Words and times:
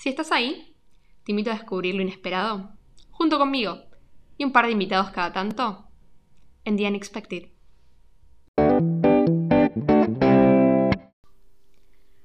Si 0.00 0.08
estás 0.08 0.32
ahí, 0.32 0.74
te 1.24 1.32
invito 1.32 1.50
a 1.50 1.54
descubrir 1.56 1.94
lo 1.94 2.00
inesperado, 2.00 2.74
junto 3.10 3.36
conmigo 3.36 3.82
y 4.38 4.44
un 4.44 4.50
par 4.50 4.64
de 4.64 4.72
invitados 4.72 5.10
cada 5.10 5.30
tanto, 5.30 5.90
en 6.64 6.78
The 6.78 6.88
Unexpected. 6.88 7.50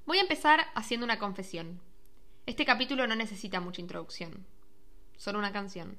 Voy 0.06 0.18
a 0.18 0.22
empezar 0.22 0.68
haciendo 0.74 1.04
una 1.04 1.20
confesión. 1.20 1.82
Este 2.46 2.64
capítulo 2.64 3.08
no 3.08 3.16
necesita 3.18 3.60
mucha 3.60 3.82
introducción, 3.82 4.48
solo 5.18 5.38
una 5.38 5.52
canción. 5.52 5.98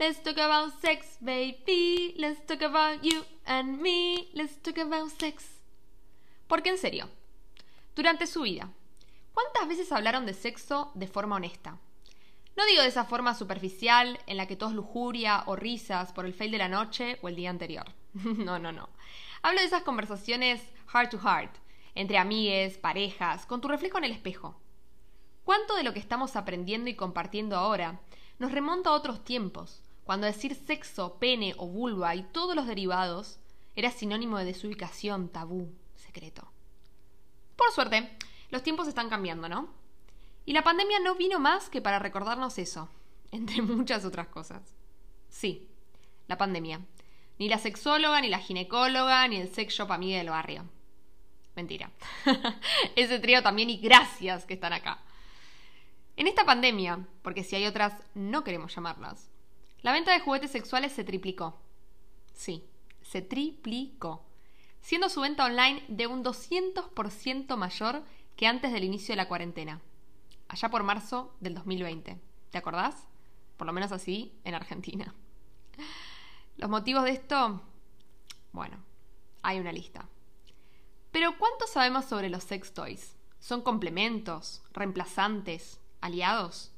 Let's 0.00 0.24
talk 0.24 0.38
about 0.38 0.74
sex, 0.80 1.18
baby. 1.20 2.14
Let's 2.16 2.44
talk 2.46 2.62
about 2.62 3.00
you 3.02 3.22
and 3.44 3.80
me. 3.80 4.28
Let's 4.34 4.60
talk 4.60 4.78
about 4.78 5.10
sex. 5.20 5.62
Porque 6.48 6.70
en 6.70 6.78
serio, 6.78 7.08
durante 7.94 8.26
su 8.26 8.42
vida, 8.42 8.72
¿Cuántas 9.40 9.68
veces 9.68 9.90
hablaron 9.90 10.26
de 10.26 10.34
sexo 10.34 10.92
de 10.94 11.06
forma 11.06 11.36
honesta? 11.36 11.78
No 12.58 12.66
digo 12.66 12.82
de 12.82 12.88
esa 12.88 13.06
forma 13.06 13.34
superficial 13.34 14.20
en 14.26 14.36
la 14.36 14.46
que 14.46 14.54
todo 14.54 14.68
es 14.68 14.74
lujuria 14.74 15.44
o 15.46 15.56
risas 15.56 16.12
por 16.12 16.26
el 16.26 16.34
fail 16.34 16.50
de 16.50 16.58
la 16.58 16.68
noche 16.68 17.18
o 17.22 17.28
el 17.28 17.36
día 17.36 17.48
anterior. 17.48 17.86
no, 18.12 18.58
no, 18.58 18.70
no. 18.70 18.90
Hablo 19.40 19.60
de 19.60 19.66
esas 19.66 19.82
conversaciones 19.82 20.60
heart 20.92 21.10
to 21.10 21.18
heart, 21.18 21.56
entre 21.94 22.18
amigues, 22.18 22.76
parejas, 22.76 23.46
con 23.46 23.62
tu 23.62 23.68
reflejo 23.68 23.96
en 23.96 24.04
el 24.04 24.12
espejo. 24.12 24.60
¿Cuánto 25.44 25.74
de 25.74 25.84
lo 25.84 25.94
que 25.94 26.00
estamos 26.00 26.36
aprendiendo 26.36 26.90
y 26.90 26.94
compartiendo 26.94 27.56
ahora 27.56 27.98
nos 28.38 28.52
remonta 28.52 28.90
a 28.90 28.94
otros 28.94 29.24
tiempos, 29.24 29.80
cuando 30.04 30.26
decir 30.26 30.54
sexo, 30.54 31.14
pene 31.18 31.54
o 31.56 31.66
vulva 31.66 32.14
y 32.14 32.24
todos 32.24 32.54
los 32.54 32.66
derivados 32.66 33.38
era 33.74 33.90
sinónimo 33.90 34.36
de 34.36 34.44
desubicación, 34.44 35.30
tabú, 35.30 35.72
secreto? 35.96 36.52
Por 37.56 37.72
suerte, 37.72 38.18
los 38.50 38.62
tiempos 38.62 38.88
están 38.88 39.08
cambiando, 39.08 39.48
¿no? 39.48 39.68
Y 40.44 40.52
la 40.52 40.64
pandemia 40.64 40.98
no 41.00 41.14
vino 41.14 41.38
más 41.38 41.68
que 41.68 41.80
para 41.80 41.98
recordarnos 41.98 42.58
eso, 42.58 42.88
entre 43.30 43.62
muchas 43.62 44.04
otras 44.04 44.28
cosas. 44.28 44.74
Sí, 45.28 45.68
la 46.26 46.38
pandemia. 46.38 46.80
Ni 47.38 47.48
la 47.48 47.58
sexóloga, 47.58 48.20
ni 48.20 48.28
la 48.28 48.38
ginecóloga, 48.38 49.26
ni 49.28 49.36
el 49.36 49.48
sex 49.48 49.74
shop 49.74 49.92
amiga 49.92 50.18
del 50.18 50.30
barrio. 50.30 50.64
Mentira. 51.56 51.90
Ese 52.96 53.18
trío 53.18 53.42
también 53.42 53.70
y 53.70 53.78
gracias 53.78 54.44
que 54.44 54.54
están 54.54 54.72
acá. 54.72 55.02
En 56.16 56.26
esta 56.26 56.44
pandemia, 56.44 57.06
porque 57.22 57.44
si 57.44 57.56
hay 57.56 57.66
otras 57.66 57.94
no 58.14 58.44
queremos 58.44 58.74
llamarlas, 58.74 59.30
la 59.82 59.92
venta 59.92 60.12
de 60.12 60.20
juguetes 60.20 60.50
sexuales 60.50 60.92
se 60.92 61.04
triplicó. 61.04 61.58
Sí, 62.34 62.64
se 63.02 63.22
triplicó, 63.22 64.26
siendo 64.80 65.08
su 65.08 65.22
venta 65.22 65.46
online 65.46 65.82
de 65.88 66.06
un 66.06 66.22
200% 66.22 67.56
mayor 67.56 68.04
que 68.40 68.46
antes 68.46 68.72
del 68.72 68.84
inicio 68.84 69.12
de 69.12 69.16
la 69.16 69.28
cuarentena, 69.28 69.82
allá 70.48 70.70
por 70.70 70.82
marzo 70.82 71.36
del 71.40 71.52
2020. 71.52 72.18
¿Te 72.48 72.56
acordás? 72.56 73.06
Por 73.58 73.66
lo 73.66 73.74
menos 73.74 73.92
así 73.92 74.32
en 74.44 74.54
Argentina. 74.54 75.14
Los 76.56 76.70
motivos 76.70 77.04
de 77.04 77.10
esto, 77.10 77.60
bueno, 78.52 78.78
hay 79.42 79.60
una 79.60 79.72
lista. 79.72 80.08
Pero 81.10 81.36
¿cuánto 81.36 81.66
sabemos 81.66 82.06
sobre 82.06 82.30
los 82.30 82.42
sex 82.42 82.72
toys? 82.72 83.14
¿Son 83.40 83.60
complementos, 83.60 84.62
reemplazantes, 84.72 85.78
aliados? 86.00 86.72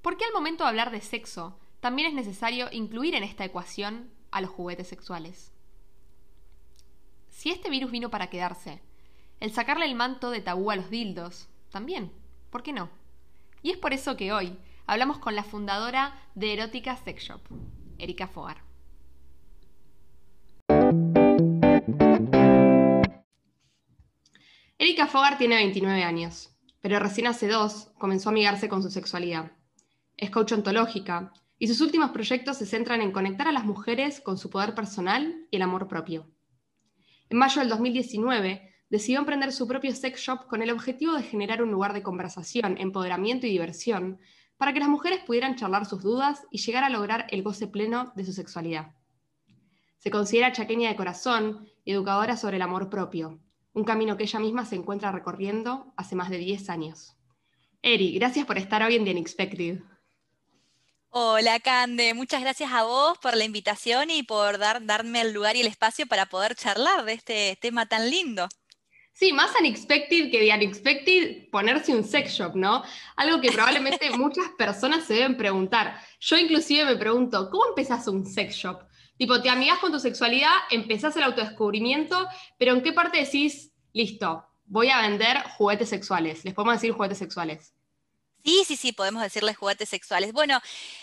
¿Por 0.00 0.16
qué 0.16 0.24
al 0.24 0.32
momento 0.32 0.64
de 0.64 0.70
hablar 0.70 0.92
de 0.92 1.02
sexo 1.02 1.58
también 1.80 2.08
es 2.08 2.14
necesario 2.14 2.68
incluir 2.72 3.14
en 3.14 3.22
esta 3.22 3.44
ecuación 3.44 4.10
a 4.30 4.40
los 4.40 4.48
juguetes 4.48 4.88
sexuales? 4.88 5.52
Si 7.28 7.50
este 7.50 7.68
virus 7.68 7.90
vino 7.90 8.08
para 8.08 8.30
quedarse, 8.30 8.80
el 9.40 9.52
sacarle 9.52 9.86
el 9.86 9.94
manto 9.94 10.30
de 10.30 10.42
tabú 10.42 10.70
a 10.70 10.76
los 10.76 10.90
dildos. 10.90 11.48
También, 11.70 12.12
¿por 12.50 12.62
qué 12.62 12.72
no? 12.72 12.90
Y 13.62 13.70
es 13.70 13.78
por 13.78 13.94
eso 13.94 14.16
que 14.16 14.32
hoy 14.32 14.56
hablamos 14.86 15.18
con 15.18 15.34
la 15.34 15.42
fundadora 15.42 16.14
de 16.34 16.52
Erótica 16.52 16.96
Sex 16.96 17.24
Shop, 17.24 17.40
Erika 17.98 18.28
Fogar. 18.28 18.62
Erika 24.78 25.06
Fogar 25.06 25.38
tiene 25.38 25.56
29 25.56 26.04
años, 26.04 26.54
pero 26.80 26.98
recién 26.98 27.26
hace 27.26 27.48
dos 27.48 27.92
comenzó 27.98 28.28
a 28.28 28.32
amigarse 28.32 28.68
con 28.68 28.82
su 28.82 28.90
sexualidad. 28.90 29.52
Es 30.16 30.30
coach 30.30 30.52
ontológica 30.52 31.32
y 31.58 31.68
sus 31.68 31.80
últimos 31.80 32.10
proyectos 32.10 32.58
se 32.58 32.66
centran 32.66 33.00
en 33.00 33.12
conectar 33.12 33.48
a 33.48 33.52
las 33.52 33.64
mujeres 33.64 34.20
con 34.20 34.36
su 34.36 34.50
poder 34.50 34.74
personal 34.74 35.46
y 35.50 35.56
el 35.56 35.62
amor 35.62 35.88
propio. 35.88 36.26
En 37.30 37.38
mayo 37.38 37.60
del 37.60 37.68
2019 37.68 38.69
decidió 38.90 39.20
emprender 39.20 39.52
su 39.52 39.66
propio 39.66 39.94
sex 39.94 40.20
shop 40.20 40.46
con 40.46 40.62
el 40.62 40.70
objetivo 40.70 41.14
de 41.14 41.22
generar 41.22 41.62
un 41.62 41.70
lugar 41.70 41.94
de 41.94 42.02
conversación, 42.02 42.76
empoderamiento 42.76 43.46
y 43.46 43.50
diversión 43.50 44.18
para 44.56 44.74
que 44.74 44.80
las 44.80 44.88
mujeres 44.88 45.20
pudieran 45.24 45.56
charlar 45.56 45.86
sus 45.86 46.02
dudas 46.02 46.46
y 46.50 46.58
llegar 46.58 46.84
a 46.84 46.90
lograr 46.90 47.26
el 47.30 47.42
goce 47.42 47.66
pleno 47.66 48.12
de 48.14 48.26
su 48.26 48.32
sexualidad. 48.32 48.92
Se 49.96 50.10
considera 50.10 50.52
chaqueña 50.52 50.90
de 50.90 50.96
corazón 50.96 51.66
y 51.84 51.92
educadora 51.92 52.36
sobre 52.36 52.56
el 52.56 52.62
amor 52.62 52.90
propio, 52.90 53.40
un 53.72 53.84
camino 53.84 54.16
que 54.16 54.24
ella 54.24 54.40
misma 54.40 54.66
se 54.66 54.76
encuentra 54.76 55.12
recorriendo 55.12 55.94
hace 55.96 56.16
más 56.16 56.28
de 56.28 56.38
10 56.38 56.68
años. 56.68 57.16
Eri, 57.82 58.12
gracias 58.18 58.44
por 58.44 58.58
estar 58.58 58.82
hoy 58.82 58.96
en 58.96 59.04
The 59.04 59.12
Unexpected. 59.12 59.80
Hola, 61.08 61.58
Cande. 61.60 62.12
Muchas 62.14 62.42
gracias 62.42 62.72
a 62.72 62.82
vos 62.82 63.18
por 63.18 63.36
la 63.36 63.44
invitación 63.44 64.10
y 64.10 64.22
por 64.22 64.58
dar, 64.58 64.84
darme 64.84 65.22
el 65.22 65.32
lugar 65.32 65.56
y 65.56 65.60
el 65.60 65.66
espacio 65.66 66.06
para 66.06 66.26
poder 66.26 66.54
charlar 66.54 67.04
de 67.04 67.14
este 67.14 67.58
tema 67.60 67.86
tan 67.86 68.10
lindo. 68.10 68.48
Sí, 69.20 69.34
más 69.34 69.50
unexpected 69.60 70.30
que 70.30 70.40
de 70.40 70.54
unexpected 70.54 71.50
ponerse 71.50 71.94
un 71.94 72.04
sex 72.04 72.32
shop, 72.32 72.56
¿no? 72.56 72.82
Algo 73.16 73.38
que 73.42 73.52
probablemente 73.52 74.08
muchas 74.16 74.48
personas 74.56 75.04
se 75.04 75.12
deben 75.12 75.36
preguntar. 75.36 76.00
Yo 76.20 76.38
inclusive 76.38 76.86
me 76.86 76.96
pregunto, 76.96 77.50
¿cómo 77.50 77.66
empezás 77.68 78.08
un 78.08 78.24
sex 78.24 78.54
shop? 78.54 78.80
Tipo, 79.18 79.42
te 79.42 79.50
amigas 79.50 79.78
con 79.78 79.92
tu 79.92 80.00
sexualidad, 80.00 80.54
empezás 80.70 81.14
el 81.18 81.24
autodescubrimiento, 81.24 82.26
pero 82.56 82.72
¿en 82.72 82.82
qué 82.82 82.94
parte 82.94 83.18
decís, 83.18 83.72
listo, 83.92 84.42
voy 84.64 84.88
a 84.88 85.02
vender 85.02 85.36
juguetes 85.58 85.90
sexuales? 85.90 86.42
Les 86.46 86.54
podemos 86.54 86.76
decir 86.76 86.92
juguetes 86.92 87.18
sexuales. 87.18 87.74
Sí, 88.42 88.64
sí, 88.66 88.76
sí, 88.76 88.92
podemos 88.92 89.22
decirles 89.22 89.54
juguetes 89.58 89.90
sexuales. 89.90 90.32
Bueno, 90.32 90.62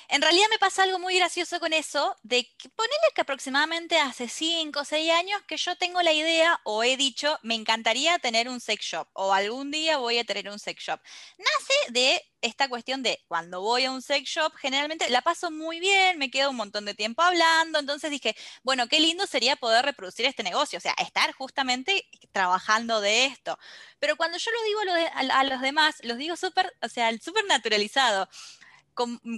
en 0.09 0.21
realidad 0.21 0.45
me 0.49 0.57
pasa 0.57 0.83
algo 0.83 0.99
muy 0.99 1.17
gracioso 1.17 1.59
con 1.59 1.73
eso, 1.73 2.15
de 2.23 2.49
que 2.57 2.69
ponerle 2.69 3.07
que 3.13 3.21
aproximadamente 3.21 3.99
hace 3.99 4.29
5 4.29 4.79
o 4.79 4.85
6 4.85 5.11
años 5.11 5.41
que 5.47 5.57
yo 5.57 5.75
tengo 5.75 6.01
la 6.01 6.13
idea 6.13 6.61
o 6.63 6.83
he 6.83 6.95
dicho, 6.95 7.37
me 7.43 7.55
encantaría 7.55 8.17
tener 8.19 8.47
un 8.47 8.61
sex 8.61 8.85
shop 8.85 9.07
o 9.13 9.33
algún 9.33 9.69
día 9.69 9.97
voy 9.97 10.17
a 10.17 10.23
tener 10.23 10.49
un 10.49 10.59
sex 10.59 10.81
shop. 10.81 11.01
Nace 11.37 11.91
de 11.91 12.23
esta 12.41 12.69
cuestión 12.69 13.03
de 13.03 13.23
cuando 13.27 13.61
voy 13.61 13.85
a 13.85 13.91
un 13.91 14.01
sex 14.01 14.29
shop, 14.29 14.53
generalmente 14.55 15.09
la 15.09 15.21
paso 15.21 15.51
muy 15.51 15.79
bien, 15.79 16.17
me 16.17 16.29
quedo 16.31 16.51
un 16.51 16.55
montón 16.55 16.85
de 16.85 16.93
tiempo 16.93 17.21
hablando, 17.21 17.79
entonces 17.79 18.11
dije, 18.11 18.35
bueno, 18.63 18.87
qué 18.87 18.99
lindo 18.99 19.25
sería 19.25 19.55
poder 19.55 19.83
reproducir 19.85 20.25
este 20.25 20.43
negocio, 20.43 20.77
o 20.77 20.81
sea, 20.81 20.93
estar 20.99 21.33
justamente 21.33 22.07
trabajando 22.31 23.01
de 23.01 23.25
esto. 23.25 23.57
Pero 23.99 24.15
cuando 24.15 24.37
yo 24.37 24.51
lo 24.51 24.63
digo 24.63 24.79
a, 25.13 25.43
los 25.43 25.61
demás, 25.61 25.95
los 26.03 26.17
digo 26.17 26.35
súper, 26.35 26.73
o 26.81 26.89
sea, 26.89 27.11
súper 27.19 27.45
naturalizado. 27.45 28.29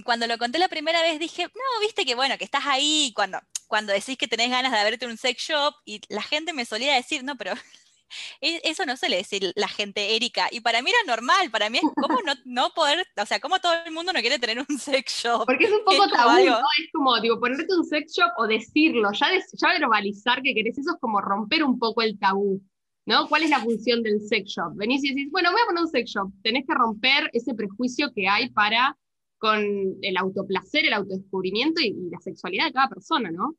Cuando 0.04 0.26
lo 0.26 0.38
conté 0.38 0.58
la 0.58 0.68
primera 0.68 1.02
vez 1.02 1.18
dije, 1.18 1.44
no, 1.44 1.80
viste 1.80 2.04
que 2.04 2.14
bueno, 2.14 2.38
que 2.38 2.44
estás 2.44 2.64
ahí 2.66 3.12
cuando, 3.14 3.38
cuando 3.68 3.92
decís 3.92 4.16
que 4.16 4.28
tenés 4.28 4.50
ganas 4.50 4.72
de 4.72 4.78
abrirte 4.78 5.06
un 5.06 5.16
sex 5.16 5.42
shop 5.42 5.74
y 5.84 6.00
la 6.08 6.22
gente 6.22 6.52
me 6.52 6.64
solía 6.64 6.94
decir, 6.94 7.22
no, 7.24 7.36
pero 7.36 7.52
e, 8.40 8.60
eso 8.64 8.84
no 8.86 8.96
suele 8.96 9.16
decir 9.16 9.52
la 9.54 9.68
gente 9.68 10.16
Erika. 10.16 10.48
Y 10.50 10.60
para 10.60 10.82
mí 10.82 10.90
era 10.90 11.14
normal, 11.14 11.50
para 11.50 11.70
mí 11.70 11.78
es 11.78 11.84
como 11.94 12.18
no, 12.44 12.70
poder, 12.70 13.06
o 13.16 13.26
sea, 13.26 13.40
como 13.40 13.58
todo 13.58 13.74
el 13.84 13.92
mundo 13.92 14.12
no 14.12 14.20
quiere 14.20 14.38
tener 14.38 14.64
un 14.68 14.78
sex 14.78 15.22
shop. 15.22 15.46
Porque 15.46 15.64
es 15.64 15.72
un 15.72 15.84
poco 15.84 16.08
tabú, 16.08 16.44
¿no? 16.44 16.58
Es 16.58 16.92
como, 16.92 17.20
digo, 17.20 17.38
ponerte 17.38 17.74
un 17.74 17.84
sex 17.84 18.12
shop 18.16 18.30
o 18.38 18.46
decirlo, 18.46 19.10
ya, 19.12 19.28
ya 19.32 19.68
verbalizar 19.78 20.42
que 20.42 20.54
querés 20.54 20.78
eso 20.78 20.90
es 20.90 21.00
como 21.00 21.20
romper 21.20 21.64
un 21.64 21.78
poco 21.78 22.02
el 22.02 22.18
tabú. 22.18 22.60
¿No? 23.06 23.28
¿Cuál 23.28 23.42
es 23.42 23.50
la 23.50 23.60
función 23.60 24.02
del 24.02 24.20
sex 24.20 24.50
shop? 24.50 24.76
Venís 24.76 25.02
y 25.02 25.08
decís, 25.08 25.30
bueno, 25.32 25.50
voy 25.50 25.60
a 25.60 25.66
poner 25.66 25.82
un 25.82 25.90
sex 25.90 26.10
shop. 26.10 26.30
Tenés 26.42 26.64
que 26.66 26.74
romper 26.74 27.30
ese 27.32 27.54
prejuicio 27.54 28.12
que 28.14 28.28
hay 28.28 28.50
para 28.50 28.96
con 29.40 29.96
el 30.02 30.16
autoplacer, 30.18 30.84
el 30.84 30.92
autodescubrimiento 30.92 31.80
y 31.80 31.94
la 32.10 32.20
sexualidad 32.20 32.66
de 32.66 32.72
cada 32.72 32.88
persona, 32.88 33.30
¿no? 33.30 33.56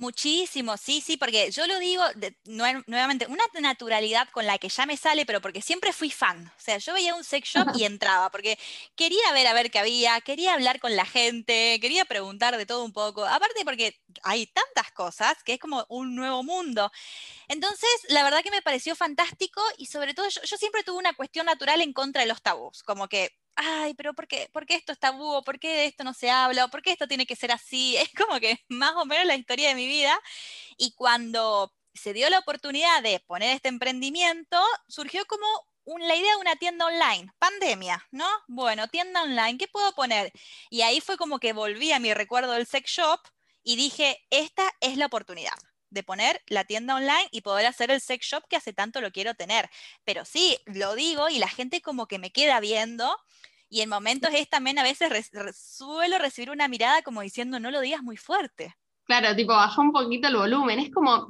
Muchísimo, 0.00 0.78
sí, 0.78 1.02
sí, 1.02 1.18
porque 1.18 1.50
yo 1.50 1.66
lo 1.66 1.78
digo 1.78 2.02
nuevamente, 2.46 3.26
una 3.26 3.44
naturalidad 3.60 4.30
con 4.30 4.46
la 4.46 4.56
que 4.56 4.70
ya 4.70 4.86
me 4.86 4.96
sale, 4.96 5.26
pero 5.26 5.42
porque 5.42 5.60
siempre 5.60 5.92
fui 5.92 6.10
fan. 6.10 6.46
O 6.46 6.60
sea, 6.60 6.78
yo 6.78 6.94
veía 6.94 7.14
un 7.14 7.22
sex 7.22 7.46
shop 7.50 7.66
y 7.76 7.84
entraba, 7.84 8.30
porque 8.30 8.58
quería 8.96 9.30
ver 9.34 9.46
a 9.46 9.52
ver 9.52 9.70
qué 9.70 9.78
había, 9.78 10.18
quería 10.22 10.54
hablar 10.54 10.80
con 10.80 10.96
la 10.96 11.04
gente, 11.04 11.78
quería 11.82 12.06
preguntar 12.06 12.56
de 12.56 12.64
todo 12.64 12.82
un 12.82 12.94
poco. 12.94 13.26
Aparte 13.26 13.62
porque 13.62 14.00
hay 14.22 14.46
tantas 14.46 14.90
cosas 14.92 15.42
que 15.44 15.54
es 15.54 15.58
como 15.58 15.84
un 15.90 16.14
nuevo 16.14 16.42
mundo. 16.42 16.90
Entonces, 17.48 17.90
la 18.08 18.22
verdad 18.24 18.42
que 18.42 18.50
me 18.50 18.62
pareció 18.62 18.96
fantástico 18.96 19.60
y 19.76 19.84
sobre 19.84 20.14
todo 20.14 20.30
yo, 20.30 20.40
yo 20.42 20.56
siempre 20.56 20.82
tuve 20.82 20.96
una 20.96 21.12
cuestión 21.12 21.44
natural 21.44 21.82
en 21.82 21.92
contra 21.92 22.22
de 22.22 22.28
los 22.28 22.40
tabús, 22.40 22.82
como 22.84 23.06
que 23.06 23.36
ay, 23.56 23.94
pero 23.94 24.14
¿por 24.14 24.26
qué, 24.26 24.48
¿por 24.52 24.66
qué 24.66 24.74
esto 24.74 24.92
es 24.92 24.98
tabú? 24.98 25.42
¿Por 25.44 25.58
qué 25.58 25.68
de 25.68 25.84
esto 25.86 26.04
no 26.04 26.14
se 26.14 26.30
habla? 26.30 26.68
¿Por 26.68 26.82
qué 26.82 26.92
esto 26.92 27.08
tiene 27.08 27.26
que 27.26 27.36
ser 27.36 27.52
así? 27.52 27.96
Es 28.10 28.10
como 28.14 28.40
que 28.40 28.58
más 28.68 28.94
o 28.96 29.04
menos 29.06 29.26
la 29.26 29.36
historia 29.36 29.68
de 29.68 29.74
mi 29.74 29.86
vida. 29.86 30.18
Y 30.78 30.92
cuando 30.94 31.72
se 31.94 32.12
dio 32.12 32.30
la 32.30 32.38
oportunidad 32.40 33.02
de 33.02 33.20
poner 33.20 33.54
este 33.56 33.68
emprendimiento, 33.68 34.60
surgió 34.88 35.24
como 35.26 35.46
la 35.98 36.16
idea 36.16 36.34
de 36.34 36.40
una 36.40 36.56
tienda 36.56 36.86
online, 36.86 37.32
pandemia, 37.38 38.06
¿no? 38.12 38.26
Bueno, 38.48 38.88
tienda 38.88 39.22
online, 39.22 39.58
¿qué 39.58 39.68
puedo 39.68 39.92
poner? 39.94 40.32
Y 40.70 40.82
ahí 40.82 41.00
fue 41.00 41.16
como 41.16 41.38
que 41.40 41.52
volví 41.52 41.92
a 41.92 41.98
mi 41.98 42.14
recuerdo 42.14 42.52
del 42.52 42.66
sex 42.66 42.90
shop 42.90 43.20
y 43.64 43.76
dije, 43.76 44.18
esta 44.30 44.70
es 44.80 44.96
la 44.96 45.06
oportunidad 45.06 45.54
de 45.90 46.02
poner 46.02 46.40
la 46.46 46.64
tienda 46.64 46.94
online 46.94 47.28
y 47.30 47.42
poder 47.42 47.66
hacer 47.66 47.90
el 47.90 48.00
sex 48.00 48.26
shop 48.26 48.44
que 48.48 48.56
hace 48.56 48.72
tanto 48.72 49.00
lo 49.00 49.10
quiero 49.10 49.34
tener. 49.34 49.68
Pero 50.04 50.24
sí, 50.24 50.58
lo 50.66 50.94
digo 50.94 51.28
y 51.28 51.38
la 51.38 51.48
gente 51.48 51.80
como 51.80 52.06
que 52.06 52.18
me 52.18 52.30
queda 52.30 52.60
viendo 52.60 53.16
y 53.68 53.82
en 53.82 53.88
momentos 53.88 54.30
es 54.34 54.48
también 54.48 54.78
a 54.78 54.82
veces 54.82 55.30
suelo 55.54 56.18
recibir 56.18 56.50
una 56.50 56.66
mirada 56.66 57.02
como 57.02 57.22
diciendo, 57.22 57.60
no 57.60 57.70
lo 57.70 57.80
digas 57.80 58.02
muy 58.02 58.16
fuerte. 58.16 58.74
Claro, 59.04 59.34
tipo, 59.34 59.52
baja 59.52 59.80
un 59.80 59.92
poquito 59.92 60.28
el 60.28 60.36
volumen. 60.36 60.80
Es 60.80 60.90
como, 60.90 61.28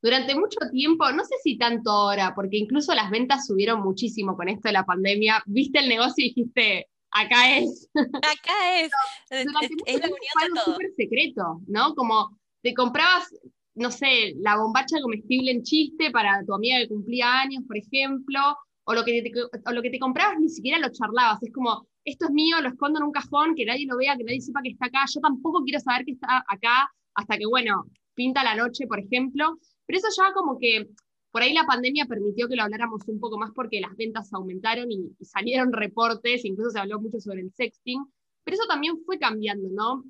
durante 0.00 0.34
mucho 0.34 0.58
tiempo, 0.70 1.10
no 1.10 1.24
sé 1.24 1.34
si 1.42 1.58
tanto 1.58 1.90
ahora, 1.90 2.32
porque 2.34 2.58
incluso 2.58 2.94
las 2.94 3.10
ventas 3.10 3.46
subieron 3.46 3.82
muchísimo 3.82 4.36
con 4.36 4.48
esto 4.48 4.68
de 4.68 4.72
la 4.72 4.84
pandemia. 4.84 5.42
Viste 5.46 5.80
el 5.80 5.88
negocio 5.88 6.24
y 6.24 6.28
dijiste, 6.28 6.88
acá 7.10 7.58
es. 7.58 7.88
Acá 8.22 8.80
es. 8.80 8.90
es, 9.30 9.46
es 9.86 10.00
la 10.00 10.06
unión 10.06 10.54
de 10.54 10.60
súper 10.64 10.92
secreto, 10.96 11.60
¿no? 11.66 11.94
Como 11.94 12.38
te 12.62 12.72
comprabas 12.72 13.34
no 13.74 13.90
sé, 13.90 14.34
la 14.38 14.56
bombacha 14.56 15.00
comestible 15.00 15.52
en 15.52 15.62
chiste 15.62 16.10
para 16.10 16.44
tu 16.44 16.54
amiga 16.54 16.78
que 16.78 16.88
cumplía 16.88 17.40
años, 17.40 17.64
por 17.66 17.76
ejemplo, 17.76 18.40
o 18.84 18.94
lo 18.94 19.04
que 19.04 19.22
te, 19.22 19.72
lo 19.72 19.82
que 19.82 19.90
te 19.90 19.98
comprabas 19.98 20.38
ni 20.40 20.48
siquiera 20.48 20.78
lo 20.78 20.90
charlabas, 20.90 21.42
es 21.42 21.52
como, 21.52 21.86
esto 22.04 22.26
es 22.26 22.32
mío, 22.32 22.60
lo 22.60 22.68
escondo 22.68 22.98
en 22.98 23.06
un 23.06 23.12
cajón, 23.12 23.54
que 23.54 23.64
nadie 23.64 23.86
lo 23.86 23.96
vea, 23.96 24.16
que 24.16 24.24
nadie 24.24 24.40
sepa 24.40 24.62
que 24.62 24.70
está 24.70 24.86
acá, 24.86 25.04
yo 25.14 25.20
tampoco 25.20 25.62
quiero 25.62 25.80
saber 25.80 26.04
que 26.04 26.12
está 26.12 26.44
acá 26.48 26.90
hasta 27.14 27.38
que, 27.38 27.46
bueno, 27.46 27.84
pinta 28.14 28.42
la 28.42 28.56
noche, 28.56 28.86
por 28.86 28.98
ejemplo, 28.98 29.56
pero 29.86 29.98
eso 29.98 30.08
ya 30.16 30.32
como 30.32 30.58
que 30.58 30.88
por 31.30 31.42
ahí 31.42 31.52
la 31.52 31.64
pandemia 31.64 32.06
permitió 32.06 32.48
que 32.48 32.56
lo 32.56 32.64
habláramos 32.64 33.06
un 33.06 33.20
poco 33.20 33.38
más 33.38 33.50
porque 33.54 33.80
las 33.80 33.96
ventas 33.96 34.32
aumentaron 34.32 34.90
y, 34.90 35.14
y 35.18 35.24
salieron 35.24 35.72
reportes, 35.72 36.44
incluso 36.44 36.70
se 36.70 36.80
habló 36.80 37.00
mucho 37.00 37.20
sobre 37.20 37.40
el 37.42 37.52
sexting, 37.52 38.04
pero 38.44 38.56
eso 38.56 38.66
también 38.66 38.98
fue 39.04 39.18
cambiando, 39.18 39.68
¿no? 39.70 40.04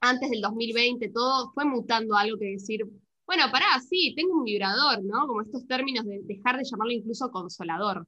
Antes 0.00 0.30
del 0.30 0.40
2020, 0.40 1.10
todo 1.10 1.52
fue 1.52 1.64
mutando 1.64 2.16
algo 2.16 2.38
que 2.38 2.52
decir, 2.52 2.84
bueno, 3.26 3.50
pará, 3.50 3.80
sí, 3.80 4.14
tengo 4.16 4.34
un 4.34 4.44
vibrador, 4.44 5.02
¿no? 5.02 5.26
Como 5.26 5.42
estos 5.42 5.66
términos 5.66 6.04
de 6.06 6.20
dejar 6.22 6.56
de 6.56 6.64
llamarlo 6.64 6.92
incluso 6.92 7.30
consolador. 7.30 8.06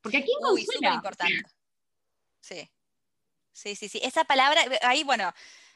Porque 0.00 0.18
aquí 0.18 0.30
Uy, 0.52 0.64
súper 0.64 0.92
importante. 0.92 1.42
Sí. 2.40 2.68
Sí, 3.52 3.76
sí, 3.76 3.88
sí. 3.88 4.00
Esa 4.02 4.24
palabra, 4.24 4.62
ahí, 4.82 5.04
bueno, 5.04 5.32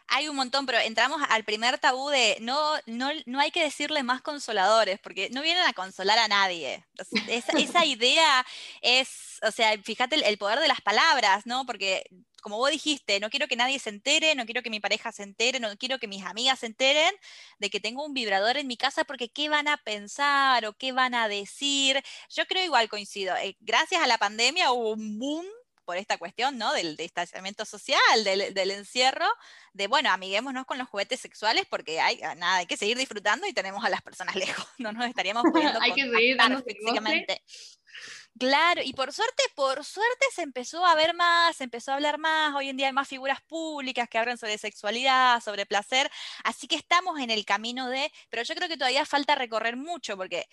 hay 0.08 0.28
un 0.28 0.36
montón, 0.36 0.66
pero 0.66 0.78
entramos 0.78 1.20
al 1.28 1.44
primer 1.44 1.78
tabú 1.78 2.08
de 2.08 2.38
no, 2.40 2.74
no, 2.86 3.10
no 3.26 3.40
hay 3.40 3.50
que 3.50 3.62
decirle 3.62 4.02
más 4.02 4.22
consoladores, 4.22 5.00
porque 5.00 5.30
no 5.30 5.42
vienen 5.42 5.64
a 5.64 5.72
consolar 5.72 6.18
a 6.18 6.28
nadie. 6.28 6.84
Esa, 7.28 7.52
idea 7.84 8.46
es, 8.80 9.40
o 9.42 9.50
sea, 9.50 9.76
fíjate 9.82 10.16
el, 10.16 10.38
poder 10.38 10.60
de 10.60 10.68
las 10.68 10.80
palabras, 10.80 11.46
¿no? 11.46 11.66
Porque 11.66 12.04
como 12.46 12.58
vos 12.58 12.70
dijiste, 12.70 13.18
no 13.18 13.28
quiero 13.28 13.48
que 13.48 13.56
nadie 13.56 13.80
se 13.80 13.90
entere, 13.90 14.36
no 14.36 14.44
quiero 14.44 14.62
que 14.62 14.70
mi 14.70 14.78
pareja 14.78 15.10
se 15.10 15.24
entere, 15.24 15.58
no 15.58 15.76
quiero 15.78 15.98
que 15.98 16.06
mis 16.06 16.24
amigas 16.24 16.60
se 16.60 16.66
enteren 16.66 17.12
de 17.58 17.70
que 17.70 17.80
tengo 17.80 18.04
un 18.04 18.14
vibrador 18.14 18.56
en 18.56 18.68
mi 18.68 18.76
casa 18.76 19.02
porque 19.02 19.28
qué 19.28 19.48
van 19.48 19.66
a 19.66 19.78
pensar 19.78 20.64
o 20.64 20.72
qué 20.74 20.92
van 20.92 21.16
a 21.16 21.26
decir. 21.26 22.00
Yo 22.30 22.46
creo 22.46 22.64
igual 22.64 22.88
coincido. 22.88 23.34
Eh, 23.34 23.56
gracias 23.58 24.00
a 24.00 24.06
la 24.06 24.18
pandemia 24.18 24.70
hubo 24.70 24.92
un 24.92 25.18
boom 25.18 25.44
por 25.84 25.96
esta 25.96 26.18
cuestión, 26.18 26.56
¿no? 26.56 26.72
Del 26.72 26.96
distanciamiento 26.96 27.64
social, 27.64 28.22
del, 28.22 28.70
encierro, 28.70 29.26
de, 29.72 29.88
bueno, 29.88 30.10
amiguémonos 30.10 30.66
con 30.66 30.78
los 30.78 30.88
juguetes 30.88 31.18
sexuales 31.18 31.66
porque 31.68 31.98
hay, 31.98 32.20
ah, 32.22 32.36
nada, 32.36 32.58
hay 32.58 32.66
que 32.66 32.76
seguir 32.76 32.96
disfrutando 32.96 33.48
y 33.48 33.54
tenemos 33.54 33.84
a 33.84 33.88
las 33.88 34.02
personas 34.02 34.36
lejos, 34.64 34.68
no 34.78 34.92
nos 34.92 35.04
estaríamos 35.08 35.42
pudiendo 35.52 35.80
Hay 35.82 35.94
que 35.94 36.02
seguir 36.02 36.38
físicamente. 36.64 37.42
Claro, 38.38 38.82
y 38.84 38.92
por 38.92 39.14
suerte, 39.14 39.42
por 39.54 39.82
suerte 39.82 40.26
se 40.34 40.42
empezó 40.42 40.84
a 40.84 40.94
ver 40.94 41.14
más, 41.14 41.56
se 41.56 41.64
empezó 41.64 41.92
a 41.92 41.94
hablar 41.94 42.18
más, 42.18 42.54
hoy 42.54 42.68
en 42.68 42.76
día 42.76 42.88
hay 42.88 42.92
más 42.92 43.08
figuras 43.08 43.40
públicas 43.40 44.08
que 44.10 44.18
hablan 44.18 44.36
sobre 44.36 44.58
sexualidad, 44.58 45.40
sobre 45.42 45.64
placer, 45.64 46.10
así 46.44 46.66
que 46.66 46.76
estamos 46.76 47.18
en 47.18 47.30
el 47.30 47.46
camino 47.46 47.88
de, 47.88 48.12
pero 48.28 48.42
yo 48.42 48.54
creo 48.54 48.68
que 48.68 48.76
todavía 48.76 49.06
falta 49.06 49.36
recorrer 49.36 49.76
mucho, 49.78 50.18
porque 50.18 50.46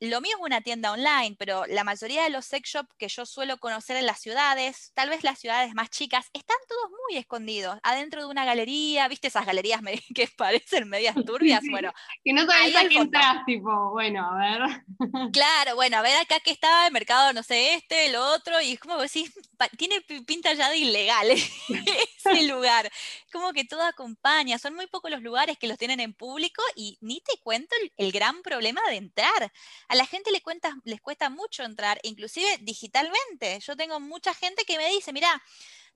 lo 0.00 0.20
mío 0.20 0.36
es 0.36 0.42
una 0.42 0.60
tienda 0.60 0.92
online, 0.92 1.36
pero 1.38 1.64
la 1.66 1.82
mayoría 1.82 2.24
de 2.24 2.30
los 2.30 2.44
sex 2.44 2.68
shops 2.68 2.94
que 2.98 3.08
yo 3.08 3.24
suelo 3.24 3.56
conocer 3.58 3.96
en 3.96 4.06
las 4.06 4.20
ciudades, 4.20 4.92
tal 4.94 5.08
vez 5.08 5.24
las 5.24 5.38
ciudades 5.38 5.74
más 5.74 5.88
chicas, 5.90 6.28
están 6.34 6.56
todos 6.68 6.90
muy 7.08 7.16
escondidos, 7.18 7.78
adentro 7.82 8.20
de 8.20 8.26
una 8.26 8.44
galería, 8.44 9.08
¿viste 9.08 9.28
esas 9.28 9.46
galerías 9.46 9.80
que 10.14 10.28
parecen 10.36 10.88
medias 10.88 11.14
turbias? 11.24 11.62
Bueno, 11.70 11.92
que 12.24 12.32
no 12.32 12.44
sabes 12.46 12.76
a 12.76 12.88
qué 12.88 12.96
entras, 12.96 13.44
tipo, 13.46 13.90
bueno, 13.90 14.28
a 14.30 14.36
ver. 14.36 14.84
Claro, 15.32 15.76
bueno, 15.76 15.98
a 15.98 16.02
ver 16.02 16.16
acá 16.18 16.40
que 16.40 16.50
estaba 16.50 16.86
el 16.86 16.92
mercado, 16.92 17.32
no 17.32 17.42
sé, 17.42 17.74
este, 17.74 18.10
lo 18.10 18.24
otro, 18.32 18.60
y 18.60 18.72
es 18.72 18.80
como 18.80 18.98
decís, 18.98 19.32
tiene 19.76 20.00
pinta 20.26 20.52
ya 20.54 20.68
de 20.70 20.78
ilegal 20.78 21.26
ese 21.30 22.42
lugar. 22.46 22.90
Como 23.32 23.52
que 23.52 23.64
todo 23.64 23.82
acompaña, 23.82 24.58
son 24.58 24.74
muy 24.74 24.86
pocos 24.86 25.10
los 25.10 25.22
lugares 25.22 25.58
que 25.58 25.66
los 25.66 25.78
tienen 25.78 26.00
en 26.00 26.14
público 26.14 26.62
y 26.74 26.98
ni 27.00 27.20
te 27.20 27.38
cuento 27.40 27.74
el 27.96 28.12
gran 28.12 28.42
problema 28.42 28.80
de 28.88 28.96
entrar 28.96 29.52
a 29.88 29.94
la 29.94 30.06
gente 30.06 30.30
le 30.30 30.42
les 30.84 31.00
cuesta 31.00 31.30
mucho 31.30 31.62
entrar, 31.62 31.98
inclusive 32.02 32.58
digitalmente. 32.62 33.60
Yo 33.60 33.76
tengo 33.76 34.00
mucha 34.00 34.34
gente 34.34 34.64
que 34.64 34.78
me 34.78 34.88
dice, 34.90 35.12
mira, 35.12 35.42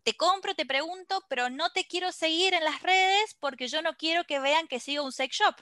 te 0.02 0.16
compro, 0.16 0.54
te 0.54 0.66
pregunto, 0.66 1.24
pero 1.28 1.50
no 1.50 1.70
te 1.70 1.86
quiero 1.86 2.12
seguir 2.12 2.54
en 2.54 2.64
las 2.64 2.82
redes 2.82 3.36
porque 3.40 3.68
yo 3.68 3.82
no 3.82 3.96
quiero 3.96 4.24
que 4.24 4.40
vean 4.40 4.68
que 4.68 4.80
sigo 4.80 5.04
un 5.04 5.12
sex 5.12 5.36
shop. 5.36 5.56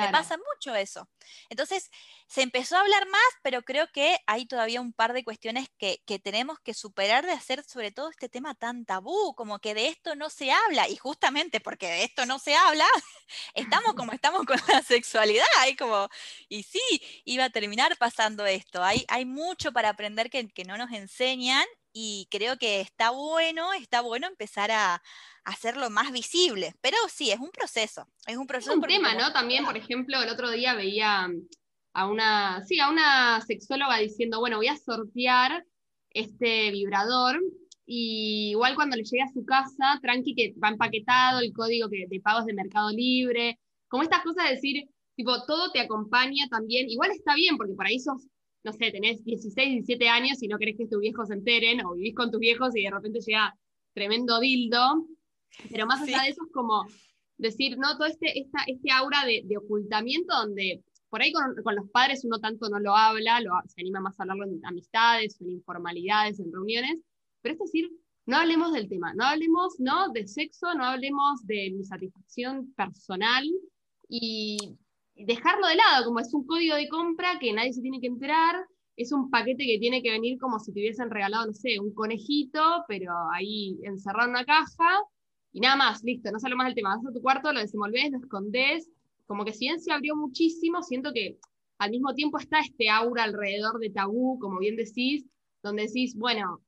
Me 0.00 0.12
pasa 0.12 0.36
mucho 0.36 0.74
eso. 0.74 1.08
Entonces, 1.48 1.90
se 2.26 2.42
empezó 2.42 2.76
a 2.76 2.80
hablar 2.80 3.06
más, 3.08 3.22
pero 3.42 3.62
creo 3.62 3.90
que 3.92 4.18
hay 4.26 4.46
todavía 4.46 4.80
un 4.80 4.92
par 4.92 5.12
de 5.12 5.24
cuestiones 5.24 5.68
que, 5.78 6.00
tenemos 6.22 6.58
que 6.60 6.74
superar 6.74 7.24
de 7.26 7.32
hacer 7.32 7.62
sobre 7.64 7.92
todo 7.92 8.10
este 8.10 8.28
tema 8.28 8.54
tan 8.54 8.84
tabú, 8.84 9.34
como 9.34 9.58
que 9.58 9.74
de 9.74 9.88
esto 9.88 10.14
no 10.14 10.30
se 10.30 10.50
habla, 10.50 10.88
y 10.88 10.96
justamente 10.96 11.60
porque 11.60 11.86
de 11.86 12.04
esto 12.04 12.26
no 12.26 12.38
se 12.38 12.54
habla, 12.54 12.86
estamos 13.54 13.94
como 13.94 14.12
estamos 14.12 14.44
con 14.44 14.58
la 14.68 14.82
sexualidad, 14.82 15.46
hay 15.58 15.76
como, 15.76 16.08
y 16.48 16.62
sí, 16.62 16.80
iba 17.24 17.44
a 17.44 17.50
terminar 17.50 17.96
pasando 17.98 18.46
esto, 18.46 18.82
hay, 18.82 19.04
hay 19.08 19.24
mucho 19.24 19.72
para 19.72 19.90
aprender 19.90 20.30
que, 20.30 20.48
que 20.48 20.64
no 20.64 20.76
nos 20.76 20.90
enseñan, 20.92 21.66
y 21.98 22.28
creo 22.30 22.58
que 22.58 22.82
está 22.82 23.08
bueno, 23.10 23.72
está 23.72 24.02
bueno 24.02 24.26
empezar 24.26 24.70
a, 24.70 25.02
hacerlo 25.44 25.88
más 25.88 26.12
visible. 26.12 26.74
Pero 26.82 26.96
sí, 27.08 27.30
es 27.30 27.38
un 27.38 27.50
proceso. 27.50 28.06
Es 28.26 28.36
un 28.36 28.46
proceso. 28.46 28.72
Es 28.72 28.76
un 28.76 28.82
tema, 28.82 29.14
¿no? 29.14 29.32
También, 29.32 29.64
por 29.64 29.76
ejemplo, 29.76 30.20
el 30.20 30.28
otro 30.28 30.50
día 30.50 30.74
veía 30.74 31.30
a 31.94 32.06
una, 32.06 32.62
sí, 32.66 32.80
a 32.80 32.90
una 32.90 33.40
sexóloga 33.40 33.96
diciendo, 33.98 34.40
bueno, 34.40 34.56
voy 34.56 34.66
a 34.66 34.76
sortear 34.76 35.64
este 36.10 36.70
vibrador 36.72 37.40
y 37.86 38.50
igual 38.50 38.74
cuando 38.74 38.96
le 38.96 39.04
llegue 39.04 39.22
a 39.22 39.32
su 39.32 39.46
casa, 39.46 40.00
tranqui 40.02 40.34
que 40.34 40.54
va 40.62 40.68
empaquetado, 40.68 41.40
el 41.40 41.52
código 41.52 41.88
que, 41.88 42.06
de 42.08 42.20
pagos 42.20 42.44
de 42.44 42.52
Mercado 42.52 42.90
Libre, 42.90 43.58
como 43.88 44.02
estas 44.02 44.22
cosas 44.22 44.48
de 44.48 44.56
decir, 44.56 44.84
tipo, 45.14 45.44
todo 45.46 45.70
te 45.70 45.80
acompaña 45.80 46.48
también, 46.50 46.90
igual 46.90 47.12
está 47.12 47.34
bien, 47.34 47.56
porque 47.56 47.74
por 47.74 47.86
ahí 47.86 48.00
sos, 48.00 48.26
no 48.66 48.72
sé, 48.72 48.90
tenés 48.90 49.24
16, 49.24 49.84
17 49.86 50.08
años 50.08 50.42
y 50.42 50.48
no 50.48 50.58
querés 50.58 50.76
que 50.76 50.88
tus 50.88 50.98
viejos 50.98 51.28
se 51.28 51.34
enteren, 51.34 51.86
o 51.86 51.94
vivís 51.94 52.16
con 52.16 52.32
tus 52.32 52.40
viejos 52.40 52.74
y 52.74 52.82
de 52.82 52.90
repente 52.90 53.20
llega 53.20 53.56
tremendo 53.94 54.40
dildo, 54.40 55.06
pero 55.70 55.86
más 55.86 56.02
allá 56.02 56.22
de 56.22 56.30
eso 56.30 56.42
es 56.44 56.52
como 56.52 56.84
decir, 57.38 57.78
¿no? 57.78 57.96
Todo 57.96 58.08
este, 58.08 58.40
esta, 58.40 58.58
este 58.66 58.90
aura 58.90 59.24
de, 59.24 59.56
ocultamiento 59.56 60.34
donde 60.34 60.82
por 61.08 61.22
ahí 61.22 61.32
con, 61.32 61.54
los 61.76 61.88
padres 61.90 62.24
uno 62.24 62.40
tanto 62.40 62.68
no 62.68 62.80
lo 62.80 62.96
habla, 62.96 63.40
lo, 63.40 63.52
se 63.68 63.80
anima 63.80 64.00
más 64.00 64.18
a 64.18 64.24
hablarlo 64.24 64.46
en 64.46 64.60
amistades, 64.66 65.40
en 65.40 65.50
informalidades, 65.50 66.40
en 66.40 66.52
reuniones, 66.52 67.00
pero 67.42 67.52
es 67.54 67.60
decir, 67.60 67.88
no 68.26 68.36
hablemos 68.36 68.72
del 68.72 68.88
tema, 68.88 69.14
no 69.14 69.24
hablemos 69.24 69.78
¿no? 69.78 70.08
de 70.08 70.26
sexo, 70.26 70.74
no 70.74 70.84
hablemos 70.84 71.46
de 71.46 71.70
mi 71.70 71.84
satisfacción 71.84 72.74
personal 72.74 73.44
y 74.08 74.76
dejarlo 75.16 75.66
de 75.66 75.76
lado, 75.76 76.04
como 76.04 76.20
es 76.20 76.32
un 76.34 76.46
código 76.46 76.76
de 76.76 76.88
compra 76.88 77.38
que 77.40 77.52
nadie 77.52 77.72
se 77.72 77.82
tiene 77.82 78.00
que 78.00 78.06
enterar, 78.06 78.56
es 78.96 79.12
un 79.12 79.30
paquete 79.30 79.64
que 79.64 79.78
tiene 79.78 80.02
que 80.02 80.10
venir 80.10 80.38
como 80.38 80.58
si 80.58 80.72
te 80.72 80.80
hubiesen 80.80 81.10
regalado, 81.10 81.46
no 81.46 81.52
sé, 81.52 81.78
un 81.80 81.92
conejito, 81.94 82.84
pero 82.88 83.12
ahí 83.32 83.78
encerrado 83.82 84.26
en 84.26 84.30
una 84.30 84.44
caja, 84.44 85.02
y 85.56 85.60
nada 85.60 85.76
más, 85.76 86.04
listo, 86.04 86.30
no 86.30 86.38
sale 86.38 86.54
más 86.54 86.66
del 86.66 86.74
tema. 86.74 86.94
Vas 86.94 87.06
a 87.06 87.12
tu 87.14 87.22
cuarto, 87.22 87.50
lo 87.50 87.60
desenvolves, 87.60 88.10
lo 88.10 88.18
escondés. 88.18 88.90
Como 89.26 89.42
que 89.46 89.54
si 89.54 89.60
bien 89.60 89.80
se 89.80 89.90
abrió 89.90 90.14
muchísimo, 90.14 90.82
siento 90.82 91.12
que 91.14 91.38
al 91.78 91.92
mismo 91.92 92.12
tiempo 92.12 92.38
está 92.38 92.60
este 92.60 92.90
aura 92.90 93.24
alrededor 93.24 93.78
de 93.78 93.88
tabú, 93.88 94.38
como 94.38 94.58
bien 94.58 94.76
decís, 94.76 95.24
donde 95.62 95.84
decís, 95.84 96.14
bueno, 96.14 96.60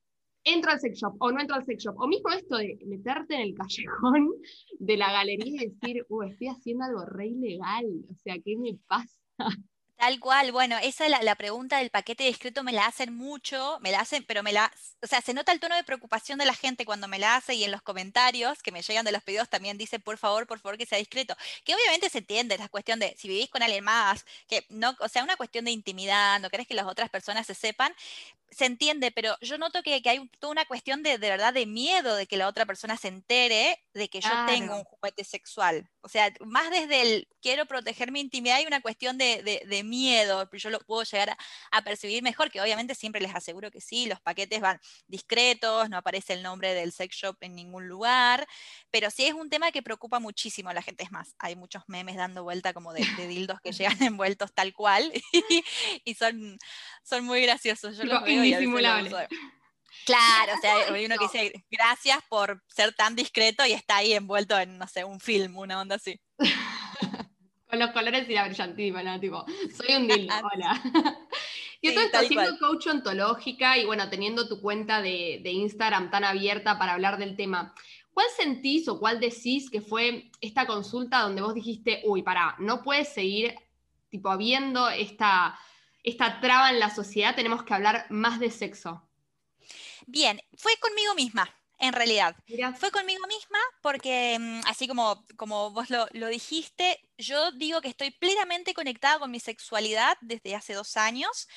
entro 0.52 0.70
al 0.70 0.80
sex 0.80 0.98
shop 0.98 1.16
o 1.18 1.30
no 1.30 1.40
entro 1.40 1.56
al 1.56 1.64
sex 1.64 1.84
shop. 1.84 1.98
O 1.98 2.06
mismo 2.06 2.30
esto 2.30 2.56
de 2.56 2.78
meterte 2.86 3.34
en 3.34 3.40
el 3.40 3.54
callejón 3.54 4.30
de 4.78 4.96
la 4.96 5.12
galería 5.12 5.62
y 5.62 5.68
decir, 5.68 6.06
uh, 6.08 6.22
estoy 6.22 6.48
haciendo 6.48 6.84
algo 6.84 7.04
re 7.04 7.28
ilegal. 7.28 7.86
O 8.10 8.14
sea, 8.14 8.36
¿qué 8.44 8.56
me 8.56 8.76
pasa? 8.86 9.14
Tal 9.98 10.20
cual, 10.20 10.52
bueno, 10.52 10.76
esa 10.80 11.06
es 11.06 11.24
la, 11.24 11.34
pregunta 11.34 11.78
del 11.78 11.90
paquete 11.90 12.22
discreto, 12.22 12.62
me 12.62 12.70
la 12.72 12.86
hacen 12.86 13.12
mucho, 13.12 13.78
me 13.80 13.90
la 13.90 13.98
hacen, 13.98 14.22
pero 14.22 14.44
me 14.44 14.52
la, 14.52 14.70
o 15.02 15.08
sea, 15.08 15.20
se 15.20 15.34
nota 15.34 15.50
el 15.50 15.58
tono 15.58 15.74
de 15.74 15.82
preocupación 15.82 16.38
de 16.38 16.46
la 16.46 16.54
gente 16.54 16.84
cuando 16.84 17.08
me 17.08 17.18
la 17.18 17.34
hace 17.34 17.54
y 17.54 17.64
en 17.64 17.72
los 17.72 17.82
comentarios 17.82 18.62
que 18.62 18.70
me 18.70 18.82
llegan 18.82 19.04
de 19.04 19.10
los 19.10 19.24
pedidos 19.24 19.48
también 19.48 19.76
dice, 19.76 19.98
por 19.98 20.16
favor, 20.16 20.46
por 20.46 20.60
favor, 20.60 20.78
que 20.78 20.86
sea 20.86 20.98
discreto, 20.98 21.36
que 21.64 21.74
obviamente 21.74 22.10
se 22.10 22.18
entiende 22.18 22.56
la 22.58 22.68
cuestión 22.68 23.00
de 23.00 23.16
si 23.18 23.26
vivís 23.26 23.50
con 23.50 23.60
alguien 23.60 23.82
más, 23.82 24.24
que 24.46 24.64
no, 24.68 24.94
o 25.00 25.08
sea, 25.08 25.24
una 25.24 25.36
cuestión 25.36 25.64
de 25.64 25.72
intimidad, 25.72 26.38
no 26.38 26.48
querés 26.48 26.68
que 26.68 26.74
las 26.74 26.86
otras 26.86 27.10
personas 27.10 27.44
se 27.48 27.54
sepan, 27.54 27.92
se 28.50 28.64
entiende, 28.66 29.10
pero 29.10 29.36
yo 29.40 29.58
noto 29.58 29.82
que, 29.82 30.02
hay 30.04 30.28
toda 30.40 30.52
una 30.52 30.64
cuestión 30.64 31.02
de, 31.02 31.18
de 31.18 31.30
verdad 31.30 31.52
de 31.52 31.66
miedo 31.66 32.16
de 32.16 32.26
que 32.26 32.36
la 32.36 32.48
otra 32.48 32.66
persona 32.66 32.96
se 32.96 33.08
entere 33.08 33.84
de 33.92 34.08
que 34.08 34.20
yo 34.20 34.30
tengo 34.46 34.76
un 34.76 34.84
juguete 34.84 35.24
sexual. 35.24 35.88
O 36.00 36.08
sea, 36.08 36.32
más 36.40 36.70
desde 36.70 37.02
el 37.02 37.28
quiero 37.42 37.66
proteger 37.66 38.10
mi 38.12 38.20
intimidad 38.20 38.56
hay 38.56 38.66
una 38.66 38.80
cuestión 38.80 39.18
de, 39.18 39.62
de, 39.66 39.84
miedo, 39.84 40.48
yo 40.52 40.70
lo 40.70 40.80
puedo 40.80 41.02
llegar 41.02 41.36
a, 41.70 41.82
percibir 41.82 42.22
mejor, 42.22 42.50
que 42.50 42.60
obviamente 42.60 42.94
siempre 42.94 43.20
les 43.20 43.34
aseguro 43.34 43.70
que 43.70 43.80
sí, 43.80 44.06
los 44.06 44.20
paquetes 44.20 44.60
van 44.60 44.80
discretos, 45.06 45.88
no 45.88 45.96
aparece 45.96 46.32
el 46.32 46.42
nombre 46.42 46.74
del 46.74 46.92
sex 46.92 47.16
shop 47.16 47.36
en 47.40 47.54
ningún 47.54 47.88
lugar, 47.88 48.46
pero 48.90 49.10
sí 49.10 49.24
es 49.24 49.34
un 49.34 49.48
tema 49.48 49.70
que 49.70 49.82
preocupa 49.82 50.18
muchísimo 50.18 50.70
a 50.70 50.74
la 50.74 50.82
gente. 50.82 51.04
Es 51.04 51.12
más, 51.12 51.34
hay 51.38 51.56
muchos 51.56 51.82
memes 51.86 52.16
dando 52.16 52.42
vuelta 52.42 52.72
como 52.72 52.92
de, 52.92 53.04
dildos 53.28 53.60
que 53.60 53.72
llegan 53.72 53.98
envueltos 54.02 54.52
tal 54.52 54.72
cual 54.72 55.12
y, 56.04 56.14
son, 56.14 56.58
son 57.02 57.24
muy 57.24 57.42
graciosos. 57.42 57.96
Yo 57.96 58.04
los 58.04 58.22
veo 58.40 59.28
Claro, 60.08 60.52
o 60.56 60.60
sea, 60.60 60.74
hay 60.94 61.04
uno 61.04 61.16
que 61.16 61.24
dice, 61.24 61.64
gracias 61.70 62.18
por 62.30 62.62
ser 62.66 62.94
tan 62.94 63.14
discreto 63.14 63.64
y 63.66 63.72
está 63.72 63.96
ahí 63.96 64.14
envuelto 64.14 64.58
en, 64.58 64.78
no 64.78 64.86
sé, 64.86 65.04
un 65.04 65.20
film, 65.20 65.56
una 65.56 65.80
onda 65.80 65.96
así. 65.96 66.18
Con 67.68 67.78
los 67.78 67.90
colores 67.90 68.26
y 68.30 68.32
la 68.32 68.46
brillantina, 68.46 69.02
¿no? 69.02 69.20
Tipo, 69.20 69.44
soy 69.76 69.96
un 69.96 70.08
dildo, 70.08 70.34
hola. 70.54 70.82
y 71.82 71.88
esto 71.88 72.00
está 72.00 72.20
siendo 72.22 72.58
coach 72.58 72.86
ontológica 72.86 73.76
y 73.76 73.84
bueno, 73.84 74.08
teniendo 74.08 74.48
tu 74.48 74.62
cuenta 74.62 75.02
de, 75.02 75.40
de, 75.42 75.50
Instagram 75.50 76.10
tan 76.10 76.24
abierta 76.24 76.78
para 76.78 76.94
hablar 76.94 77.18
del 77.18 77.36
tema, 77.36 77.74
¿cuál 78.14 78.26
sentís 78.34 78.88
o 78.88 78.98
cuál 78.98 79.20
decís 79.20 79.68
que 79.68 79.82
fue 79.82 80.30
esta 80.40 80.66
consulta 80.66 81.20
donde 81.20 81.42
vos 81.42 81.52
dijiste, 81.52 82.00
uy, 82.04 82.22
pará, 82.22 82.56
no 82.58 82.82
puedes 82.82 83.12
seguir, 83.12 83.54
tipo, 84.08 84.30
habiendo 84.30 84.88
esta, 84.88 85.58
esta 86.02 86.40
traba 86.40 86.70
en 86.70 86.80
la 86.80 86.94
sociedad, 86.94 87.34
tenemos 87.34 87.62
que 87.64 87.74
hablar 87.74 88.06
más 88.10 88.40
de 88.40 88.50
sexo? 88.50 89.08
Bien, 90.06 90.40
fue 90.56 90.72
conmigo 90.80 91.14
misma, 91.14 91.54
en 91.78 91.92
realidad. 91.92 92.36
Fue 92.78 92.90
conmigo 92.90 93.26
misma 93.26 93.58
porque, 93.82 94.36
mm, 94.38 94.60
así 94.66 94.88
como, 94.88 95.24
como 95.36 95.70
vos 95.70 95.90
lo, 95.90 96.06
lo, 96.12 96.28
dijiste, 96.28 97.00
yo 97.18 97.52
digo 97.52 97.80
que 97.80 97.88
estoy 97.88 98.10
plenamente 98.10 98.74
conectada 98.74 99.18
con 99.18 99.30
mi 99.30 99.40
sexualidad 99.40 100.16
desde 100.20 100.54
hace 100.54 100.74
dos 100.74 100.96
años 100.96 101.48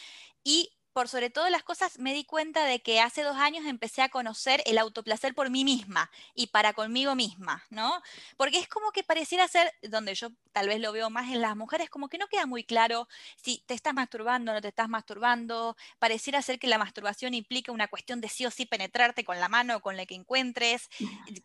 y 0.43 0.69
por 0.93 1.07
sobre 1.07 1.29
todas 1.29 1.51
las 1.51 1.63
cosas, 1.63 1.99
me 1.99 2.13
di 2.13 2.25
cuenta 2.25 2.65
de 2.65 2.81
que 2.81 2.99
hace 2.99 3.23
dos 3.23 3.37
años 3.37 3.65
empecé 3.65 4.01
a 4.01 4.09
conocer 4.09 4.61
el 4.65 4.77
autoplacer 4.77 5.33
por 5.33 5.49
mí 5.49 5.63
misma 5.63 6.11
y 6.35 6.47
para 6.47 6.73
conmigo 6.73 7.15
misma, 7.15 7.63
¿no? 7.69 8.01
Porque 8.37 8.59
es 8.59 8.67
como 8.67 8.91
que 8.91 9.03
pareciera 9.03 9.47
ser, 9.47 9.73
donde 9.83 10.15
yo 10.15 10.29
tal 10.51 10.67
vez 10.67 10.79
lo 10.79 10.91
veo 10.91 11.09
más 11.09 11.31
en 11.31 11.41
las 11.41 11.55
mujeres, 11.55 11.89
como 11.89 12.09
que 12.09 12.17
no 12.17 12.27
queda 12.27 12.45
muy 12.45 12.63
claro 12.63 13.07
si 13.37 13.63
te 13.65 13.73
estás 13.73 13.93
masturbando 13.93 14.51
o 14.51 14.55
no 14.55 14.61
te 14.61 14.67
estás 14.67 14.89
masturbando. 14.89 15.75
Pareciera 15.99 16.41
ser 16.41 16.59
que 16.59 16.67
la 16.67 16.77
masturbación 16.77 17.33
implica 17.33 17.71
una 17.71 17.87
cuestión 17.87 18.21
de 18.21 18.29
sí 18.29 18.45
o 18.45 18.51
sí 18.51 18.65
penetrarte 18.65 19.23
con 19.23 19.39
la 19.39 19.49
mano 19.49 19.77
o 19.77 19.79
con 19.81 19.97
la 19.97 20.05
que 20.05 20.15
encuentres, 20.15 20.89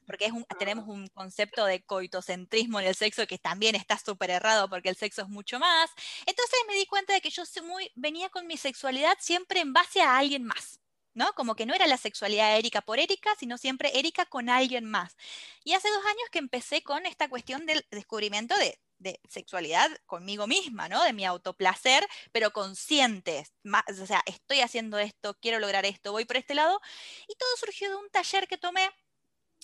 porque 0.07 0.27
es 0.27 0.33
tenemos 0.59 0.89
un 0.89 1.07
concepto 1.09 1.65
de 1.67 1.83
coitocentrismo 1.83 2.81
en 2.81 2.87
el 2.87 2.95
sexo 2.95 3.27
que 3.27 3.39
también 3.39 3.75
está 3.75 3.99
súper 3.99 4.31
errado 4.31 4.69
porque 4.69 4.89
el 4.89 4.97
sexo 4.97 5.23
es 5.23 5.29
mucho 5.29 5.59
más. 5.59 5.91
Entonces 6.27 6.59
me 6.69 6.75
di 6.75 6.87
cuenta 6.87 7.13
de 7.13 7.21
que 7.21 7.31
yo 7.31 7.45
muy, 7.63 7.91
venía 7.95 8.29
con 8.29 8.47
mi 8.47 8.57
sexualidad 8.57 9.17
siempre 9.21 9.36
en 9.49 9.73
base 9.73 10.01
a 10.01 10.19
alguien 10.19 10.45
más. 10.45 10.81
¿no? 11.17 11.33
Como 11.33 11.57
que 11.57 11.65
no 11.65 11.75
era 11.75 11.87
la 11.87 11.97
sexualidad 11.97 12.59
Erika 12.59 12.83
por 12.83 12.99
Erika, 12.99 13.35
sino 13.39 13.57
siempre 13.57 13.99
Erika 13.99 14.27
con 14.27 14.51
alguien 14.51 14.85
más. 14.85 15.17
Y 15.65 15.73
hace 15.73 15.89
dos 15.89 16.05
años 16.05 16.29
que 16.31 16.39
empecé 16.39 16.83
con 16.83 17.07
esta 17.07 17.29
cuestión 17.31 17.65
del 17.65 17.85
descubrimiento 17.91 18.55
de, 18.59 18.79
sexualidad 19.29 19.91
conmigo 20.07 20.47
misma, 20.47 20.89
¿no? 20.89 21.03
De 21.05 21.13
mi 21.13 21.25
autoplacer, 21.25 22.07
pero 22.33 22.53
consciente. 22.53 23.47
o 23.65 24.07
sea, 24.07 24.23
estoy 24.27 24.61
haciendo 24.61 24.99
esto, 24.99 25.37
quiero 25.41 25.59
lograr 25.59 25.85
esto, 25.87 26.13
voy 26.13 26.25
por 26.27 26.37
este 26.37 26.55
lado. 26.55 26.81
Y 27.29 27.35
todo 27.37 27.49
surgió 27.59 27.91
de 27.91 27.97
un 27.97 28.11
taller 28.11 28.47
que 28.47 28.59
tomé 28.59 28.91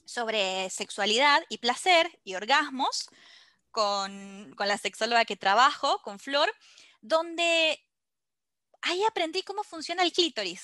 sobre 0.05 0.71
sexualidad 0.71 1.43
y 1.49 1.59
placer 1.59 2.19
y 2.25 2.35
orgasmos 2.35 3.09
con, 3.71 4.55
con 4.57 4.69
la 4.69 4.79
sexóloga 4.79 5.25
que 5.25 5.37
trabajo, 5.37 6.01
con 6.03 6.19
Flor, 6.19 6.51
donde 7.01 7.83
ahí 8.83 9.03
aprendí 9.05 9.43
cómo 9.43 9.65
funciona 9.65 10.03
el 10.03 10.13
clítoris. 10.13 10.63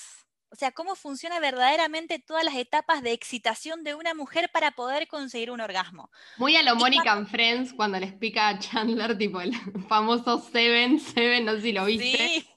O 0.50 0.56
sea, 0.56 0.72
cómo 0.72 0.94
funciona 0.94 1.40
verdaderamente 1.40 2.18
todas 2.18 2.42
las 2.42 2.54
etapas 2.54 3.02
de 3.02 3.12
excitación 3.12 3.84
de 3.84 3.94
una 3.94 4.14
mujer 4.14 4.50
para 4.50 4.70
poder 4.70 5.06
conseguir 5.06 5.50
un 5.50 5.60
orgasmo. 5.60 6.10
Muy 6.38 6.56
a 6.56 6.62
lo 6.62 6.75
Monica 6.75 7.12
and 7.12 7.28
Friends 7.28 7.75
cuando 7.75 8.00
le 8.00 8.06
explica 8.06 8.48
a 8.48 8.58
Chandler, 8.58 9.18
tipo 9.18 9.42
el 9.42 9.52
famoso 9.88 10.40
Seven, 10.40 11.00
Seven, 11.00 11.44
no 11.44 11.52
sé 11.56 11.60
si 11.60 11.72
lo 11.72 11.84
viste. 11.84 12.16
Sí. 12.16 12.48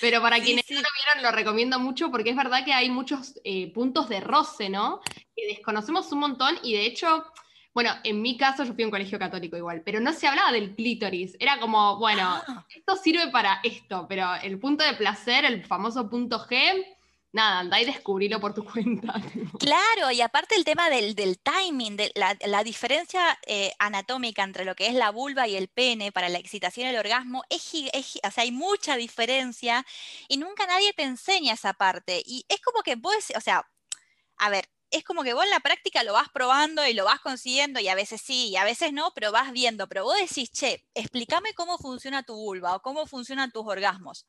Pero 0.00 0.20
para 0.20 0.40
quienes 0.40 0.68
no 0.68 0.76
lo 0.76 0.88
vieron, 1.04 1.22
lo 1.22 1.36
recomiendo 1.36 1.78
mucho 1.78 2.10
porque 2.10 2.30
es 2.30 2.36
verdad 2.36 2.64
que 2.64 2.72
hay 2.72 2.90
muchos 2.90 3.34
eh, 3.44 3.72
puntos 3.72 4.08
de 4.08 4.20
roce, 4.20 4.68
¿no? 4.68 5.00
Que 5.34 5.46
desconocemos 5.46 6.10
un 6.12 6.18
montón 6.18 6.58
y 6.62 6.74
de 6.74 6.84
hecho 6.84 7.24
bueno, 7.76 7.90
en 8.04 8.22
mi 8.22 8.38
caso 8.38 8.64
yo 8.64 8.72
fui 8.72 8.84
a 8.84 8.86
un 8.86 8.90
colegio 8.90 9.18
católico 9.18 9.54
igual, 9.54 9.82
pero 9.84 10.00
no 10.00 10.14
se 10.14 10.26
hablaba 10.26 10.50
del 10.50 10.74
clítoris. 10.74 11.36
Era 11.38 11.60
como, 11.60 11.98
bueno, 11.98 12.22
ah. 12.22 12.64
esto 12.74 12.96
sirve 12.96 13.30
para 13.30 13.60
esto, 13.62 14.06
pero 14.08 14.34
el 14.42 14.58
punto 14.58 14.82
de 14.82 14.94
placer, 14.94 15.44
el 15.44 15.62
famoso 15.62 16.08
punto 16.08 16.38
G, 16.46 16.56
nada, 17.32 17.58
anda 17.58 17.78
y 17.78 17.84
descubrilo 17.84 18.40
por 18.40 18.54
tu 18.54 18.64
cuenta. 18.64 19.20
Claro, 19.60 20.10
y 20.10 20.22
aparte 20.22 20.54
el 20.54 20.64
tema 20.64 20.88
del, 20.88 21.14
timing, 21.38 21.98
de 21.98 22.12
la, 22.14 22.64
diferencia 22.64 23.38
eh, 23.46 23.72
anatómica 23.78 24.42
entre 24.42 24.64
lo 24.64 24.74
que 24.74 24.86
es 24.86 24.94
la 24.94 25.10
vulva 25.10 25.46
y 25.46 25.54
el 25.56 25.68
pene 25.68 26.12
para 26.12 26.30
la 26.30 26.38
excitación 26.38 26.86
y 26.86 26.90
el 26.90 26.96
orgasmo, 26.96 27.44
es, 27.50 27.74
es, 27.92 28.18
o 28.26 28.30
sea, 28.30 28.44
hay 28.44 28.52
mucha 28.52 28.96
diferencia 28.96 29.84
y 30.28 30.38
nunca 30.38 30.66
nadie 30.66 30.94
te 30.94 31.02
enseña 31.02 31.52
esa 31.52 31.74
parte. 31.74 32.22
Y 32.24 32.46
es 32.48 32.62
como 32.62 32.82
que 32.82 32.94
vos, 32.94 33.32
o 33.36 33.40
sea, 33.42 33.68
a 34.38 34.48
ver, 34.48 34.66
es 34.90 35.04
como 35.04 35.22
que 35.22 35.34
vos 35.34 35.44
en 35.44 35.50
la 35.50 35.60
práctica 35.60 36.02
lo 36.02 36.12
vas 36.12 36.28
probando 36.30 36.86
y 36.86 36.94
lo 36.94 37.04
vas 37.04 37.20
consiguiendo 37.20 37.80
y 37.80 37.88
a 37.88 37.94
veces 37.94 38.20
sí 38.20 38.48
y 38.48 38.56
a 38.56 38.64
veces 38.64 38.92
no, 38.92 39.12
pero 39.14 39.32
vas 39.32 39.52
viendo. 39.52 39.88
Pero 39.88 40.04
vos 40.04 40.16
decís, 40.18 40.50
che, 40.50 40.84
explícame 40.94 41.54
cómo 41.54 41.78
funciona 41.78 42.22
tu 42.22 42.34
vulva 42.34 42.74
o 42.76 42.82
cómo 42.82 43.06
funcionan 43.06 43.50
tus 43.50 43.66
orgasmos. 43.66 44.26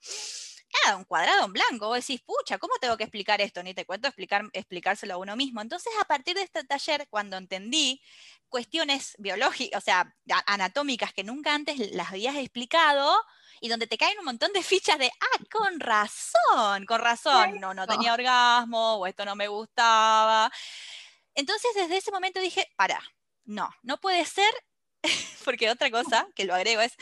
Nada, 0.85 0.97
un 0.97 1.05
cuadrado 1.05 1.45
en 1.45 1.53
blanco. 1.53 1.87
Vos 1.87 1.99
decís, 1.99 2.21
pucha, 2.25 2.57
¿cómo 2.57 2.73
tengo 2.81 2.97
que 2.97 3.03
explicar 3.03 3.39
esto? 3.41 3.63
Ni 3.63 3.73
te 3.73 3.85
cuento 3.85 4.07
explicar, 4.07 4.43
explicárselo 4.53 5.13
a 5.13 5.17
uno 5.17 5.35
mismo. 5.35 5.61
Entonces, 5.61 5.93
a 6.01 6.05
partir 6.05 6.35
de 6.35 6.43
este 6.43 6.63
taller, 6.63 7.07
cuando 7.09 7.37
entendí 7.37 8.01
cuestiones 8.49 9.15
biológicas, 9.17 9.81
o 9.81 9.83
sea, 9.83 10.15
anatómicas 10.45 11.13
que 11.13 11.23
nunca 11.23 11.53
antes 11.53 11.91
las 11.93 12.09
habías 12.09 12.35
explicado, 12.35 13.17
y 13.59 13.69
donde 13.69 13.87
te 13.87 13.97
caen 13.97 14.19
un 14.19 14.25
montón 14.25 14.51
de 14.53 14.63
fichas 14.63 14.97
de, 14.99 15.07
ah, 15.07 15.43
con 15.51 15.79
razón, 15.79 16.85
con 16.85 17.01
razón, 17.01 17.59
no, 17.59 17.73
no 17.73 17.87
tenía 17.87 18.13
orgasmo 18.13 18.95
o 18.95 19.07
esto 19.07 19.25
no 19.25 19.35
me 19.35 19.47
gustaba. 19.47 20.51
Entonces 21.35 21.71
desde 21.75 21.97
ese 21.97 22.11
momento 22.11 22.39
dije, 22.39 22.67
para, 22.75 23.01
no, 23.45 23.69
no 23.83 23.97
puede 23.97 24.25
ser, 24.25 24.51
porque 25.45 25.69
otra 25.69 25.91
cosa 25.91 26.27
que 26.35 26.45
lo 26.45 26.55
agrego 26.55 26.81
es, 26.81 26.95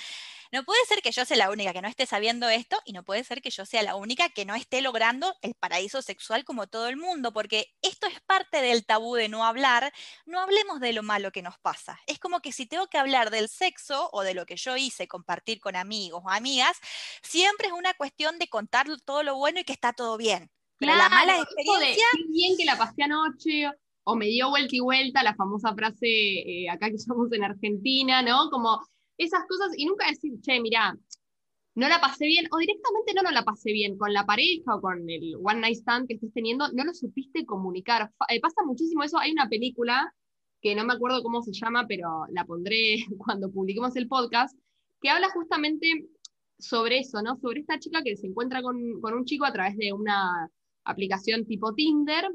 no 0.56 0.64
puede 0.64 0.80
ser 0.88 1.02
que 1.02 1.12
yo 1.12 1.26
sea 1.26 1.36
la 1.36 1.52
única 1.52 1.74
que 1.74 1.82
no 1.82 1.90
esté 1.90 2.06
sabiendo 2.06 2.48
esto 2.48 2.78
y 2.86 2.94
no 2.94 3.04
puede 3.04 3.26
ser 3.26 3.42
que 3.42 3.50
yo 3.50 3.66
sea 3.66 3.84
la 3.84 3.96
única 3.96 4.30
que 4.30 4.46
no 4.46 4.56
esté 4.56 4.82
logrando 4.82 5.36
el 5.42 5.54
paraíso 5.54 6.02
sexual 6.02 6.46
como 6.46 6.68
todo 6.68 6.88
el 6.88 6.96
mundo, 6.96 7.34
porque 7.34 7.74
esto 7.82 8.08
es 8.08 8.22
parte 8.22 8.62
del 8.62 8.86
tabú 8.86 9.16
de 9.16 9.28
no 9.28 9.44
hablar. 9.44 9.92
No 10.26 10.40
hablemos 10.40 10.80
de 10.80 10.94
lo 10.94 11.04
malo 11.04 11.34
que 11.34 11.42
nos 11.42 11.60
pasa. 11.60 12.00
Es 12.08 12.20
como 12.20 12.40
que 12.40 12.54
si 12.54 12.66
tengo 12.66 12.88
que 12.88 12.98
hablar 12.98 13.32
del 13.32 13.50
sexo 13.50 14.10
o 14.14 14.22
de 14.22 14.34
lo 14.34 14.46
que 14.46 14.56
yo 14.56 14.78
hice, 14.78 15.10
compartir 15.10 15.60
con 15.60 15.76
amigos 15.76 16.22
o 16.24 16.30
amigas, 16.30 16.78
siempre 17.22 17.68
es 17.68 17.74
una 17.74 17.94
cuestión 17.94 18.40
de 18.40 18.48
contar 18.48 18.88
todo 19.04 19.24
lo 19.24 19.36
bueno 19.36 19.60
y 19.60 19.66
que 19.66 19.74
está 19.74 19.92
todo 19.92 20.16
bien. 20.16 20.50
Pero 20.78 20.96
la 20.96 21.10
mala 21.10 21.38
experiencia. 21.38 22.06
De, 22.14 22.24
bien 22.30 22.56
que 22.58 22.64
la 22.64 22.78
pasé 22.78 23.04
anoche, 23.04 23.70
o 24.06 24.16
me 24.16 24.28
dio 24.28 24.50
vuelta 24.50 24.74
y 24.74 24.80
vuelta 24.80 25.22
la 25.22 25.36
famosa 25.36 25.74
frase 25.74 26.08
eh, 26.08 26.70
acá 26.70 26.90
que 26.90 26.98
somos 26.98 27.30
en 27.34 27.44
Argentina, 27.44 28.22
¿no? 28.22 28.50
Como 28.50 28.80
esas 29.18 29.46
cosas 29.48 29.70
y 29.78 29.86
nunca 29.86 30.08
decir, 30.08 30.34
che, 30.42 30.60
mira, 30.60 30.98
no 31.76 31.90
la 31.90 32.00
pasé 32.00 32.26
bien, 32.26 32.48
o 32.52 32.58
directamente 32.58 33.14
no, 33.14 33.22
no 33.22 33.32
la 33.32 33.44
pasé 33.44 33.72
bien 33.74 33.98
con 33.98 34.14
la 34.14 34.26
pareja 34.26 34.76
o 34.76 34.82
con 34.82 35.10
el 35.10 35.36
one 35.36 35.60
night 35.60 35.78
stand 35.78 36.08
que 36.08 36.16
estés 36.16 36.34
teniendo, 36.34 36.68
no 36.74 36.86
lo 36.86 36.94
supiste 36.94 37.46
comunicar. 37.46 38.12
Eh, 38.30 38.40
pasa 38.40 38.64
muchísimo 38.66 39.04
eso, 39.04 39.20
hay 39.20 39.32
una 39.32 39.50
película 39.50 40.14
que 40.62 40.74
no 40.76 40.86
me 40.86 40.94
acuerdo 40.94 41.22
cómo 41.22 41.42
se 41.42 41.52
llama, 41.52 41.86
pero 41.88 42.26
la 42.32 42.46
pondré 42.46 42.98
cuando 43.18 43.52
publiquemos 43.52 43.96
el 43.96 44.08
podcast, 44.08 44.58
que 45.02 45.10
habla 45.10 45.30
justamente 45.32 46.08
sobre 46.58 47.00
eso, 47.00 47.22
¿no? 47.22 47.36
Sobre 47.36 47.60
esta 47.60 47.78
chica 47.78 48.02
que 48.04 48.16
se 48.16 48.28
encuentra 48.28 48.62
con, 48.62 49.02
con 49.02 49.14
un 49.14 49.26
chico 49.26 49.46
a 49.46 49.52
través 49.52 49.78
de 49.78 49.92
una 49.92 50.50
aplicación 50.86 51.46
tipo 51.46 51.74
Tinder, 51.74 52.26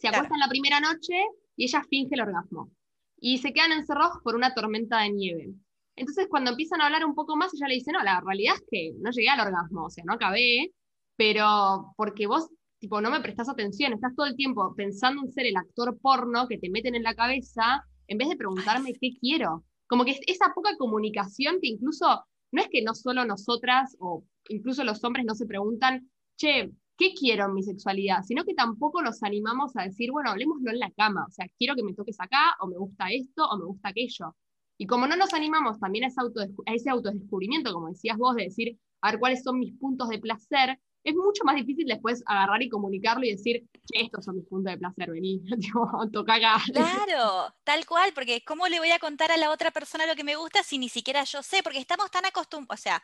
se 0.00 0.08
acuestan 0.08 0.40
la 0.40 0.48
primera 0.48 0.80
noche 0.80 1.14
y 1.56 1.64
ella 1.64 1.82
finge 1.88 2.14
el 2.14 2.22
orgasmo. 2.22 2.70
Y 3.18 3.38
se 3.38 3.52
quedan 3.52 3.72
encerrados 3.72 4.18
por 4.22 4.34
una 4.34 4.54
tormenta 4.54 5.00
de 5.00 5.10
nieve. 5.10 5.54
Entonces, 5.96 6.26
cuando 6.28 6.50
empiezan 6.50 6.80
a 6.80 6.86
hablar 6.86 7.04
un 7.04 7.14
poco 7.14 7.36
más, 7.36 7.52
ella 7.54 7.68
le 7.68 7.74
dice, 7.74 7.92
no, 7.92 8.02
la 8.02 8.20
realidad 8.20 8.54
es 8.56 8.64
que 8.70 8.92
no 9.00 9.10
llegué 9.10 9.28
al 9.28 9.46
orgasmo, 9.46 9.84
o 9.84 9.90
sea, 9.90 10.04
no 10.06 10.14
acabé, 10.14 10.72
pero 11.16 11.94
porque 11.96 12.26
vos, 12.26 12.48
tipo, 12.78 13.00
no 13.00 13.10
me 13.10 13.20
prestás 13.20 13.48
atención, 13.48 13.92
estás 13.92 14.14
todo 14.16 14.26
el 14.26 14.36
tiempo 14.36 14.74
pensando 14.76 15.22
en 15.22 15.32
ser 15.32 15.46
el 15.46 15.56
actor 15.56 15.98
porno 16.00 16.48
que 16.48 16.58
te 16.58 16.70
meten 16.70 16.94
en 16.94 17.04
la 17.04 17.14
cabeza, 17.14 17.84
en 18.08 18.18
vez 18.18 18.28
de 18.28 18.36
preguntarme 18.36 18.92
qué 19.00 19.10
quiero. 19.20 19.64
Como 19.86 20.04
que 20.04 20.18
esa 20.26 20.52
poca 20.54 20.76
comunicación 20.76 21.58
que 21.60 21.68
incluso, 21.68 22.24
no 22.52 22.60
es 22.60 22.68
que 22.68 22.82
no 22.82 22.94
solo 22.94 23.24
nosotras, 23.24 23.96
o 24.00 24.24
incluso 24.48 24.82
los 24.84 25.02
hombres 25.04 25.24
no 25.26 25.34
se 25.34 25.46
preguntan, 25.46 26.10
che, 26.36 26.70
qué 26.96 27.14
quiero 27.14 27.46
en 27.46 27.54
mi 27.54 27.62
sexualidad, 27.62 28.22
sino 28.22 28.44
que 28.44 28.54
tampoco 28.54 29.02
nos 29.02 29.22
animamos 29.22 29.76
a 29.76 29.84
decir, 29.84 30.10
bueno, 30.10 30.30
hablemoslo 30.30 30.70
en 30.70 30.78
la 30.78 30.90
cama, 30.90 31.24
o 31.28 31.30
sea, 31.30 31.46
quiero 31.58 31.74
que 31.74 31.82
me 31.82 31.94
toques 31.94 32.16
acá, 32.20 32.54
o 32.60 32.66
me 32.66 32.76
gusta 32.76 33.10
esto, 33.10 33.46
o 33.48 33.58
me 33.58 33.64
gusta 33.64 33.88
aquello. 33.90 34.34
Y 34.78 34.86
como 34.86 35.06
no 35.06 35.16
nos 35.16 35.32
animamos 35.34 35.78
también 35.78 36.04
a 36.04 36.08
ese, 36.08 36.20
a 36.20 36.74
ese 36.74 36.90
autodescubrimiento, 36.90 37.72
como 37.72 37.88
decías 37.88 38.16
vos, 38.18 38.34
de 38.36 38.44
decir, 38.44 38.78
a 39.02 39.10
ver 39.10 39.20
cuáles 39.20 39.42
son 39.42 39.58
mis 39.58 39.76
puntos 39.78 40.08
de 40.08 40.18
placer, 40.18 40.78
es 41.04 41.14
mucho 41.14 41.44
más 41.44 41.54
difícil 41.54 41.86
después 41.86 42.22
agarrar 42.26 42.62
y 42.62 42.70
comunicarlo 42.70 43.24
y 43.24 43.30
decir, 43.30 43.68
estos 43.92 44.24
son 44.24 44.36
mis 44.36 44.46
puntos 44.46 44.72
de 44.72 44.78
placer, 44.78 45.10
vení, 45.10 45.42
toca 46.12 46.34
acá. 46.34 46.56
Claro, 46.72 47.54
tal 47.64 47.84
cual, 47.84 48.12
porque 48.14 48.42
¿cómo 48.44 48.66
le 48.68 48.78
voy 48.78 48.90
a 48.90 48.98
contar 48.98 49.30
a 49.30 49.36
la 49.36 49.50
otra 49.50 49.70
persona 49.70 50.06
lo 50.06 50.16
que 50.16 50.24
me 50.24 50.36
gusta 50.36 50.62
si 50.62 50.78
ni 50.78 50.88
siquiera 50.88 51.22
yo 51.24 51.42
sé? 51.42 51.62
Porque 51.62 51.78
estamos 51.78 52.10
tan 52.10 52.24
acostumbrados, 52.24 52.80
o 52.80 52.82
sea, 52.82 53.02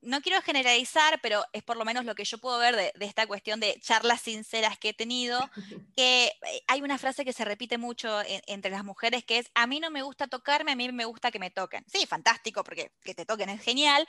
no 0.00 0.20
quiero 0.22 0.40
generalizar, 0.42 1.20
pero 1.22 1.44
es 1.52 1.62
por 1.62 1.76
lo 1.76 1.84
menos 1.84 2.04
lo 2.04 2.14
que 2.14 2.24
yo 2.24 2.38
puedo 2.38 2.58
ver 2.58 2.74
de, 2.74 2.92
esta 3.00 3.26
cuestión 3.26 3.60
de 3.60 3.78
charlas 3.80 4.22
sinceras 4.22 4.78
que 4.78 4.90
he 4.90 4.94
tenido, 4.94 5.38
que 5.96 6.26
eh, 6.26 6.62
hay 6.66 6.82
una 6.82 6.98
frase 6.98 7.24
que 7.24 7.32
se 7.32 7.44
repite 7.44 7.78
mucho 7.78 8.20
entre 8.46 8.70
las 8.70 8.84
mujeres 8.84 9.24
que 9.24 9.38
es, 9.38 9.50
a 9.54 9.66
mí 9.66 9.80
no 9.80 9.90
me 9.90 10.02
gusta 10.02 10.26
tocarme, 10.26 10.72
a 10.72 10.76
mí 10.76 10.90
me 10.92 11.04
gusta 11.04 11.30
que 11.30 11.38
me 11.38 11.50
toquen. 11.50 11.84
Sí, 11.86 12.06
fantástico, 12.06 12.64
porque 12.64 12.92
que 13.02 13.14
te 13.14 13.26
toquen 13.26 13.50
es 13.50 13.62
genial, 13.62 14.06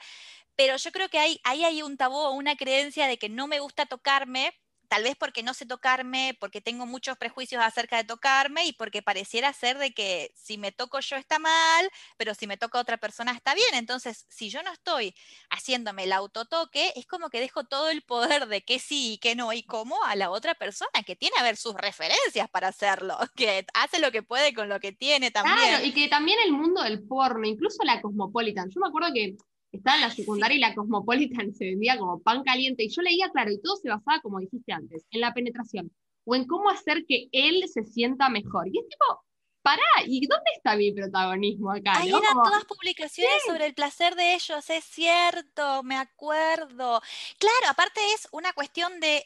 pero 0.56 0.76
yo 0.76 0.92
creo 0.92 1.08
que 1.08 1.18
hay, 1.18 1.40
ahí 1.44 1.64
hay 1.64 1.82
un 1.82 1.96
tabú 1.96 2.16
o 2.16 2.32
una 2.32 2.56
creencia 2.56 3.06
de 3.06 3.18
que 3.18 3.28
no 3.28 3.46
me 3.46 3.60
gusta 3.60 3.86
tocarme 3.86 4.54
tal 4.88 5.04
vez 5.04 5.16
porque 5.16 5.42
no 5.42 5.54
sé 5.54 5.66
tocarme, 5.66 6.36
porque 6.40 6.60
tengo 6.60 6.86
muchos 6.86 7.16
prejuicios 7.16 7.62
acerca 7.62 7.96
de 7.96 8.04
tocarme 8.04 8.66
y 8.66 8.72
porque 8.72 9.02
pareciera 9.02 9.52
ser 9.52 9.78
de 9.78 9.92
que 9.92 10.32
si 10.34 10.58
me 10.58 10.72
toco 10.72 11.00
yo 11.00 11.16
está 11.16 11.38
mal, 11.38 11.90
pero 12.16 12.34
si 12.34 12.46
me 12.46 12.56
toca 12.56 12.78
otra 12.78 12.96
persona 12.96 13.32
está 13.32 13.54
bien. 13.54 13.74
Entonces, 13.74 14.26
si 14.28 14.50
yo 14.50 14.62
no 14.62 14.72
estoy 14.72 15.14
haciéndome 15.50 16.04
el 16.04 16.12
autotoque, 16.12 16.92
es 16.96 17.06
como 17.06 17.30
que 17.30 17.40
dejo 17.40 17.64
todo 17.64 17.90
el 17.90 18.02
poder 18.02 18.46
de 18.46 18.62
qué 18.62 18.78
sí 18.78 19.14
y 19.14 19.18
qué 19.18 19.34
no 19.34 19.52
y 19.52 19.62
cómo 19.62 20.02
a 20.04 20.16
la 20.16 20.30
otra 20.30 20.54
persona, 20.54 20.90
que 21.06 21.16
tiene 21.16 21.36
a 21.38 21.42
ver 21.42 21.56
sus 21.56 21.74
referencias 21.74 22.48
para 22.50 22.68
hacerlo, 22.68 23.18
que 23.36 23.66
hace 23.74 23.98
lo 23.98 24.10
que 24.10 24.22
puede 24.22 24.54
con 24.54 24.68
lo 24.68 24.80
que 24.80 24.92
tiene 24.92 25.30
también. 25.30 25.56
Claro, 25.56 25.84
y 25.84 25.92
que 25.92 26.08
también 26.08 26.38
el 26.44 26.52
mundo 26.52 26.82
del 26.82 27.02
porno, 27.02 27.46
incluso 27.46 27.82
la 27.84 28.00
Cosmopolitan, 28.00 28.70
yo 28.70 28.80
me 28.80 28.88
acuerdo 28.88 29.12
que 29.12 29.36
estaba 29.76 29.96
en 29.96 30.02
la 30.02 30.10
secundaria 30.10 30.56
y 30.56 30.60
la 30.60 30.74
Cosmopolitan 30.74 31.54
se 31.54 31.66
vendía 31.66 31.98
como 31.98 32.20
pan 32.20 32.42
caliente. 32.42 32.84
Y 32.84 32.88
yo 32.88 33.02
leía, 33.02 33.30
claro, 33.30 33.50
y 33.50 33.60
todo 33.60 33.76
se 33.76 33.88
basaba, 33.88 34.20
como 34.20 34.38
dijiste 34.38 34.72
antes, 34.72 35.06
en 35.10 35.20
la 35.20 35.34
penetración 35.34 35.90
o 36.24 36.34
en 36.34 36.46
cómo 36.46 36.70
hacer 36.70 37.04
que 37.06 37.28
él 37.32 37.64
se 37.68 37.84
sienta 37.84 38.28
mejor. 38.28 38.68
Y 38.68 38.78
es 38.78 38.88
tipo, 38.88 39.24
pará, 39.62 39.82
¿y 40.06 40.26
dónde 40.26 40.50
está 40.56 40.76
mi 40.76 40.92
protagonismo 40.92 41.70
acá? 41.70 41.98
Ahí 41.98 42.08
eran 42.08 42.42
todas 42.44 42.64
publicaciones 42.64 43.42
sobre 43.46 43.66
el 43.66 43.74
placer 43.74 44.14
de 44.14 44.34
ellos, 44.34 44.68
es 44.70 44.84
cierto, 44.84 45.82
me 45.82 45.96
acuerdo. 45.96 47.00
Claro, 47.38 47.68
aparte 47.68 48.00
es 48.14 48.28
una 48.32 48.52
cuestión 48.52 49.00
de 49.00 49.24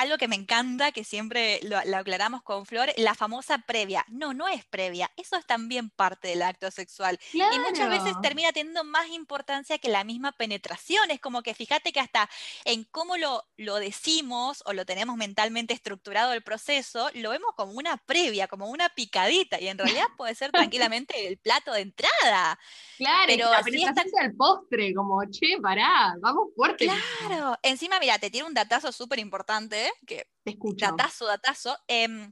algo 0.00 0.16
que 0.16 0.28
me 0.28 0.36
encanta, 0.36 0.92
que 0.92 1.04
siempre 1.04 1.60
lo, 1.62 1.76
aclaramos 1.96 2.42
con 2.42 2.66
Flor, 2.66 2.90
la 2.96 3.14
famosa 3.14 3.58
previa. 3.58 4.04
No, 4.08 4.32
no 4.32 4.46
es 4.48 4.64
previa, 4.64 5.10
eso 5.16 5.36
es 5.36 5.46
también 5.46 5.90
parte 5.90 6.28
del 6.28 6.42
acto 6.42 6.70
sexual. 6.70 7.18
Y 7.32 7.58
muchas 7.58 7.88
veces 7.90 8.14
termina 8.22 8.52
teniendo 8.52 8.84
más 8.84 9.08
importancia 9.08 9.78
que 9.78 9.88
la 9.88 10.04
misma 10.04 10.32
penetración. 10.32 11.10
Es 11.10 11.20
como 11.20 11.42
que 11.42 11.54
fíjate 11.54 11.92
que 11.92 12.00
hasta 12.00 12.28
en 12.64 12.84
cómo 12.84 13.16
lo, 13.16 13.44
lo 13.56 13.76
decimos 13.76 14.62
o 14.66 14.72
lo 14.72 14.86
tenemos 14.86 15.16
mentalmente 15.16 15.74
estructurado 15.74 16.32
el 16.32 16.42
proceso, 16.42 17.10
lo 17.14 17.30
vemos 17.30 17.50
como 17.56 17.72
una 17.72 17.96
previa, 17.96 18.46
como 18.46 18.68
una 18.68 18.88
picadita, 18.90 19.60
y 19.60 19.68
en 19.68 19.78
realidad 19.78 20.06
puede 20.16 20.34
ser 20.34 20.52
tranquilamente 20.52 21.26
el 21.26 21.38
plato 21.38 21.72
de 21.72 21.80
entrada. 21.80 22.58
Claro, 22.96 23.24
pero 23.26 23.50
la 23.50 23.62
penetración 23.62 24.24
el 24.24 24.34
postre, 24.36 24.94
como, 24.94 25.22
che, 25.30 25.58
pará, 25.60 26.14
vamos 26.20 26.48
fuerte. 26.54 26.86
Claro, 26.86 27.56
encima, 27.62 27.98
mira, 28.00 28.18
te 28.18 28.30
tiene 28.30 28.46
un 28.46 28.54
datazo 28.54 28.92
súper 28.92 29.18
importante 29.18 29.87
que 30.06 30.26
Te 30.44 30.50
escucho. 30.52 30.86
datazo, 30.86 31.26
datazo, 31.26 31.78
em, 31.86 32.30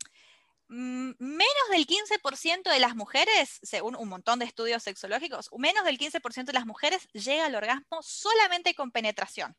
mm, 0.69 1.13
menos 1.19 1.69
del 1.71 1.87
15% 1.87 2.71
de 2.71 2.80
las 2.80 2.97
mujeres, 2.97 3.59
según 3.63 3.97
un 3.97 4.09
montón 4.09 4.39
de 4.39 4.45
estudios 4.45 4.83
sexológicos, 4.83 5.50
menos 5.57 5.85
del 5.85 5.99
15% 5.99 6.52
de 6.52 6.59
las 6.59 6.67
mujeres 6.67 7.09
llega 7.13 7.47
al 7.47 7.54
orgasmo 7.54 8.02
solamente 8.02 8.75
con 8.75 8.91
penetración. 8.91 9.57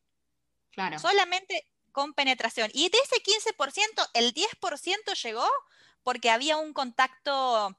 Claro. 0.72 1.00
Solamente 1.00 1.66
con 1.92 2.14
penetración. 2.14 2.70
Y 2.74 2.90
de 2.90 2.98
ese 3.04 3.22
15%, 3.24 4.08
el 4.14 4.34
10% 4.34 5.14
llegó 5.16 5.48
porque 6.04 6.30
había 6.30 6.58
un 6.58 6.72
contacto 6.72 7.76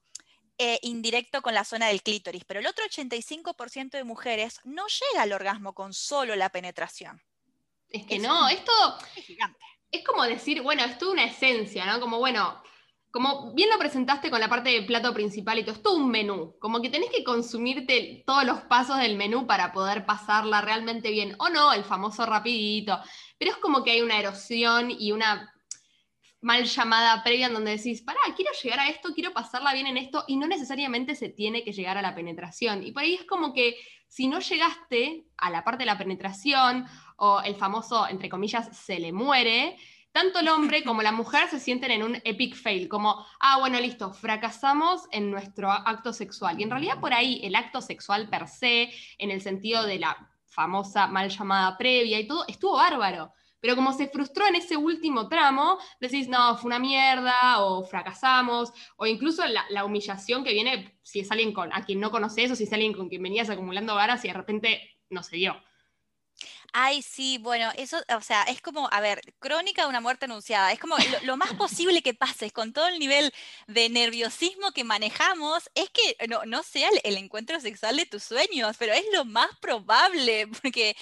eh, 0.59 0.81
indirecto 0.83 1.41
con 1.41 1.55
la 1.55 1.63
zona 1.65 1.87
del 1.87 2.03
clítoris, 2.03 2.45
pero 2.45 2.59
el 2.59 2.67
otro 2.67 2.85
85% 2.85 3.97
de 3.97 4.03
mujeres 4.03 4.61
no 4.65 4.87
llega 4.89 5.23
al 5.23 5.33
orgasmo 5.33 5.73
con 5.73 5.95
solo 5.95 6.35
la 6.35 6.51
penetración. 6.51 7.23
Es 7.89 8.05
que 8.07 8.19
no, 8.19 8.49
esto 8.49 8.73
es 9.15 9.25
gigante 9.25 9.65
es 9.91 10.05
como 10.05 10.25
decir, 10.25 10.63
bueno, 10.63 10.85
es 10.85 10.99
toda 10.99 11.13
una 11.13 11.25
esencia, 11.25 11.87
¿no? 11.87 12.01
Como, 12.01 12.19
bueno, 12.19 12.63
como 13.11 13.55
bien 13.55 13.71
lo 13.71 13.79
presentaste 13.79 14.31
con 14.31 14.41
la 14.41 14.49
parte 14.49 14.71
de 14.71 14.83
plato 14.83 15.15
principal 15.15 15.59
y 15.59 15.63
todo, 15.63 15.75
es 15.75 15.83
todo 15.83 15.97
un 15.97 16.11
menú, 16.11 16.57
como 16.61 16.83
que 16.83 16.91
tenés 16.91 17.11
que 17.11 17.25
consumirte 17.25 18.23
todos 18.27 18.45
los 18.45 18.61
pasos 18.63 18.99
del 18.99 19.17
menú 19.17 19.47
para 19.47 19.73
poder 19.73 20.05
pasarla 20.05 20.61
realmente 20.61 21.11
bien, 21.11 21.35
o 21.39 21.49
no, 21.49 21.73
el 21.73 21.85
famoso 21.85 22.27
rapidito, 22.27 23.01
pero 23.39 23.53
es 23.53 23.57
como 23.59 23.83
que 23.83 23.93
hay 23.93 24.03
una 24.03 24.19
erosión 24.19 24.91
y 24.91 25.13
una 25.13 25.55
mal 26.41 26.65
llamada 26.65 27.23
previa 27.25 27.47
en 27.47 27.55
donde 27.55 27.77
decís, 27.77 28.03
pará, 28.03 28.21
quiero 28.37 28.53
llegar 28.63 28.81
a 28.81 28.89
esto, 28.89 29.13
quiero 29.15 29.33
pasarla 29.33 29.73
bien 29.73 29.87
en 29.87 29.97
esto, 29.97 30.25
y 30.29 30.37
no 30.37 30.47
necesariamente 30.47 31.15
se 31.15 31.31
tiene 31.31 31.65
que 31.65 31.73
llegar 31.73 31.97
a 31.97 32.03
la 32.03 32.15
penetración. 32.15 32.87
Y 32.87 32.93
por 32.93 33.03
ahí 33.03 33.15
es 33.15 33.25
como 33.25 33.53
que 33.53 33.77
si 34.07 34.29
no 34.29 34.39
llegaste 34.39 35.27
a 35.37 35.51
la 35.51 35.65
parte 35.65 35.83
de 35.83 35.87
la 35.87 35.99
penetración 35.99 36.87
o 37.19 37.41
el 37.41 37.57
famoso, 37.57 38.09
entre 38.09 38.29
comillas, 38.29 38.77
se 38.77 38.99
le 38.99 39.13
muere, 39.13 39.77
tanto 40.13 40.41
el 40.41 40.49
hombre 40.49 40.83
como 40.85 41.03
la 41.03 41.13
mujer 41.13 41.49
se 41.49 41.61
sienten 41.61 41.91
en 41.91 42.03
un 42.03 42.17
epic 42.25 42.55
fail, 42.55 42.89
como, 42.89 43.25
ah, 43.41 43.59
bueno, 43.59 43.79
listo, 43.81 44.13
fracasamos 44.13 45.03
en 45.13 45.31
nuestro 45.31 45.71
acto 45.71 46.13
sexual. 46.13 46.59
Y 46.59 46.63
en 46.63 46.71
realidad 46.71 47.01
por 47.01 47.13
ahí 47.13 47.41
el 47.45 47.55
acto 47.55 47.81
sexual 47.81 48.29
per 48.29 48.49
se, 48.49 48.91
en 49.19 49.31
el 49.31 49.41
sentido 49.41 49.85
de 49.85 49.99
la 49.99 50.29
famosa 50.47 51.07
mal 51.07 51.29
llamada 51.29 51.77
previa 51.77 52.19
y 52.19 52.27
todo, 52.27 52.45
estuvo 52.49 52.77
bárbaro. 52.77 53.33
Pero 53.61 53.75
como 53.75 53.93
se 53.93 54.09
frustró 54.09 54.47
en 54.47 54.55
ese 54.55 54.77
último 54.77 55.29
tramo, 55.29 55.79
decís, 56.01 56.29
no, 56.29 56.57
fue 56.57 56.69
una 56.69 56.79
mierda, 56.79 57.61
o 57.61 57.85
fracasamos, 57.85 58.73
o 58.97 59.07
incluso 59.07 59.45
la, 59.47 59.65
la 59.71 59.85
humillación 59.85 60.45
que 60.45 60.53
viene 60.53 60.99
si 61.03 61.21
es 61.21 61.31
alguien 61.31 61.53
con, 61.53 61.73
a 61.73 61.85
quien 61.85 61.99
no 61.99 62.13
conoces, 62.13 62.51
o 62.53 62.57
si 62.57 62.65
es 62.65 62.73
alguien 62.73 62.93
con 62.93 63.09
quien 63.09 63.23
venías 63.23 63.51
acumulando 63.51 63.97
ganas 63.97 64.25
y 64.25 64.29
de 64.29 64.35
repente 64.35 64.99
no 65.11 65.25
se 65.25 65.37
dio. 65.37 65.57
Ay, 66.73 67.01
sí, 67.01 67.39
bueno, 67.39 67.71
eso, 67.77 67.99
o 68.15 68.21
sea, 68.21 68.43
es 68.43 68.61
como, 68.61 68.89
a 68.93 69.01
ver, 69.01 69.23
crónica 69.39 69.83
de 69.83 69.89
una 69.89 70.03
muerte 70.03 70.27
anunciada, 70.27 70.71
es 70.71 70.79
como 70.79 70.97
lo, 71.23 71.37
más 71.39 71.55
posible 71.55 72.03
que 72.03 72.13
pase 72.13 72.51
con 72.51 72.75
todo 72.75 72.89
el 72.89 72.99
nivel 72.99 73.33
de 73.67 73.89
nerviosismo 73.89 74.73
que 74.73 74.85
manejamos, 74.85 75.71
es 75.75 75.89
que 75.89 76.27
no, 76.29 76.45
no 76.45 76.63
sea 76.63 76.91
el, 77.05 77.17
encuentro 77.17 77.59
sexual 77.61 77.97
de 77.97 78.05
tus 78.05 78.23
sueños, 78.23 78.77
pero 78.79 78.93
es 78.93 79.05
lo 79.13 79.25
más 79.25 79.49
probable, 79.61 80.47
porque 80.63 80.95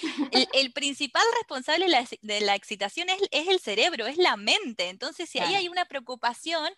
el, 0.53 0.71
principal 0.71 1.23
responsable 1.39 1.87
de 2.21 2.41
la, 2.41 2.55
excitación 2.55 3.09
es, 3.09 3.47
el 3.47 3.59
cerebro, 3.59 4.07
es 4.07 4.17
la 4.17 4.37
mente, 4.37 4.87
entonces 4.87 5.29
si 5.29 5.39
ahí 5.39 5.55
hay 5.55 5.67
una 5.67 5.85
preocupación, 5.85 6.71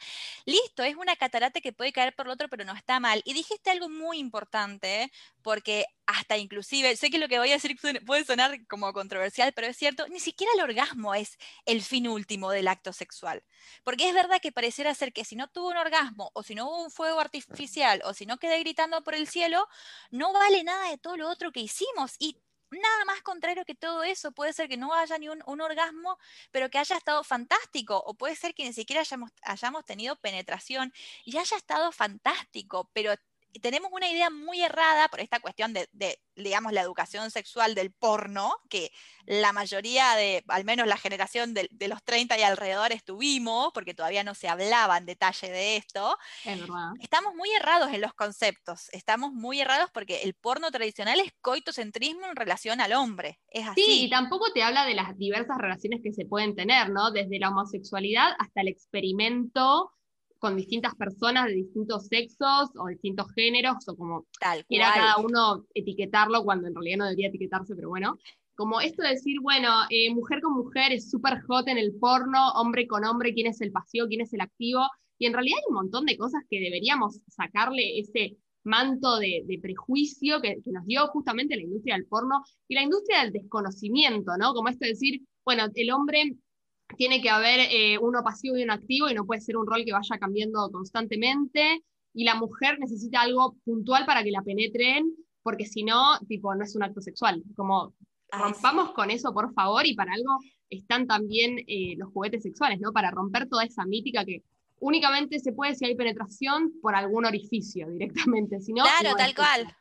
listo, 0.45 0.83
es 0.83 0.95
una 0.95 1.15
catarata 1.15 1.61
que 1.61 1.73
puede 1.73 1.93
caer 1.93 2.15
por 2.15 2.25
el 2.25 2.31
otro, 2.31 2.49
pero 2.49 2.65
no 2.65 2.73
está 2.73 2.99
mal. 2.99 3.21
Y 3.23 3.33
dijiste 3.33 3.69
algo 3.69 3.87
muy 3.87 4.17
importante, 4.17 5.11
porque 5.41 5.85
hasta 6.09 6.37
inclusive, 6.37 6.95
sé 6.95 7.11
que 7.11 7.19
lo 7.19 7.27
que 7.27 7.37
voy 7.37 7.51
a 7.51 7.53
decir 7.53 7.77
puede 8.05 8.25
sonar 8.25 8.65
como 8.65 8.91
controversial, 8.93 9.53
pero 9.53 9.67
es 9.67 9.77
cierto, 9.77 10.07
ni 10.07 10.19
siquiera 10.19 10.51
el 10.55 10.61
orgasmo 10.61 11.13
es 11.13 11.37
el 11.65 11.83
fin 11.83 12.07
último 12.07 12.49
del 12.49 12.67
acto 12.67 12.93
sexual. 12.93 13.43
Porque 13.83 14.09
es 14.09 14.15
verdad 14.15 14.41
que 14.41 14.51
pareciera 14.51 14.95
ser 14.95 15.13
que 15.13 15.23
si 15.23 15.35
no 15.35 15.47
tuvo 15.49 15.69
un 15.69 15.77
orgasmo, 15.77 16.31
o 16.33 16.41
si 16.41 16.55
no 16.55 16.67
hubo 16.67 16.83
un 16.83 16.89
fuego 16.89 17.19
artificial, 17.19 18.01
o 18.05 18.15
si 18.15 18.25
no 18.25 18.39
quedé 18.39 18.59
gritando 18.59 19.03
por 19.03 19.13
el 19.13 19.27
cielo, 19.27 19.67
no 20.09 20.33
vale 20.33 20.63
nada 20.63 20.89
de 20.89 20.97
todo 20.97 21.15
lo 21.15 21.29
otro 21.29 21.51
que 21.51 21.59
hicimos. 21.59 22.15
Y 22.17 22.37
nada 22.71 23.05
más 23.05 23.21
contrario 23.21 23.63
que 23.65 23.75
todo 23.75 24.03
eso. 24.03 24.31
Puede 24.31 24.53
ser 24.53 24.67
que 24.67 24.77
no 24.77 24.93
haya 24.93 25.17
ni 25.19 25.29
un, 25.29 25.61
orgasmo, 25.61 26.17
pero 26.51 26.69
que 26.69 26.79
haya 26.79 26.97
estado 26.97 27.23
fantástico. 27.23 28.01
O 28.05 28.15
puede 28.15 28.35
ser 28.35 28.55
que 28.55 28.65
ni 28.65 28.73
siquiera 28.73 29.01
hayamos, 29.01 29.31
hayamos 29.43 29.85
tenido 29.85 30.15
penetración 30.15 30.91
y 31.23 31.37
haya 31.37 31.57
estado 31.57 31.91
fantástico, 31.91 32.89
pero 32.93 33.13
tenemos 33.61 33.91
una 33.91 34.09
idea 34.09 34.29
muy 34.29 34.61
errada 34.61 35.07
por 35.07 35.19
esta 35.19 35.39
cuestión 35.39 35.73
de, 35.73 35.89
digamos, 36.35 36.71
la 36.71 36.81
educación 36.81 37.31
sexual 37.31 37.75
del 37.75 37.91
porno, 37.91 38.53
que 38.69 38.91
la 39.25 39.53
mayoría 39.53 40.15
de, 40.15 40.43
al 40.47 40.65
menos 40.65 40.87
la 40.87 40.97
generación 40.97 41.53
de, 41.53 41.69
los 41.87 42.03
30 42.03 42.37
y 42.37 42.43
alrededor 42.43 42.89
tuvimos, 43.05 43.71
porque 43.73 43.93
todavía 43.93 44.23
no 44.23 44.35
se 44.35 44.47
hablaba 44.47 44.97
en 44.97 45.05
detalle 45.05 45.49
de 45.49 45.77
esto. 45.77 46.17
Estamos 47.01 47.35
muy 47.35 47.49
errados 47.51 47.91
en 47.93 48.01
los 48.01 48.13
conceptos, 48.13 48.89
estamos 48.91 49.31
muy 49.31 49.61
errados 49.61 49.89
porque 49.91 50.23
el 50.23 50.33
porno 50.33 50.71
tradicional 50.71 51.19
es 51.19 51.33
coitocentrismo 51.41 52.25
en 52.27 52.35
relación 52.35 52.81
al 52.81 52.93
hombre, 52.93 53.39
es 53.49 53.67
así. 53.67 53.81
Sí, 53.81 54.05
y 54.05 54.09
tampoco 54.09 54.51
te 54.53 54.63
habla 54.63 54.85
de 54.85 54.95
las 54.95 55.17
diversas 55.17 55.57
relaciones 55.57 56.01
que 56.03 56.13
se 56.13 56.25
pueden 56.25 56.55
tener, 56.55 56.89
¿no? 56.89 57.11
Desde 57.11 57.39
la 57.39 57.49
homosexualidad 57.49 58.33
hasta 58.39 58.61
el 58.61 58.67
experimento 58.67 59.91
con 60.39 60.55
distintas 60.55 60.95
personas 60.95 61.45
de 61.45 61.53
distintos 61.53 62.07
sexos 62.07 62.69
o 62.75 62.87
distintos 62.87 63.31
géneros, 63.33 63.87
o 63.87 63.95
como 63.95 64.25
Tal 64.39 64.65
quiera 64.65 64.91
cada 64.93 65.17
uno 65.17 65.65
etiquetarlo 65.73 66.43
cuando 66.43 66.67
en 66.67 66.75
realidad 66.75 66.97
no 66.97 67.05
debería 67.05 67.27
etiquetarse, 67.27 67.75
pero 67.75 67.89
bueno. 67.89 68.17
Como 68.55 68.81
esto 68.81 69.03
de 69.03 69.11
decir, 69.11 69.39
bueno, 69.41 69.69
eh, 69.89 70.13
mujer 70.13 70.41
con 70.41 70.53
mujer 70.53 70.91
es 70.91 71.09
súper 71.09 71.39
hot 71.47 71.69
en 71.69 71.77
el 71.77 71.93
porno, 71.97 72.51
hombre 72.55 72.87
con 72.87 73.05
hombre, 73.05 73.33
quién 73.33 73.47
es 73.47 73.61
el 73.61 73.71
pasivo, 73.71 74.07
quién 74.07 74.19
es 74.19 74.33
el 74.33 74.41
activo. 74.41 74.81
Y 75.17 75.27
en 75.27 75.33
realidad 75.33 75.59
hay 75.59 75.69
un 75.69 75.75
montón 75.75 76.05
de 76.05 76.17
cosas 76.17 76.43
que 76.49 76.59
deberíamos 76.59 77.21
sacarle 77.29 77.99
ese 77.99 78.37
manto 78.63 79.17
de, 79.17 79.59
prejuicio 79.61 80.41
que, 80.41 80.61
nos 80.65 80.85
dio 80.85 81.07
justamente 81.07 81.55
la 81.55 81.63
industria 81.63 81.95
del 81.95 82.05
porno 82.05 82.43
y 82.67 82.75
la 82.75 82.83
industria 82.83 83.23
del 83.23 83.33
desconocimiento, 83.33 84.31
¿no? 84.37 84.53
Como 84.53 84.69
esto 84.69 84.85
de 84.85 84.91
decir, 84.91 85.21
bueno, 85.45 85.65
el 85.73 85.91
hombre 85.91 86.35
tiene 86.97 87.21
que 87.21 87.29
haber 87.29 87.59
eh, 87.71 87.97
uno 87.99 88.23
pasivo 88.23 88.57
y 88.57 88.63
uno 88.63 88.73
activo 88.73 89.09
y 89.09 89.13
no 89.13 89.25
puede 89.25 89.41
ser 89.41 89.57
un 89.57 89.67
rol 89.67 89.83
que 89.85 89.93
vaya 89.93 90.17
cambiando 90.19 90.69
constantemente 90.71 91.83
y 92.13 92.23
la 92.23 92.35
mujer 92.35 92.79
necesita 92.79 93.21
algo 93.21 93.55
puntual 93.63 94.05
para 94.05 94.23
que 94.23 94.31
la 94.31 94.41
penetren 94.41 95.13
porque 95.43 95.65
si 95.65 95.83
no, 95.83 96.19
tipo, 96.27 96.53
no 96.53 96.63
es 96.63 96.75
un 96.75 96.83
acto 96.83 97.01
sexual. 97.01 97.43
Como 97.55 97.93
rompamos 98.31 98.91
con 98.91 99.09
eso, 99.09 99.33
por 99.33 99.53
favor, 99.53 99.85
y 99.85 99.95
para 99.95 100.13
algo 100.13 100.37
están 100.69 101.07
también 101.07 101.57
eh, 101.67 101.95
los 101.97 102.11
juguetes 102.11 102.43
sexuales, 102.43 102.79
¿no? 102.79 102.91
Para 102.91 103.11
romper 103.11 103.47
toda 103.47 103.63
esa 103.63 103.85
mítica 103.85 104.25
que 104.25 104.43
únicamente 104.79 105.39
se 105.39 105.51
puede 105.51 105.75
si 105.75 105.85
hay 105.85 105.95
penetración 105.95 106.73
por 106.81 106.95
algún 106.95 107.25
orificio 107.25 107.89
directamente. 107.89 108.59
Si 108.61 108.73
claro, 108.73 109.15
tal 109.17 109.33
cual. 109.33 109.75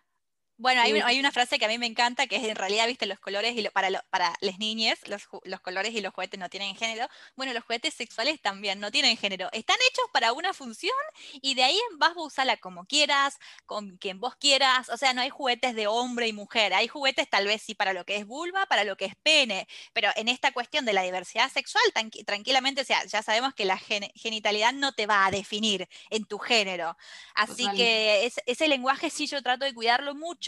Bueno, 0.60 0.82
hay, 0.82 1.20
una 1.20 1.30
frase 1.30 1.56
que 1.56 1.66
a 1.66 1.68
mí 1.68 1.78
me 1.78 1.86
encanta, 1.86 2.26
que 2.26 2.34
es 2.34 2.42
en 2.42 2.56
realidad, 2.56 2.88
viste, 2.88 3.06
los 3.06 3.20
colores, 3.20 3.56
y 3.56 3.68
para, 3.68 4.02
para 4.10 4.34
las 4.40 4.58
niñas, 4.58 4.98
los, 5.06 5.22
los, 5.44 5.60
colores 5.60 5.94
y 5.94 6.00
los 6.00 6.12
juguetes 6.12 6.40
no 6.40 6.48
tienen 6.48 6.74
género. 6.74 7.06
Bueno, 7.36 7.52
los 7.52 7.62
juguetes 7.62 7.94
sexuales 7.94 8.42
también 8.42 8.80
no 8.80 8.90
tienen 8.90 9.16
género. 9.16 9.48
Están 9.52 9.76
hechos 9.88 10.06
para 10.12 10.32
una 10.32 10.52
función 10.52 10.96
y 11.42 11.54
de 11.54 11.62
ahí 11.62 11.78
vas 11.98 12.16
a 12.16 12.20
usarla 12.22 12.56
como 12.56 12.86
quieras, 12.86 13.38
con 13.66 13.98
quien 13.98 14.18
vos 14.18 14.34
quieras. 14.34 14.88
O 14.88 14.96
sea, 14.96 15.14
no 15.14 15.20
hay 15.20 15.30
juguetes 15.30 15.76
de 15.76 15.86
hombre 15.86 16.26
y 16.26 16.32
mujer. 16.32 16.74
Hay 16.74 16.88
juguetes 16.88 17.30
tal 17.30 17.46
vez 17.46 17.62
sí 17.62 17.76
para 17.76 17.92
lo 17.92 18.04
que 18.04 18.16
es 18.16 18.26
vulva, 18.26 18.66
para 18.66 18.82
lo 18.82 18.96
que 18.96 19.04
es 19.04 19.14
pene. 19.22 19.68
Pero 19.92 20.10
en 20.16 20.26
esta 20.26 20.50
cuestión 20.50 20.84
de 20.84 20.92
la 20.92 21.02
diversidad 21.02 21.52
sexual, 21.52 21.84
tranquilamente, 22.26 22.80
o 22.80 22.84
sea, 22.84 23.04
ya 23.04 23.22
sabemos 23.22 23.54
que 23.54 23.64
la 23.64 23.78
genitalidad 23.78 24.72
no 24.72 24.90
te 24.90 25.06
va 25.06 25.24
a 25.24 25.30
definir 25.30 25.88
en 26.10 26.24
tu 26.24 26.40
género. 26.40 26.96
Así 27.36 27.64
que 27.76 28.28
ese 28.44 28.66
lenguaje 28.66 29.08
sí 29.08 29.28
yo 29.28 29.40
trato 29.40 29.64
de 29.64 29.72
cuidarlo 29.72 30.16
mucho 30.16 30.47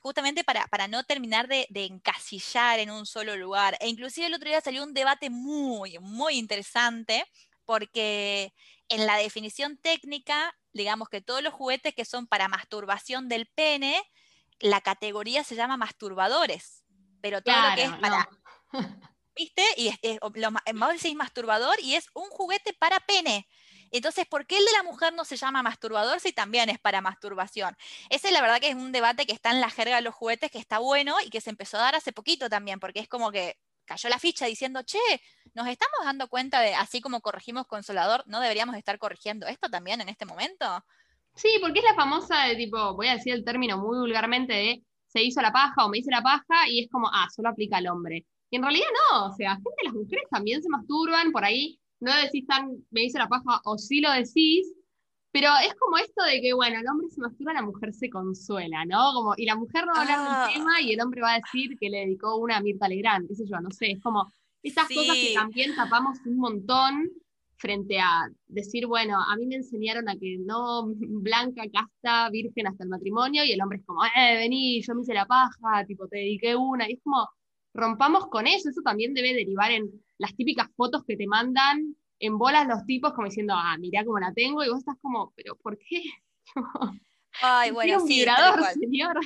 justamente 0.00 0.44
para, 0.44 0.66
para 0.68 0.88
no 0.88 1.04
terminar 1.04 1.46
de, 1.46 1.66
encasillar 1.72 2.78
en 2.78 2.90
un 2.90 3.06
solo 3.06 3.36
lugar. 3.36 3.76
E 3.80 3.88
inclusive 3.88 4.26
el 4.26 4.34
otro 4.34 4.48
día 4.48 4.60
salió 4.60 4.82
un 4.82 4.94
debate 4.94 5.30
muy, 5.30 5.98
muy 5.98 6.34
interesante, 6.36 7.24
porque 7.64 8.52
en 8.88 9.06
la 9.06 9.16
definición 9.16 9.76
técnica, 9.76 10.56
digamos 10.72 11.08
que 11.08 11.20
todos 11.20 11.42
los 11.42 11.54
juguetes 11.54 11.94
que 11.94 12.04
son 12.04 12.26
para 12.26 12.48
masturbación 12.48 13.28
del 13.28 13.46
pene, 13.46 14.02
la 14.58 14.80
categoría 14.80 15.44
se 15.44 15.54
llama 15.54 15.76
masturbadores, 15.76 16.84
pero 17.20 17.42
todo 17.42 17.56
lo 17.56 17.74
que 17.74 17.84
es 17.84 17.92
para... 17.92 18.28
¿Viste? 19.36 19.64
Y 19.76 19.88
es, 19.88 19.98
es, 20.02 20.18
lo, 20.34 20.50
masturbador 21.14 21.80
y 21.80 21.94
es 21.94 22.08
un 22.14 22.28
juguete 22.30 22.74
para 22.74 23.00
pene. 23.00 23.48
Entonces, 23.90 24.26
¿por 24.26 24.46
qué 24.46 24.58
el 24.58 24.64
de 24.64 24.72
la 24.72 24.82
mujer 24.82 25.12
no 25.12 25.24
se 25.24 25.36
llama 25.36 25.62
masturbador 25.62 26.20
si 26.20 26.32
también 26.32 26.70
es 26.70 26.78
para 26.78 27.00
masturbación? 27.00 27.76
Ese 28.08 28.30
la 28.30 28.40
verdad 28.40 28.60
que 28.60 28.68
es 28.68 28.74
un 28.74 28.92
debate 28.92 29.26
que 29.26 29.32
está 29.32 29.50
en 29.50 29.60
la 29.60 29.70
jerga 29.70 29.96
de 29.96 30.02
los 30.02 30.14
juguetes, 30.14 30.50
que 30.50 30.58
está 30.58 30.78
bueno 30.78 31.16
y 31.24 31.30
que 31.30 31.40
se 31.40 31.50
empezó 31.50 31.76
a 31.78 31.82
dar 31.82 31.94
hace 31.96 32.12
poquito 32.12 32.48
también, 32.48 32.80
porque 32.80 33.00
es 33.00 33.08
como 33.08 33.30
que 33.32 33.56
cayó 33.84 34.08
la 34.08 34.20
ficha 34.20 34.46
diciendo, 34.46 34.82
che, 34.84 34.98
nos 35.54 35.66
estamos 35.66 35.98
dando 36.04 36.28
cuenta 36.28 36.60
de, 36.60 36.74
así 36.74 37.00
como 37.00 37.20
corregimos 37.20 37.66
consolador, 37.66 38.22
¿no 38.26 38.38
deberíamos 38.40 38.76
estar 38.76 38.98
corrigiendo 38.98 39.48
esto 39.48 39.68
también 39.68 40.00
en 40.00 40.08
este 40.08 40.24
momento? 40.24 40.84
Sí, 41.34 41.48
porque 41.60 41.80
es 41.80 41.84
la 41.84 41.94
famosa 41.94 42.44
de 42.44 42.56
tipo, 42.56 42.94
voy 42.94 43.08
a 43.08 43.14
decir 43.14 43.34
el 43.34 43.44
término 43.44 43.78
muy 43.78 43.98
vulgarmente 43.98 44.52
de 44.52 44.84
se 45.06 45.22
hizo 45.22 45.42
la 45.42 45.52
paja 45.52 45.84
o 45.84 45.88
me 45.88 45.98
hice 45.98 46.10
la 46.10 46.22
paja 46.22 46.68
y 46.68 46.84
es 46.84 46.90
como, 46.90 47.08
ah, 47.12 47.26
solo 47.34 47.48
aplica 47.48 47.78
al 47.78 47.88
hombre. 47.88 48.24
Y 48.48 48.56
en 48.56 48.62
realidad 48.62 48.86
no, 49.10 49.26
o 49.26 49.32
sea, 49.32 49.54
gente, 49.54 49.84
las 49.84 49.94
mujeres 49.94 50.24
también 50.30 50.62
se 50.62 50.68
masturban, 50.68 51.32
por 51.32 51.44
ahí 51.44 51.80
no 52.00 52.12
decís 52.16 52.46
tan, 52.46 52.70
me 52.90 53.02
dice 53.02 53.18
la 53.18 53.28
paja, 53.28 53.60
o 53.64 53.78
sí 53.78 54.00
lo 54.00 54.10
decís, 54.10 54.72
pero 55.32 55.48
es 55.64 55.74
como 55.74 55.96
esto 55.98 56.24
de 56.24 56.40
que, 56.40 56.52
bueno, 56.54 56.80
el 56.80 56.88
hombre 56.88 57.08
se 57.08 57.20
masturba, 57.20 57.52
la 57.52 57.62
mujer 57.62 57.92
se 57.94 58.10
consuela, 58.10 58.84
¿no? 58.84 59.12
Como, 59.14 59.34
y 59.36 59.44
la 59.44 59.54
mujer 59.54 59.86
no 59.86 59.92
va 59.92 59.98
a 59.98 60.02
hablar 60.02 60.18
del 60.18 60.28
ah. 60.28 60.50
tema 60.52 60.80
y 60.80 60.92
el 60.92 61.00
hombre 61.00 61.20
va 61.20 61.34
a 61.34 61.38
decir 61.38 61.76
que 61.78 61.88
le 61.88 61.98
dedicó 61.98 62.36
una 62.36 62.56
a 62.56 62.60
Mirta 62.60 62.88
Legrand, 62.88 63.28
qué 63.28 63.34
sé 63.36 63.44
yo, 63.46 63.60
no 63.60 63.70
sé, 63.70 63.92
es 63.92 64.02
como 64.02 64.26
esas 64.62 64.88
cosas 64.88 65.14
que 65.14 65.34
también 65.34 65.74
tapamos 65.74 66.18
un 66.26 66.36
montón 66.36 67.08
frente 67.56 68.00
a 68.00 68.28
decir, 68.48 68.86
bueno, 68.86 69.18
a 69.20 69.36
mí 69.36 69.46
me 69.46 69.56
enseñaron 69.56 70.08
a 70.08 70.16
que 70.16 70.38
no, 70.38 70.86
blanca, 70.96 71.62
casta, 71.72 72.30
virgen 72.30 72.66
hasta 72.66 72.84
el 72.84 72.90
matrimonio, 72.90 73.44
y 73.44 73.52
el 73.52 73.62
hombre 73.62 73.78
es 73.78 73.84
como, 73.84 74.04
eh, 74.04 74.36
vení, 74.36 74.80
yo 74.82 74.94
me 74.94 75.02
hice 75.02 75.14
la 75.14 75.26
paja, 75.26 75.84
tipo, 75.86 76.08
te 76.08 76.18
dediqué 76.18 76.56
una, 76.56 76.88
y 76.88 76.94
es 76.94 77.00
como, 77.04 77.28
rompamos 77.74 78.26
con 78.28 78.46
eso, 78.46 78.70
eso 78.70 78.80
también 78.82 79.14
debe 79.14 79.34
derivar 79.34 79.70
en 79.70 79.90
las 80.20 80.36
típicas 80.36 80.68
fotos 80.76 81.02
que 81.06 81.16
te 81.16 81.26
mandan 81.26 81.96
en 82.20 82.38
bolas 82.38 82.68
los 82.68 82.84
tipos 82.84 83.14
como 83.14 83.26
diciendo, 83.26 83.54
ah, 83.56 83.76
mirá 83.78 84.04
cómo 84.04 84.18
la 84.18 84.32
tengo, 84.34 84.62
y 84.62 84.68
vos 84.68 84.80
estás 84.80 84.96
como, 85.00 85.32
pero 85.34 85.56
¿por 85.56 85.78
qué? 85.78 86.02
Ay, 87.40 87.70
bueno, 87.70 87.98
sí. 88.00 88.24
señor. 88.78 89.18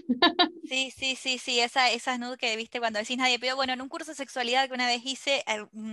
Sí, 0.67 0.91
sí, 0.97 1.15
sí, 1.15 1.37
sí, 1.39 1.61
esa, 1.61 1.91
esas 1.91 2.19
nudes 2.19 2.39
que 2.39 2.57
viste 2.57 2.79
cuando 2.81 2.99
decís 2.99 3.19
nadie 3.19 3.39
pero 3.39 3.55
Bueno, 3.55 3.75
en 3.75 3.83
un 3.83 3.89
curso 3.91 4.13
de 4.13 4.15
sexualidad 4.17 4.67
que 4.67 4.73
una 4.73 4.87
vez 4.87 5.03
hice, 5.05 5.45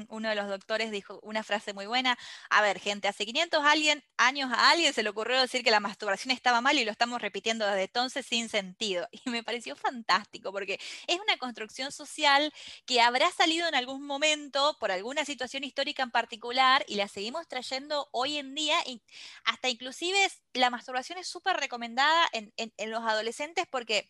uno 0.07 0.29
de 0.29 0.35
los 0.35 0.47
doctores 0.47 0.91
dijo 0.91 1.19
una 1.23 1.43
frase 1.43 1.73
muy 1.73 1.87
buena. 1.87 2.17
A 2.49 2.61
ver, 2.61 2.79
gente, 2.79 3.09
hace 3.09 3.25
500 3.25 3.65
alguien, 3.65 4.01
años 4.17 4.49
a 4.53 4.69
alguien 4.71 4.93
se 4.93 5.03
le 5.03 5.09
ocurrió 5.09 5.41
decir 5.41 5.61
que 5.63 5.71
la 5.71 5.81
masturbación 5.81 6.31
estaba 6.31 6.61
mal 6.61 6.77
y 6.79 6.85
lo 6.85 6.91
estamos 6.91 7.21
repitiendo 7.21 7.65
desde 7.67 7.83
entonces 7.83 8.25
sin 8.25 8.47
sentido. 8.49 9.07
Y 9.25 9.29
me 9.29 9.43
pareció 9.43 9.75
fantástico 9.75 10.51
porque 10.53 10.79
es 11.07 11.19
una 11.19 11.37
construcción 11.37 11.91
social 11.91 12.51
que 12.85 13.01
habrá 13.01 13.29
salido 13.31 13.67
en 13.67 13.75
algún 13.75 14.05
momento 14.05 14.77
por 14.79 14.91
alguna 14.91 15.25
situación 15.25 15.63
histórica 15.65 16.01
en 16.03 16.11
particular 16.11 16.83
y 16.87 16.95
la 16.95 17.07
seguimos 17.09 17.47
trayendo 17.47 18.07
hoy 18.11 18.37
en 18.37 18.55
día 18.55 18.77
y 18.87 19.01
hasta 19.43 19.69
inclusive 19.69 20.17
la 20.53 20.69
masturbación 20.69 21.17
es 21.19 21.27
súper 21.27 21.57
recomendada 21.57 22.10
en, 22.31 22.91
los 22.91 23.03
adolescentes 23.03 23.65
porque 23.69 24.07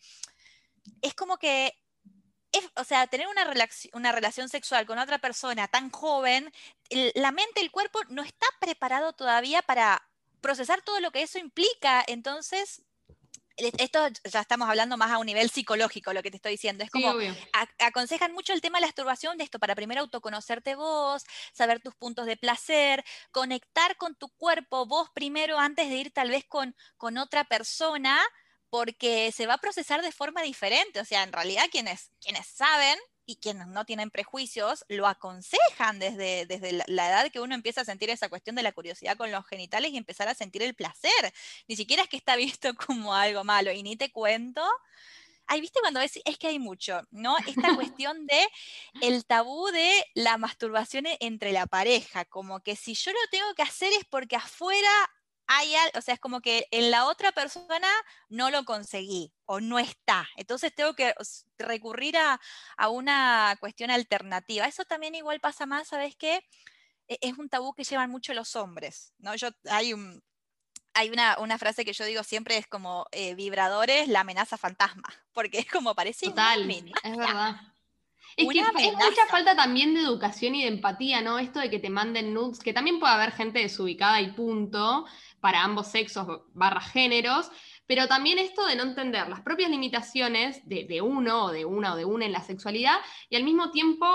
es 1.00 1.14
como 1.14 1.38
que, 1.38 1.72
o 2.76 2.84
sea, 2.84 3.06
tener 3.06 3.28
una, 3.28 3.46
una 3.92 4.12
relación 4.12 4.48
sexual 4.48 4.86
con 4.86 4.98
otra 4.98 5.18
persona 5.18 5.68
tan 5.68 5.90
joven, 5.90 6.52
la 7.14 7.32
mente, 7.32 7.60
el 7.60 7.70
cuerpo 7.70 8.00
no 8.08 8.22
está 8.22 8.46
preparado 8.60 9.12
todavía 9.12 9.62
para 9.62 10.02
procesar 10.40 10.82
todo 10.82 11.00
lo 11.00 11.10
que 11.10 11.22
eso 11.22 11.38
implica. 11.38 12.04
Entonces, 12.06 12.82
esto 13.78 14.08
ya 14.24 14.40
estamos 14.40 14.68
hablando 14.68 14.96
más 14.96 15.10
a 15.10 15.18
un 15.18 15.26
nivel 15.26 15.50
psicológico, 15.50 16.12
lo 16.12 16.22
que 16.22 16.30
te 16.30 16.36
estoy 16.36 16.52
diciendo. 16.52 16.84
Es 16.84 16.90
como, 16.90 17.14
aconsejan 17.78 18.32
mucho 18.32 18.52
el 18.52 18.60
tema 18.60 18.78
de 18.78 18.82
la 18.82 18.86
masturbación, 18.88 19.38
de 19.38 19.44
esto, 19.44 19.58
para 19.58 19.74
primero 19.74 20.00
autoconocerte 20.00 20.74
vos, 20.74 21.24
saber 21.52 21.80
tus 21.80 21.94
puntos 21.94 22.26
de 22.26 22.36
placer, 22.36 23.04
conectar 23.30 23.96
con 23.96 24.14
tu 24.14 24.28
cuerpo 24.30 24.86
vos 24.86 25.08
primero 25.14 25.58
antes 25.58 25.88
de 25.88 25.96
ir 25.96 26.12
tal 26.12 26.30
vez 26.30 26.44
con, 26.44 26.74
con 26.96 27.18
otra 27.18 27.44
persona, 27.44 28.20
porque 28.70 29.32
se 29.32 29.46
va 29.46 29.54
a 29.54 29.58
procesar 29.58 30.02
de 30.02 30.12
forma 30.12 30.42
diferente. 30.42 31.00
O 31.00 31.04
sea, 31.04 31.22
en 31.22 31.32
realidad 31.32 31.64
quienes, 31.70 32.10
quienes 32.20 32.46
saben 32.46 32.98
y 33.26 33.36
quienes 33.36 33.66
no 33.68 33.84
tienen 33.84 34.10
prejuicios 34.10 34.84
lo 34.88 35.06
aconsejan 35.06 35.98
desde, 35.98 36.46
desde 36.46 36.72
la, 36.72 37.08
edad 37.08 37.30
que 37.30 37.40
uno 37.40 37.54
empieza 37.54 37.82
a 37.82 37.84
sentir 37.84 38.10
esa 38.10 38.28
cuestión 38.28 38.56
de 38.56 38.62
la 38.62 38.72
curiosidad 38.72 39.16
con 39.16 39.30
los 39.30 39.46
genitales 39.46 39.92
y 39.92 39.96
empezar 39.96 40.28
a 40.28 40.34
sentir 40.34 40.62
el 40.62 40.74
placer. 40.74 41.32
Ni 41.68 41.76
siquiera 41.76 42.02
es 42.02 42.08
que 42.08 42.16
está 42.16 42.36
visto 42.36 42.74
como 42.74 43.14
algo 43.14 43.44
malo. 43.44 43.72
Y 43.72 43.82
ni 43.82 43.96
te 43.96 44.10
cuento. 44.10 44.62
Ay, 45.46 45.60
viste 45.60 45.80
cuando 45.80 46.00
es, 46.00 46.20
es 46.24 46.38
que 46.38 46.48
hay 46.48 46.58
mucho, 46.58 47.00
¿no? 47.10 47.36
Esta 47.46 47.74
cuestión 47.76 48.26
de 48.26 48.48
el 49.00 49.24
tabú 49.24 49.66
de 49.68 50.04
la 50.14 50.38
masturbación 50.38 51.04
entre 51.20 51.52
la 51.52 51.66
pareja, 51.66 52.24
como 52.24 52.60
que 52.60 52.76
si 52.76 52.94
yo 52.94 53.12
lo 53.12 53.18
tengo 53.30 53.54
que 53.54 53.62
hacer 53.62 53.92
es 53.92 54.04
porque 54.04 54.36
afuera 54.36 54.88
hay, 55.46 55.74
o 55.94 56.00
sea, 56.00 56.14
es 56.14 56.20
como 56.20 56.40
que 56.40 56.66
en 56.70 56.90
la 56.90 57.06
otra 57.06 57.32
persona 57.32 57.88
no 58.28 58.50
lo 58.50 58.64
conseguí 58.64 59.32
o 59.46 59.60
no 59.60 59.78
está. 59.78 60.28
Entonces 60.36 60.74
tengo 60.74 60.94
que 60.94 61.14
recurrir 61.58 62.16
a, 62.16 62.40
una 62.88 63.56
cuestión 63.60 63.90
alternativa. 63.90 64.66
Eso 64.66 64.84
también 64.84 65.14
igual 65.14 65.40
pasa 65.40 65.66
más, 65.66 65.88
¿sabes 65.88 66.16
qué? 66.16 66.42
E, 67.08 67.18
es 67.20 67.38
un 67.38 67.48
tabú 67.48 67.74
que 67.74 67.84
llevan 67.84 68.10
mucho 68.10 68.34
los 68.34 68.56
hombres, 68.56 69.12
¿no? 69.18 69.34
Yo, 69.34 69.48
hay 69.70 69.92
un, 69.92 70.22
hay 70.94 71.10
una, 71.10 71.58
frase 71.58 71.84
que 71.84 71.92
yo 71.92 72.04
digo 72.04 72.22
siempre, 72.22 72.56
es 72.56 72.66
como 72.66 73.06
eh, 73.12 73.34
vibradores, 73.34 74.08
la 74.08 74.20
amenaza 74.20 74.56
fantasma, 74.56 75.08
porque 75.32 75.58
es 75.58 75.66
como 75.66 75.94
parece 75.94 76.26
Total, 76.26 76.68
es 76.70 77.16
verdad. 77.16 77.71
Es 78.36 78.48
que 78.48 78.60
es 78.60 78.92
mucha 78.94 79.26
falta 79.28 79.54
también 79.54 79.94
de 79.94 80.00
educación 80.00 80.54
y 80.54 80.62
de 80.62 80.68
empatía, 80.68 81.20
¿no? 81.20 81.38
Esto 81.38 81.60
de 81.60 81.70
que 81.70 81.78
te 81.78 81.90
manden 81.90 82.32
nudes, 82.32 82.60
que 82.60 82.72
también 82.72 82.98
puede 82.98 83.12
haber 83.12 83.32
gente 83.32 83.58
desubicada 83.58 84.20
y 84.20 84.32
punto, 84.32 85.06
para 85.42 85.64
ambos 85.64 85.88
sexos 85.88 86.42
barra 86.54 86.80
géneros, 86.80 87.50
pero 87.86 88.06
también 88.06 88.38
esto 88.38 88.64
de 88.64 88.76
no 88.76 88.84
entender 88.84 89.28
las 89.28 89.40
propias 89.40 89.70
limitaciones 89.70 90.66
de, 90.66 91.02
uno 91.02 91.46
o 91.46 91.50
de 91.50 91.64
una 91.64 91.94
o 91.94 91.96
de 91.96 92.04
una 92.04 92.24
en 92.24 92.32
la 92.32 92.40
sexualidad 92.40 92.96
y 93.28 93.36
al 93.36 93.44
mismo 93.44 93.70
tiempo 93.70 94.06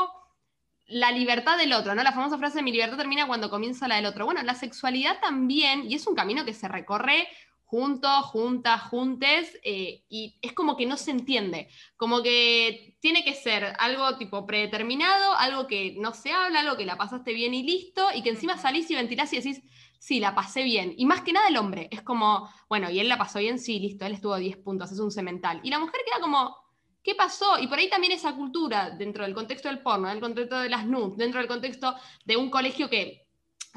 la 0.88 1.12
libertad 1.12 1.58
del 1.58 1.74
otro, 1.74 1.94
¿no? 1.94 2.02
La 2.02 2.14
famosa 2.14 2.38
frase 2.38 2.60
de 2.60 2.64
mi 2.64 2.72
libertad 2.72 2.98
termina 2.98 3.28
cuando 3.28 3.50
comienza 3.50 3.90
la 3.90 3.98
del 3.98 4.06
otro. 4.06 4.24
Bueno, 4.24 4.42
la 4.44 4.56
sexualidad 4.56 5.20
también, 5.20 5.84
y 5.92 5.96
es 5.96 6.08
un 6.08 6.16
camino 6.16 6.46
que 6.46 6.54
se 6.54 6.70
recorre 6.70 7.28
juntos, 7.68 8.26
juntas, 8.28 8.82
juntes, 8.84 9.60
eh, 9.62 10.06
y 10.08 10.40
es 10.42 10.54
como 10.54 10.78
que 10.78 10.86
no 10.86 10.96
se 10.96 11.12
entiende, 11.12 11.68
como 11.98 12.24
que 12.24 12.96
tiene 13.02 13.26
que 13.26 13.34
ser 13.34 13.74
algo 13.78 14.18
tipo 14.18 14.46
predeterminado, 14.48 15.36
algo 15.36 15.68
que 15.68 15.94
no 16.00 16.14
se 16.14 16.32
habla, 16.32 16.62
algo 16.62 16.78
que 16.78 16.86
la 16.86 16.98
pasaste 16.98 17.34
bien 17.34 17.54
y 17.54 17.64
listo, 17.64 18.08
y 18.16 18.24
que 18.24 18.30
encima 18.30 18.58
salís 18.58 18.90
y 18.90 18.96
ventilás 18.96 19.34
y 19.34 19.38
decís, 19.38 19.62
sí, 20.00 20.22
la 20.22 20.34
pasé 20.34 20.64
bien. 20.64 20.94
Y 20.98 21.06
más 21.06 21.22
que 21.24 21.34
nada 21.34 21.50
el 21.50 21.58
hombre, 21.58 21.90
es 21.92 22.02
como, 22.04 22.50
bueno, 22.70 22.90
y 22.90 23.02
él 23.02 23.10
la 23.10 23.18
pasó 23.18 23.40
bien, 23.40 23.60
sí, 23.60 23.80
listo, 23.80 24.06
él 24.06 24.14
estuvo 24.14 24.38
10 24.38 24.58
puntos, 24.60 24.90
es 24.94 25.00
un 25.00 25.12
cemental. 25.12 25.60
Y 25.62 25.70
la 25.70 25.80
mujer 25.80 26.00
queda 26.06 26.22
como, 26.22 26.56
¿qué 27.04 27.16
pasó? 27.16 27.60
Y 27.60 27.68
por 27.68 27.80
ahí 27.80 27.90
también 27.90 28.14
esa 28.14 28.34
cultura, 28.34 28.92
dentro 28.92 29.26
del 29.26 29.36
contexto 29.36 29.68
del 29.68 29.80
porno, 29.80 30.08
del 30.08 30.22
contexto 30.22 30.58
de 30.58 30.70
las 30.70 30.86
nudes, 30.86 31.18
dentro 31.18 31.42
del 31.42 31.50
contexto 31.50 31.96
de 32.24 32.38
un 32.38 32.50
colegio 32.50 32.90
que 32.90 33.27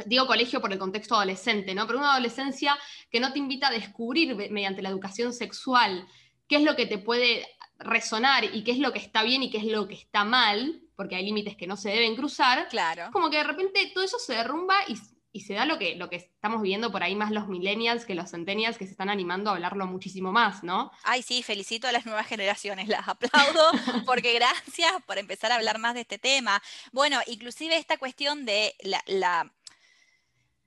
digo 0.07 0.27
colegio 0.27 0.61
por 0.61 0.73
el 0.73 0.79
contexto 0.79 1.15
adolescente, 1.15 1.75
¿no? 1.75 1.87
Pero 1.87 1.99
una 1.99 2.13
adolescencia 2.13 2.79
que 3.11 3.21
no 3.21 3.33
te 3.33 3.39
invita 3.39 3.69
a 3.69 3.73
descubrir 3.73 4.35
mediante 4.51 4.83
la 4.83 4.89
educación 4.89 5.33
sexual 5.33 6.07
qué 6.51 6.57
es 6.57 6.63
lo 6.63 6.75
que 6.75 6.87
te 6.87 6.99
puede 6.99 7.47
resonar 7.79 8.45
y 8.45 8.63
qué 8.65 8.73
es 8.73 8.79
lo 8.79 8.93
que 8.93 8.99
está 8.99 9.23
bien 9.23 9.43
y 9.43 9.51
qué 9.51 9.59
es 9.59 9.65
lo 9.65 9.89
que 9.89 9.95
está 9.95 10.25
mal, 10.25 10.83
porque 10.97 11.17
hay 11.17 11.25
límites 11.25 11.57
que 11.57 11.67
no 11.67 11.77
se 11.77 11.91
deben 11.91 12.17
cruzar. 12.17 12.69
Claro. 12.69 13.09
Como 13.13 13.31
que 13.31 13.39
de 13.39 13.45
repente 13.45 13.91
todo 13.95 14.05
eso 14.05 14.19
se 14.19 14.35
derrumba 14.35 14.75
y, 14.87 15.41
se 15.41 15.55
da 15.55 15.65
lo 15.65 15.79
que, 15.79 15.95
lo 15.95 16.11
que 16.11 16.17
estamos 16.17 16.61
viendo 16.61 16.91
por 16.91 17.05
ahí 17.05 17.15
más 17.15 17.31
los 17.31 17.47
millennials 17.47 18.05
que 18.05 18.17
los 18.17 18.33
centennials 18.33 18.77
que 18.77 18.85
se 18.85 18.91
están 18.91 19.09
animando 19.09 19.51
a 19.51 19.55
hablarlo 19.55 19.87
muchísimo 19.87 20.33
más, 20.33 20.65
¿no? 20.65 20.91
Ay, 21.05 21.23
sí, 21.23 21.45
felicito 21.45 21.87
a 21.87 21.93
las 21.93 22.05
nuevas 22.05 22.27
generaciones, 22.27 22.89
las 22.89 23.07
aplaudo 23.07 23.71
porque 24.07 24.35
gracias 24.35 24.93
por 25.07 25.19
empezar 25.19 25.53
a 25.53 25.55
hablar 25.55 25.79
más 25.79 25.95
de 25.95 26.01
este 26.01 26.19
tema. 26.19 26.61
Bueno, 26.91 27.21
inclusive 27.29 27.77
esta 27.77 27.97
cuestión 27.97 28.45
de 28.45 28.75
la 29.07 29.53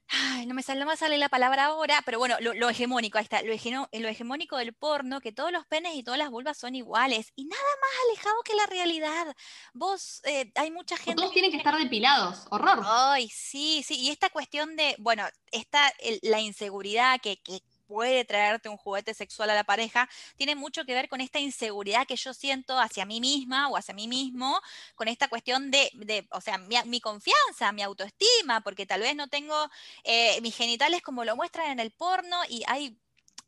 Ay, 0.10 0.46
no 0.46 0.54
me 0.54 0.62
sale, 0.62 0.80
no 0.80 0.86
me 0.86 0.98
sale 0.98 1.18
la 1.18 1.30
palabra 1.30 1.66
ahora, 1.66 2.02
pero 2.06 2.20
bueno, 2.20 2.36
lo, 2.40 2.70
hegemónico, 2.70 3.18
ahí 3.18 3.24
está, 3.24 3.42
lo, 3.42 3.54
hegemónico 3.54 4.58
del 4.58 4.74
porno, 4.74 5.22
que 5.22 5.32
todos 5.32 5.52
los 5.52 5.66
penes 5.66 5.96
y 5.96 6.04
todas 6.04 6.20
las 6.20 6.30
vulvas 6.30 6.58
son 6.58 6.76
iguales, 6.76 7.32
y 7.36 7.46
nada 7.46 7.62
más 7.82 7.92
alejado 8.08 8.44
que 8.44 8.56
la 8.56 8.66
realidad. 8.68 9.36
Vos, 9.74 10.22
eh, 10.26 10.52
hay 10.56 10.72
mucha 10.72 10.98
gente... 10.98 11.16
Todos 11.16 11.34
tienen 11.34 11.52
que 11.52 11.58
estar 11.58 11.78
depilados, 11.78 12.46
horror. 12.50 12.82
Ay, 12.86 13.30
sí, 13.30 13.84
sí, 13.84 14.00
y 14.00 14.10
esta 14.10 14.30
cuestión 14.30 14.76
de, 14.76 14.96
bueno, 15.00 15.26
está 15.52 15.92
la 16.22 16.40
inseguridad 16.40 17.20
que, 17.22 17.42
que 17.42 17.62
puede 17.94 18.26
traerte 18.26 18.70
un 18.70 18.78
juguete 18.78 19.14
sexual 19.14 19.52
a 19.52 19.54
la 19.54 19.64
pareja, 19.64 20.10
tiene 20.36 20.56
mucho 20.56 20.84
que 20.84 20.96
ver 20.96 21.08
con 21.08 21.22
esta 21.22 21.40
inseguridad 21.40 22.08
que 22.08 22.16
yo 22.16 22.34
siento 22.34 22.80
hacia 22.80 23.06
mí 23.06 23.22
misma 23.22 23.70
o 23.70 23.78
hacia 23.78 23.94
mí 23.94 24.08
mismo, 24.08 24.60
con 24.96 25.08
esta 25.08 25.28
cuestión 25.28 25.70
de, 25.70 26.28
o 26.32 26.42
sea, 26.42 26.58
mi, 26.58 27.00
confianza, 27.02 27.72
mi 27.72 27.84
autoestima, 27.84 28.62
porque 28.62 28.88
tal 28.88 29.02
vez 29.02 29.16
no 29.16 29.28
tengo 29.28 29.70
eh, 30.04 30.42
mis 30.42 30.56
genitales 30.56 31.04
como 31.04 31.24
lo 31.24 31.36
muestran 31.36 31.70
en 31.70 31.80
el 31.80 31.92
porno 31.92 32.38
y 32.50 32.64
hay, 32.66 32.98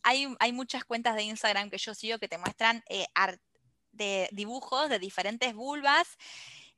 hay, 0.04 0.28
hay, 0.40 0.52
muchas 0.54 0.86
cuentas 0.86 1.16
de 1.16 1.24
Instagram 1.24 1.72
que 1.72 1.80
yo 1.80 1.96
sigo 1.96 2.20
que 2.20 2.28
te 2.28 2.38
muestran 2.38 2.84
eh, 2.88 3.08
dibujos 4.32 4.90
de 4.90 5.00
diferentes 5.00 5.56
vulvas 5.56 6.18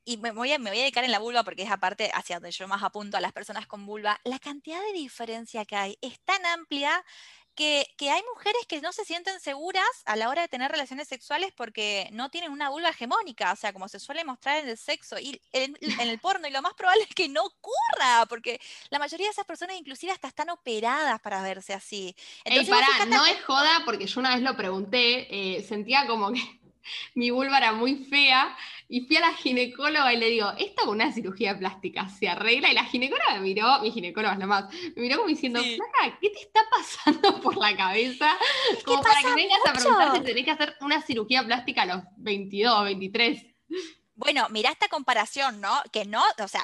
y 0.06 0.16
me 0.16 0.32
voy, 0.32 0.54
a, 0.54 0.58
me 0.58 0.70
voy 0.70 0.80
a 0.80 0.84
dedicar 0.84 1.04
en 1.04 1.12
la 1.12 1.20
vulva 1.20 1.44
porque 1.44 1.64
es 1.64 1.70
aparte 1.70 2.10
hacia 2.14 2.38
donde 2.38 2.52
yo 2.52 2.66
más 2.70 2.82
apunto 2.82 3.18
a 3.18 3.20
las 3.20 3.34
personas 3.34 3.68
con 3.68 3.86
vulva, 3.86 4.18
la 4.24 4.40
cantidad 4.40 4.82
de 4.82 4.94
diferencia 4.94 5.66
que 5.66 5.76
hay 5.76 5.98
es 6.02 6.18
tan 6.22 6.46
amplia 6.46 7.04
que, 7.58 7.88
hay 8.00 8.22
mujeres 8.34 8.62
que 8.68 8.80
no 8.82 8.94
se 8.94 9.04
sienten 9.04 9.40
seguras 9.40 9.88
a 10.06 10.16
la 10.16 10.30
hora 10.30 10.44
de 10.44 10.48
tener 10.48 10.72
relaciones 10.72 11.08
sexuales 11.08 11.52
porque 11.58 12.08
no 12.14 12.30
tienen 12.30 12.52
una 12.52 12.70
vulva 12.70 12.90
hegemónica, 12.90 13.52
o 13.52 13.56
sea, 13.56 13.74
como 13.74 13.90
se 13.90 14.00
suele 14.00 14.24
mostrar 14.24 14.64
en 14.64 14.70
el 14.70 14.78
sexo 14.78 15.20
y 15.20 15.42
en, 15.52 15.76
el 15.82 16.20
porno, 16.20 16.48
y 16.48 16.52
lo 16.52 16.62
más 16.62 16.76
probable 16.76 17.04
es 17.04 17.16
que 17.16 17.28
no 17.28 17.44
ocurra, 17.44 18.28
porque 18.30 18.62
la 18.92 19.00
mayoría 19.00 19.26
de 19.26 19.32
esas 19.32 19.46
personas 19.46 19.76
inclusive 19.76 20.12
hasta 20.12 20.28
están 20.28 20.50
operadas 20.52 21.20
para 21.20 21.42
verse 21.42 21.74
así. 21.74 22.16
Entonces, 22.46 22.74
para, 22.74 23.06
no 23.06 23.26
es 23.26 23.44
joda, 23.44 23.82
porque 23.84 24.06
yo 24.06 24.20
una 24.20 24.36
vez 24.36 24.44
lo 24.44 24.56
pregunté, 24.56 25.28
eh, 25.58 25.64
sentía 25.64 26.06
como 26.06 26.32
que 26.32 26.42
mi 27.16 27.30
vulva 27.30 27.58
era 27.58 27.74
muy 27.74 28.06
fea 28.06 28.56
y 28.90 29.02
fui 29.02 29.18
a 29.18 29.22
la 29.22 29.34
ginecóloga 29.34 30.14
y 30.14 30.18
le 30.18 30.30
digo, 30.30 30.52
esto 30.58 30.86
con 30.86 30.96
una 30.96 31.12
cirugía 31.12 31.58
plástica 31.58 32.08
se 32.10 32.30
arregla 32.30 32.72
y 32.72 32.74
la 32.74 32.86
ginecóloga 32.86 33.36
me 33.36 33.42
miró, 33.42 33.80
mi 33.82 33.92
ginecóloga 33.92 34.34
es 34.34 34.40
nomás, 34.40 34.74
me 34.96 35.02
miró 35.02 35.18
como 35.18 35.30
diciendo, 35.30 35.62
¿qué 35.62 36.30
te 36.30 36.40
está 36.40 36.62
pasando 36.70 37.42
por 37.42 37.58
la 37.58 37.76
cabeza? 37.76 38.38
Como 38.86 39.02
para 39.02 39.22
que 39.22 39.36
vengas 39.36 39.60
a 39.68 39.74
preguntar 39.74 40.18
si 40.18 40.24
tenés 40.24 40.46
que 40.46 40.52
hacer 40.52 40.76
una 40.82 41.02
cirugía 41.02 41.44
plástica 41.46 41.82
a 41.82 41.86
los 41.86 42.04
22, 42.18 42.84
23. 42.86 43.46
Bueno, 44.16 44.48
mira 44.50 44.72
esta 44.72 44.88
comparación, 44.88 45.62
¿no? 45.62 45.82
Que 45.92 46.06
no, 46.06 46.24
o 46.40 46.48
sea, 46.48 46.64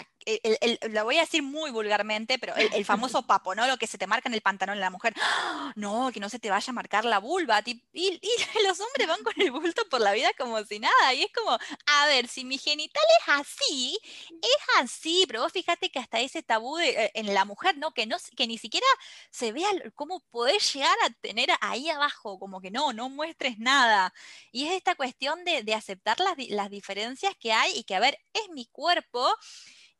lo 0.90 1.04
voy 1.04 1.18
a 1.18 1.22
decir 1.22 1.44
muy 1.44 1.72
vulgarmente, 1.72 2.40
pero 2.40 2.56
el, 2.56 2.86
famoso 2.86 3.24
papo, 3.28 3.56
¿no? 3.56 3.68
Lo 3.68 3.78
que 3.78 3.88
se 3.88 3.98
te 3.98 4.08
marca 4.08 4.30
en 4.30 4.36
el 4.36 4.42
pantalón 4.42 4.76
de 4.76 4.82
la 4.82 4.90
mujer. 4.90 5.14
No, 5.76 6.12
que 6.14 6.20
no 6.20 6.30
se 6.30 6.40
te 6.40 6.50
vaya 6.50 6.70
a 6.70 6.74
marcar 6.74 7.04
la 7.04 7.18
vulva. 7.18 7.62
Y, 7.66 7.82
y, 7.94 8.20
los 8.68 8.80
hombres 8.80 9.08
van 9.08 9.24
con 9.24 9.34
el 9.38 9.50
bulto 9.52 9.88
por 9.90 10.02
la 10.02 10.12
vida 10.12 10.30
como 10.38 10.64
si 10.64 10.80
nada. 10.80 11.14
Y 11.14 11.24
es 11.24 11.32
como, 11.32 11.52
a 11.52 12.06
ver, 12.08 12.28
si 12.28 12.46
mi 12.46 12.58
genital 12.58 13.04
es 13.20 13.30
así, 13.30 14.00
es 14.04 14.82
así, 14.82 15.24
pero 15.28 15.42
vos 15.42 15.52
fíjate 15.52 15.90
que 15.90 16.00
hasta 16.00 16.20
ese 16.20 16.44
tabú 16.44 16.78
eh, 16.80 17.12
en 17.16 17.34
la 17.34 17.46
mujer, 17.46 17.78
¿no? 17.78 17.92
Que, 17.92 18.06
no, 18.06 18.18
que 18.36 18.46
ni 18.48 18.58
siquiera 18.58 18.86
se 19.32 19.52
vea 19.52 19.70
cómo 19.96 20.20
podés 20.32 20.74
llegar 20.74 20.96
a 21.06 21.10
tener 21.22 21.50
ahí 21.62 21.90
abajo, 21.90 22.40
como 22.40 22.62
que 22.62 22.72
no, 22.72 22.94
no 22.94 23.10
muestres 23.10 23.58
nada. 23.58 24.14
Y 24.52 24.68
es 24.68 24.74
esta 24.74 24.96
cuestión 24.96 25.44
de, 25.44 25.64
de 25.64 25.74
aceptar 25.74 26.20
las, 26.20 26.36
las 26.50 26.70
diferencias 26.70 27.36
que 27.40 27.52
hay 27.52 27.78
y 27.78 27.84
que, 27.84 27.96
a 27.96 28.00
ver, 28.00 28.20
es 28.34 28.50
mi 28.50 28.66
cuerpo 28.68 29.28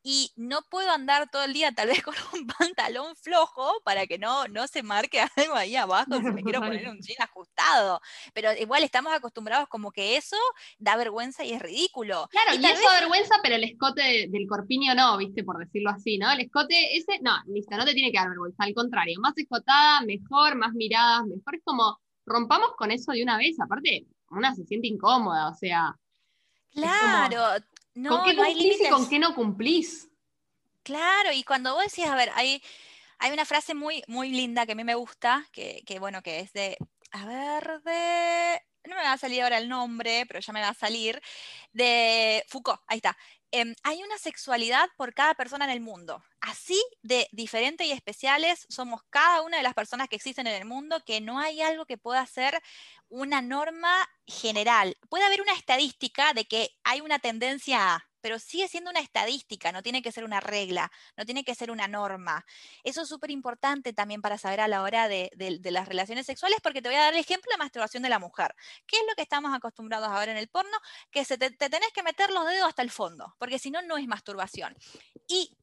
y 0.06 0.30
no 0.36 0.60
puedo 0.70 0.90
andar 0.90 1.30
todo 1.30 1.44
el 1.44 1.54
día 1.54 1.72
tal 1.72 1.88
vez 1.88 2.02
con 2.04 2.14
un 2.34 2.46
pantalón 2.46 3.16
flojo 3.16 3.72
para 3.84 4.06
que 4.06 4.18
no, 4.18 4.46
no 4.48 4.68
se 4.68 4.82
marque 4.82 5.18
algo 5.36 5.54
ahí 5.54 5.74
abajo 5.74 6.16
si 6.16 6.30
me 6.30 6.42
quiero 6.42 6.60
poner 6.60 6.88
un 6.88 7.00
jean 7.00 7.22
ajustado. 7.22 8.00
Pero 8.34 8.52
igual 8.60 8.84
estamos 8.84 9.12
acostumbrados 9.12 9.66
como 9.68 9.90
que 9.90 10.16
eso 10.16 10.36
da 10.78 10.96
vergüenza 10.96 11.42
y 11.44 11.52
es 11.52 11.62
ridículo. 11.62 12.28
Claro, 12.30 12.60
y, 12.60 12.64
eso 12.64 12.82
da 12.88 13.00
vergüenza, 13.00 13.36
pero 13.42 13.56
el 13.56 13.64
escote 13.64 14.28
del 14.28 14.46
corpiño 14.46 14.94
no, 14.94 15.16
viste, 15.16 15.42
por 15.42 15.58
decirlo 15.58 15.90
así, 15.90 16.18
¿no? 16.18 16.30
El 16.30 16.40
escote 16.40 16.96
ese, 16.96 17.18
no, 17.22 17.32
listo, 17.46 17.76
no 17.76 17.86
te 17.86 17.94
tiene 17.94 18.12
que 18.12 18.18
dar 18.18 18.28
vergüenza, 18.28 18.62
al 18.62 18.74
contrario, 18.74 19.18
más 19.20 19.36
escotada, 19.38 20.02
mejor, 20.02 20.54
más 20.56 20.74
miradas, 20.74 21.24
mejor 21.24 21.54
es 21.54 21.62
como 21.64 21.98
rompamos 22.26 22.72
con 22.76 22.90
eso 22.90 23.12
de 23.12 23.22
una 23.22 23.38
vez, 23.38 23.58
aparte, 23.60 24.06
una 24.30 24.54
se 24.54 24.64
siente 24.64 24.86
incómoda, 24.88 25.48
o 25.48 25.54
sea. 25.54 25.96
Claro, 26.72 27.64
no, 27.94 28.10
¿Con 28.10 28.24
qué 28.24 28.36
cumplís 28.36 28.80
y 28.80 28.88
con 28.88 29.08
qué 29.08 29.18
no 29.18 29.34
cumplís? 29.34 30.08
Claro, 30.82 31.32
y 31.32 31.44
cuando 31.44 31.74
vos 31.74 31.84
decís, 31.84 32.06
a 32.06 32.14
ver, 32.14 32.30
hay, 32.34 32.62
hay 33.18 33.32
una 33.32 33.44
frase 33.44 33.74
muy, 33.74 34.02
muy 34.06 34.30
linda 34.30 34.66
que 34.66 34.72
a 34.72 34.74
mí 34.74 34.84
me 34.84 34.94
gusta, 34.94 35.46
que, 35.52 35.82
que 35.86 35.98
bueno, 35.98 36.22
que 36.22 36.40
es 36.40 36.52
de, 36.52 36.76
a 37.12 37.24
ver, 37.26 37.82
de, 37.82 38.62
no 38.86 38.96
me 38.96 39.02
va 39.02 39.12
a 39.12 39.18
salir 39.18 39.42
ahora 39.42 39.58
el 39.58 39.68
nombre, 39.68 40.24
pero 40.26 40.40
ya 40.40 40.52
me 40.52 40.60
va 40.60 40.68
a 40.68 40.74
salir, 40.74 41.20
de 41.72 42.44
Foucault, 42.48 42.80
ahí 42.86 42.98
está. 42.98 43.16
Em, 43.50 43.74
hay 43.84 44.02
una 44.02 44.18
sexualidad 44.18 44.88
por 44.96 45.14
cada 45.14 45.34
persona 45.34 45.64
en 45.64 45.70
el 45.70 45.80
mundo. 45.80 46.24
Así 46.40 46.82
de 47.02 47.28
diferente 47.30 47.84
y 47.84 47.92
especiales 47.92 48.66
somos 48.68 49.02
cada 49.10 49.42
una 49.42 49.58
de 49.58 49.62
las 49.62 49.74
personas 49.74 50.08
que 50.08 50.16
existen 50.16 50.48
en 50.48 50.54
el 50.54 50.64
mundo, 50.64 51.02
que 51.06 51.20
no 51.20 51.38
hay 51.38 51.62
algo 51.62 51.86
que 51.86 51.96
pueda 51.96 52.26
ser 52.26 52.60
una 53.08 53.42
norma 53.42 54.08
general. 54.26 54.96
Puede 55.08 55.24
haber 55.24 55.40
una 55.40 55.52
estadística 55.52 56.32
de 56.32 56.46
que 56.46 56.70
hay 56.82 57.00
una 57.00 57.20
tendencia 57.20 57.94
a, 57.94 58.08
pero 58.24 58.38
sigue 58.38 58.68
siendo 58.68 58.88
una 58.88 59.00
estadística, 59.00 59.70
no 59.70 59.82
tiene 59.82 60.00
que 60.00 60.10
ser 60.10 60.24
una 60.24 60.40
regla, 60.40 60.90
no 61.14 61.26
tiene 61.26 61.44
que 61.44 61.54
ser 61.54 61.70
una 61.70 61.88
norma. 61.88 62.46
Eso 62.82 63.02
es 63.02 63.08
súper 63.10 63.30
importante 63.30 63.92
también 63.92 64.22
para 64.22 64.38
saber 64.38 64.62
a 64.62 64.66
la 64.66 64.80
hora 64.80 65.08
de, 65.08 65.30
las 65.64 65.86
relaciones 65.86 66.24
sexuales, 66.24 66.58
porque 66.62 66.80
te 66.80 66.88
voy 66.88 66.96
a 66.96 67.02
dar 67.02 67.12
el 67.12 67.20
ejemplo 67.20 67.50
de 67.52 67.58
masturbación 67.58 68.02
de 68.02 68.08
la 68.08 68.18
mujer. 68.18 68.54
¿Qué 68.86 68.96
es 68.96 69.02
lo 69.06 69.14
que 69.14 69.20
estamos 69.20 69.54
acostumbrados 69.54 70.08
a 70.08 70.18
ver 70.18 70.30
en 70.30 70.38
el 70.38 70.48
porno? 70.48 70.74
Que 71.10 71.26
se 71.26 71.36
te, 71.36 71.50
te 71.50 71.68
tenés 71.68 71.92
que 71.92 72.02
meter 72.02 72.30
los 72.30 72.46
dedos 72.46 72.66
hasta 72.66 72.80
el 72.80 72.90
fondo, 72.90 73.34
porque 73.38 73.58
si 73.58 73.70
no, 73.70 73.82
no 73.82 73.98
es 73.98 74.06
masturbación. 74.06 74.74
Y 75.28 75.54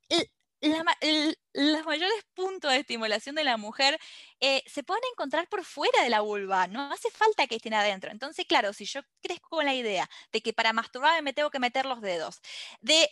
los 0.61 1.85
mayores 1.85 2.25
puntos 2.33 2.71
de 2.71 2.79
estimulación 2.79 3.35
de 3.35 3.43
la 3.43 3.57
mujer 3.57 3.99
eh, 4.39 4.63
se 4.67 4.83
pueden 4.83 5.03
encontrar 5.11 5.47
por 5.49 5.63
fuera 5.65 6.03
de 6.03 6.09
la 6.09 6.21
vulva, 6.21 6.67
no 6.67 6.91
hace 6.91 7.09
falta 7.11 7.47
que 7.47 7.55
estén 7.55 7.73
adentro. 7.73 8.11
Entonces, 8.11 8.45
claro, 8.45 8.73
si 8.73 8.85
yo 8.85 9.01
crezco 9.21 9.49
con 9.49 9.65
la 9.65 9.73
idea 9.73 10.09
de 10.31 10.41
que 10.41 10.53
para 10.53 10.73
masturbarme 10.73 11.21
me 11.21 11.33
tengo 11.33 11.49
que 11.49 11.59
meter 11.59 11.85
los 11.85 12.01
dedos, 12.01 12.41
de 12.81 13.09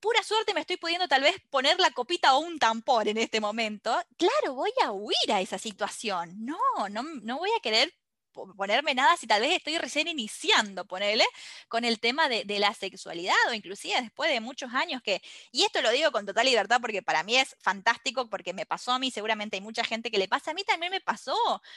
pura 0.00 0.22
suerte 0.22 0.54
me 0.54 0.60
estoy 0.60 0.76
pudiendo 0.76 1.08
tal 1.08 1.22
vez 1.22 1.36
poner 1.50 1.78
la 1.80 1.90
copita 1.90 2.34
o 2.36 2.40
un 2.40 2.58
tampón 2.58 3.08
en 3.08 3.18
este 3.18 3.40
momento, 3.40 3.90
claro, 4.16 4.54
voy 4.54 4.72
a 4.84 4.92
huir 4.92 5.32
a 5.32 5.40
esa 5.40 5.58
situación. 5.58 6.34
No, 6.44 6.58
no, 6.90 7.02
no 7.02 7.38
voy 7.38 7.50
a 7.56 7.60
querer 7.60 7.92
ponerme 8.32 8.94
nada 8.94 9.16
si 9.16 9.26
tal 9.26 9.40
vez 9.40 9.52
estoy 9.56 9.78
recién 9.78 10.08
iniciando, 10.08 10.84
ponele, 10.84 11.24
con 11.68 11.84
el 11.84 12.00
tema 12.00 12.28
de, 12.28 12.44
la 12.60 12.74
sexualidad 12.74 13.34
o 13.48 13.54
inclusive 13.54 14.00
después 14.02 14.30
de 14.30 14.40
muchos 14.40 14.74
años 14.74 15.00
que, 15.02 15.22
y 15.50 15.62
esto 15.62 15.80
lo 15.80 15.90
digo 15.90 16.12
con 16.12 16.26
total 16.26 16.44
libertad 16.44 16.78
porque 16.80 17.02
para 17.02 17.22
mí 17.22 17.36
es 17.36 17.56
fantástico 17.60 18.28
porque 18.28 18.52
me 18.52 18.66
pasó 18.66 18.92
a 18.92 18.98
mí, 18.98 19.10
seguramente 19.10 19.56
hay 19.56 19.62
mucha 19.62 19.82
gente 19.84 20.10
que 20.10 20.18
le 20.18 20.28
pasa, 20.28 20.50
a 20.50 20.54
mí 20.54 20.62
también 20.64 20.90
me 20.92 21.00
pasó, 21.00 21.34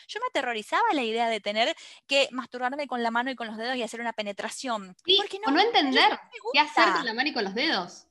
yo 0.07 0.19
me 0.19 0.27
aterrorizaba 0.29 0.83
la 0.93 1.03
idea 1.03 1.29
de 1.29 1.39
tener 1.39 1.75
que 2.07 2.27
masturbarme 2.31 2.87
con 2.87 3.01
la 3.01 3.11
mano 3.11 3.31
y 3.31 3.35
con 3.35 3.47
los 3.47 3.57
dedos 3.57 3.75
y 3.77 3.83
hacer 3.83 4.01
una 4.01 4.13
penetración. 4.13 4.95
porque 5.17 5.39
no, 5.39 5.51
o 5.51 5.51
no 5.51 5.61
entender 5.61 6.19
qué 6.51 6.59
hacer 6.59 6.91
con 6.93 7.05
la 7.05 7.13
mano 7.13 7.29
y 7.29 7.33
con 7.33 7.43
los 7.43 7.55
dedos. 7.55 8.07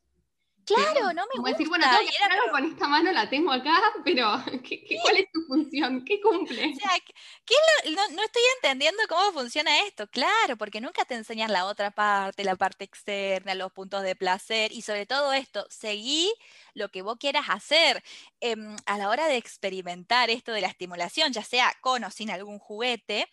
Claro, 0.64 1.12
no 1.12 1.22
me 1.26 1.28
Como 1.36 1.42
gusta. 1.42 1.50
decir, 1.50 1.68
bueno, 1.68 1.86
tengo 1.88 2.00
que 2.02 2.24
era 2.24 2.50
con 2.50 2.64
esta 2.64 2.88
mano, 2.88 3.12
la 3.12 3.28
tengo 3.28 3.50
acá, 3.52 3.80
pero 4.04 4.30
¿qué, 4.62 4.84
qué- 4.84 4.98
cuál 5.02 5.16
es 5.16 5.30
tu 5.32 5.40
función? 5.46 6.04
¿Qué 6.04 6.20
cumple? 6.20 6.66
O 6.70 6.74
sea, 6.74 6.90
¿qué- 7.04 7.12
qué 7.44 7.54
es 7.84 7.90
lo- 7.90 7.96
no, 7.96 8.08
no 8.16 8.22
estoy 8.22 8.42
entendiendo 8.56 9.02
cómo 9.08 9.32
funciona 9.32 9.80
esto. 9.86 10.06
Claro, 10.08 10.56
porque 10.56 10.80
nunca 10.80 11.04
te 11.04 11.14
enseñan 11.14 11.52
la 11.52 11.66
otra 11.66 11.90
parte, 11.90 12.44
la 12.44 12.56
parte 12.56 12.84
externa, 12.84 13.54
los 13.54 13.72
puntos 13.72 14.02
de 14.02 14.14
placer 14.16 14.72
y 14.72 14.82
sobre 14.82 15.06
todo 15.06 15.32
esto, 15.32 15.66
seguí 15.70 16.32
lo 16.74 16.88
que 16.90 17.02
vos 17.02 17.16
quieras 17.18 17.46
hacer 17.48 18.02
Em, 18.40 18.76
a 18.86 18.98
la 18.98 19.08
hora 19.08 19.28
de 19.28 19.36
experimentar 19.36 20.28
esto 20.30 20.52
de 20.52 20.60
la 20.60 20.66
estimulación, 20.68 21.32
ya 21.32 21.44
sea 21.44 21.72
con 21.80 22.02
o 22.04 22.10
sin 22.10 22.30
algún 22.30 22.58
juguete. 22.58 23.28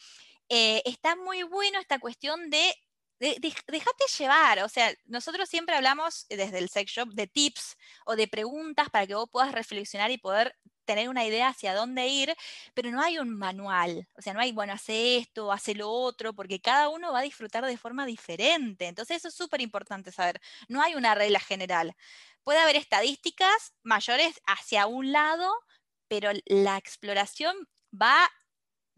eh, 0.49 0.81
está 0.85 1.15
muy 1.15 1.43
bueno 1.43 1.79
esta 1.79 1.99
cuestión 1.99 2.49
de, 2.49 2.73
de- 3.19 3.37
de- 3.39 3.53
déjate 3.67 4.03
llevar. 4.17 4.59
O 4.63 4.69
sea, 4.69 4.93
nosotros 5.05 5.49
siempre 5.49 5.75
hablamos 5.75 6.25
desde 6.29 6.57
el 6.59 6.69
sex 6.69 6.91
shop 6.91 7.09
de 7.13 7.27
tips 7.27 7.77
o 8.05 8.15
de 8.15 8.27
preguntas 8.27 8.89
para 8.89 9.07
que 9.07 9.15
vos 9.15 9.29
puedas 9.31 9.51
reflexionar 9.51 10.11
y 10.11 10.17
poder 10.17 10.55
tener 10.85 11.07
una 11.09 11.23
idea 11.25 11.49
hacia 11.49 11.75
dónde 11.75 12.07
ir, 12.07 12.35
pero 12.73 12.89
no 12.91 13.01
hay 13.01 13.19
un 13.19 13.37
manual. 13.37 14.07
O 14.17 14.21
sea, 14.23 14.33
no 14.33 14.39
hay, 14.39 14.51
bueno, 14.51 14.73
hace 14.73 15.17
esto, 15.17 15.51
hace 15.51 15.75
lo 15.75 15.89
otro, 15.91 16.33
porque 16.33 16.59
cada 16.61 16.89
uno 16.89 17.11
va 17.13 17.19
a 17.19 17.21
disfrutar 17.23 17.63
de 17.65 17.77
forma 17.77 18.05
diferente. 18.07 18.87
Entonces, 18.87 19.17
eso 19.17 19.27
es 19.27 19.35
súper 19.35 19.61
importante 19.61 20.11
saber. 20.11 20.41
No 20.67 20.81
hay 20.81 20.95
una 20.95 21.13
regla 21.13 21.39
general. 21.39 21.93
Puede 22.43 22.59
haber 22.59 22.75
estadísticas 22.75 23.73
mayores 23.83 24.41
hacia 24.47 24.87
un 24.87 25.11
lado, 25.11 25.51
pero 26.07 26.31
la 26.45 26.77
exploración 26.77 27.55
va 27.93 28.29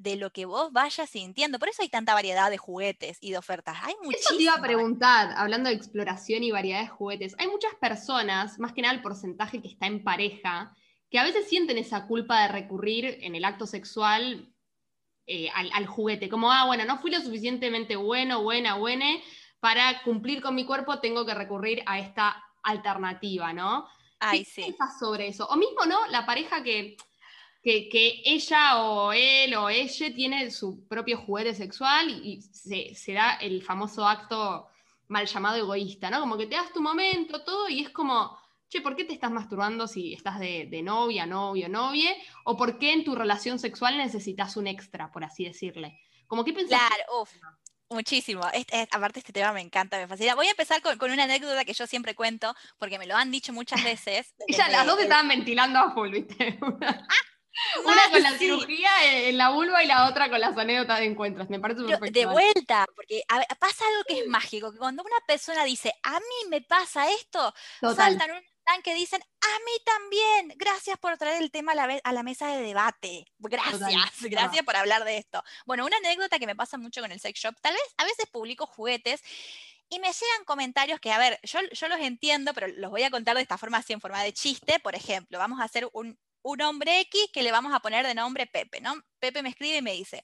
de 0.01 0.15
lo 0.15 0.31
que 0.31 0.45
vos 0.45 0.71
vayas 0.71 1.09
sintiendo. 1.09 1.59
Por 1.59 1.69
eso 1.69 1.81
hay 1.81 1.89
tanta 1.89 2.13
variedad 2.13 2.49
de 2.49 2.57
juguetes 2.57 3.17
y 3.21 3.31
de 3.31 3.37
ofertas. 3.37 3.77
Hay 3.83 3.93
Eso 3.93 4.35
te 4.35 4.43
iba 4.43 4.53
muchísimas. 4.53 4.57
a 4.57 4.61
preguntar, 4.61 5.33
hablando 5.37 5.69
de 5.69 5.75
exploración 5.75 6.43
y 6.43 6.51
variedad 6.51 6.81
de 6.81 6.87
juguetes. 6.87 7.35
Hay 7.37 7.47
muchas 7.47 7.73
personas, 7.75 8.57
más 8.59 8.73
que 8.73 8.81
nada 8.81 8.93
el 8.95 9.01
porcentaje 9.01 9.61
que 9.61 9.67
está 9.67 9.85
en 9.85 10.03
pareja, 10.03 10.75
que 11.09 11.19
a 11.19 11.23
veces 11.23 11.47
sienten 11.47 11.77
esa 11.77 12.07
culpa 12.07 12.41
de 12.41 12.47
recurrir 12.47 13.19
en 13.21 13.35
el 13.35 13.45
acto 13.45 13.67
sexual 13.67 14.51
eh, 15.27 15.49
al, 15.53 15.69
al 15.73 15.85
juguete. 15.85 16.29
Como, 16.29 16.51
ah, 16.51 16.65
bueno, 16.65 16.83
no 16.85 16.97
fui 16.99 17.11
lo 17.11 17.21
suficientemente 17.21 17.95
bueno, 17.95 18.41
buena, 18.41 18.75
buene, 18.75 19.23
para 19.59 20.01
cumplir 20.03 20.41
con 20.41 20.55
mi 20.55 20.65
cuerpo 20.65 20.99
tengo 20.99 21.25
que 21.25 21.35
recurrir 21.35 21.83
a 21.85 21.99
esta 21.99 22.43
alternativa, 22.63 23.53
¿no? 23.53 23.87
Ay, 24.19 24.39
¿Qué 24.39 24.45
sí. 24.45 24.61
piensas 24.63 24.97
sobre 24.99 25.27
eso? 25.27 25.47
O 25.47 25.55
mismo, 25.55 25.85
¿no? 25.85 26.07
La 26.07 26.25
pareja 26.25 26.63
que, 26.63 26.97
que, 27.63 27.89
que 27.89 28.21
ella 28.25 28.81
o 28.83 29.13
él 29.13 29.53
o 29.55 29.69
ella 29.69 30.13
tiene 30.13 30.49
su 30.51 30.87
propio 30.87 31.17
juguete 31.19 31.53
sexual 31.53 32.09
y, 32.09 32.33
y 32.33 32.41
se, 32.41 32.95
se 32.95 33.13
da 33.13 33.35
el 33.35 33.61
famoso 33.63 34.07
acto 34.07 34.67
mal 35.07 35.25
llamado 35.27 35.57
egoísta, 35.57 36.09
¿no? 36.09 36.19
Como 36.21 36.37
que 36.37 36.47
te 36.47 36.55
das 36.55 36.71
tu 36.73 36.81
momento, 36.81 37.43
todo, 37.43 37.67
y 37.69 37.81
es 37.81 37.89
como, 37.89 38.37
che, 38.69 38.81
¿por 38.81 38.95
qué 38.95 39.03
te 39.03 39.13
estás 39.13 39.29
masturbando 39.31 39.87
si 39.87 40.13
estás 40.13 40.39
de, 40.39 40.67
de 40.71 40.81
novia, 40.81 41.25
novio, 41.25 41.67
novie? 41.69 42.15
¿O 42.45 42.55
por 42.57 42.79
qué 42.79 42.93
en 42.93 43.03
tu 43.03 43.13
relación 43.15 43.59
sexual 43.59 43.97
necesitas 43.97 44.55
un 44.57 44.67
extra, 44.67 45.11
por 45.11 45.23
así 45.23 45.43
decirle? 45.43 45.99
Como 46.27 46.45
que 46.45 46.53
pensás 46.53 46.79
Claro, 46.79 47.21
uf, 47.21 47.29
muchísimo. 47.89 48.41
Este- 48.53 48.87
aparte, 48.89 49.19
este 49.19 49.33
tema 49.33 49.51
me 49.51 49.59
encanta, 49.61 49.97
me 49.97 50.07
fascina. 50.07 50.33
Voy 50.33 50.47
a 50.47 50.51
empezar 50.51 50.81
con, 50.81 50.97
con 50.97 51.11
una 51.11 51.25
anécdota 51.25 51.65
que 51.65 51.73
yo 51.73 51.85
siempre 51.85 52.15
cuento, 52.15 52.55
porque 52.79 52.97
me 52.97 53.05
lo 53.05 53.17
han 53.17 53.29
dicho 53.31 53.51
muchas 53.51 53.83
veces. 53.83 54.33
Ella, 54.47 54.63
desde 54.63 54.71
las 54.71 54.85
dos 54.85 54.97
el- 54.97 55.03
estaban 55.03 55.27
ventilando 55.27 55.77
a 55.77 55.91
full, 55.91 56.09
¿viste? 56.09 56.57
Una, 57.85 58.09
con 58.09 58.23
la 58.23 58.31
sí. 58.31 58.37
cirugía 58.39 58.89
en 59.03 59.37
la 59.37 59.49
vulva 59.49 59.83
y 59.83 59.87
la 59.87 60.07
otra 60.07 60.29
con 60.29 60.39
las 60.39 60.57
anécdotas 60.57 60.99
de 60.99 61.05
encuentros. 61.05 61.49
Me 61.49 61.59
parece 61.59 61.81
Pero 61.85 61.99
de 61.99 62.25
vuelta, 62.25 62.85
porque 62.95 63.23
a 63.27 63.39
pasa 63.55 63.85
algo 63.87 64.03
que 64.07 64.19
es 64.19 64.27
mágico, 64.27 64.71
que 64.71 64.77
cuando 64.77 65.03
una 65.03 65.19
persona 65.27 65.63
dice, 65.63 65.93
a 66.03 66.19
mí 66.19 66.49
me 66.49 66.61
pasa 66.61 67.09
esto, 67.11 67.53
Total. 67.79 67.95
saltan 68.17 68.31
un 68.31 68.43
tanque 68.63 68.91
y 68.91 68.99
dicen, 68.99 69.21
a 69.21 69.59
mí 69.59 69.71
también, 69.85 70.53
gracias 70.57 70.97
por 70.97 71.17
traer 71.17 71.41
el 71.41 71.51
tema 71.51 71.73
a 71.73 71.75
la, 71.75 71.87
ve- 71.87 72.01
a 72.03 72.13
la 72.13 72.23
mesa 72.23 72.47
de 72.47 72.61
debate, 72.61 73.25
gracias, 73.39 74.21
gracias 74.21 74.63
por 74.63 74.75
hablar 74.75 75.03
de 75.03 75.17
esto. 75.17 75.43
Bueno, 75.65 75.85
una 75.85 75.97
anécdota 75.97 76.39
que 76.39 76.45
me 76.47 76.55
pasa 76.55 76.77
mucho 76.77 77.01
con 77.01 77.11
el 77.11 77.19
sex 77.19 77.39
shop, 77.39 77.55
tal 77.61 77.73
vez 77.73 77.83
a 77.97 78.05
veces 78.05 78.27
publico 78.27 78.65
juguetes 78.65 79.21
y 79.89 79.99
me 79.99 80.07
llegan 80.07 80.45
comentarios 80.45 80.99
que, 80.99 81.11
a 81.11 81.17
ver, 81.17 81.39
yo, 81.43 81.59
yo 81.73 81.87
los 81.89 81.99
entiendo, 81.99 82.53
pero 82.53 82.67
los 82.67 82.91
voy 82.91 83.03
a 83.03 83.11
contar 83.11 83.35
de 83.35 83.41
esta 83.41 83.57
forma 83.57 83.79
así, 83.79 83.93
en 83.93 83.99
forma 83.99 84.23
de 84.23 84.31
chiste, 84.31 84.79
por 84.79 84.95
ejemplo, 84.95 85.37
vamos 85.37 85.59
a 85.59 85.65
hacer 85.65 85.89
un, 85.91 86.17
un 86.43 86.61
hombre 86.61 87.01
X 87.01 87.29
que 87.33 87.43
le 87.43 87.51
vamos 87.51 87.73
a 87.73 87.79
poner 87.79 88.05
de 88.05 88.15
nombre 88.15 88.47
Pepe, 88.47 88.81
¿no? 88.81 88.95
Pepe 89.19 89.43
me 89.43 89.49
escribe 89.49 89.77
y 89.77 89.81
me 89.81 89.93
dice, 89.93 90.23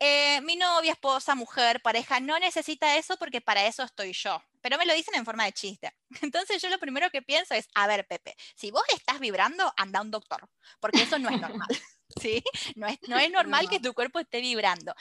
eh, 0.00 0.40
mi 0.42 0.54
novia, 0.54 0.92
esposa, 0.92 1.34
mujer, 1.34 1.82
pareja, 1.82 2.20
no 2.20 2.38
necesita 2.38 2.96
eso 2.96 3.16
porque 3.16 3.40
para 3.40 3.66
eso 3.66 3.82
estoy 3.82 4.12
yo. 4.12 4.40
Pero 4.60 4.78
me 4.78 4.86
lo 4.86 4.94
dicen 4.94 5.14
en 5.16 5.24
forma 5.24 5.44
de 5.44 5.52
chiste. 5.52 5.92
Entonces 6.22 6.62
yo 6.62 6.68
lo 6.68 6.78
primero 6.78 7.10
que 7.10 7.22
pienso 7.22 7.54
es, 7.54 7.68
a 7.74 7.86
ver, 7.86 8.06
Pepe, 8.06 8.36
si 8.54 8.70
vos 8.70 8.84
estás 8.94 9.18
vibrando, 9.18 9.72
anda 9.76 9.98
a 9.98 10.02
un 10.02 10.10
doctor, 10.10 10.48
porque 10.78 11.02
eso 11.02 11.18
no 11.18 11.30
es 11.30 11.40
normal. 11.40 11.68
¿Sí? 12.20 12.42
No 12.76 12.86
es, 12.86 12.98
no 13.08 13.18
es 13.18 13.30
normal 13.30 13.68
que 13.68 13.80
tu 13.80 13.92
cuerpo 13.92 14.18
esté 14.18 14.40
vibrando. 14.40 14.94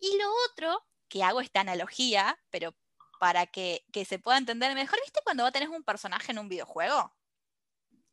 Y 0.00 0.16
lo 0.18 0.30
otro, 0.50 0.84
que 1.08 1.22
hago 1.22 1.40
esta 1.40 1.60
analogía, 1.60 2.38
pero 2.50 2.74
para 3.18 3.46
que, 3.46 3.84
que 3.92 4.04
se 4.04 4.18
pueda 4.18 4.38
entender 4.38 4.74
mejor, 4.74 4.98
¿viste 5.02 5.20
cuando 5.24 5.44
vos 5.44 5.52
tenés 5.52 5.68
un 5.68 5.84
personaje 5.84 6.32
en 6.32 6.38
un 6.38 6.48
videojuego? 6.48 7.12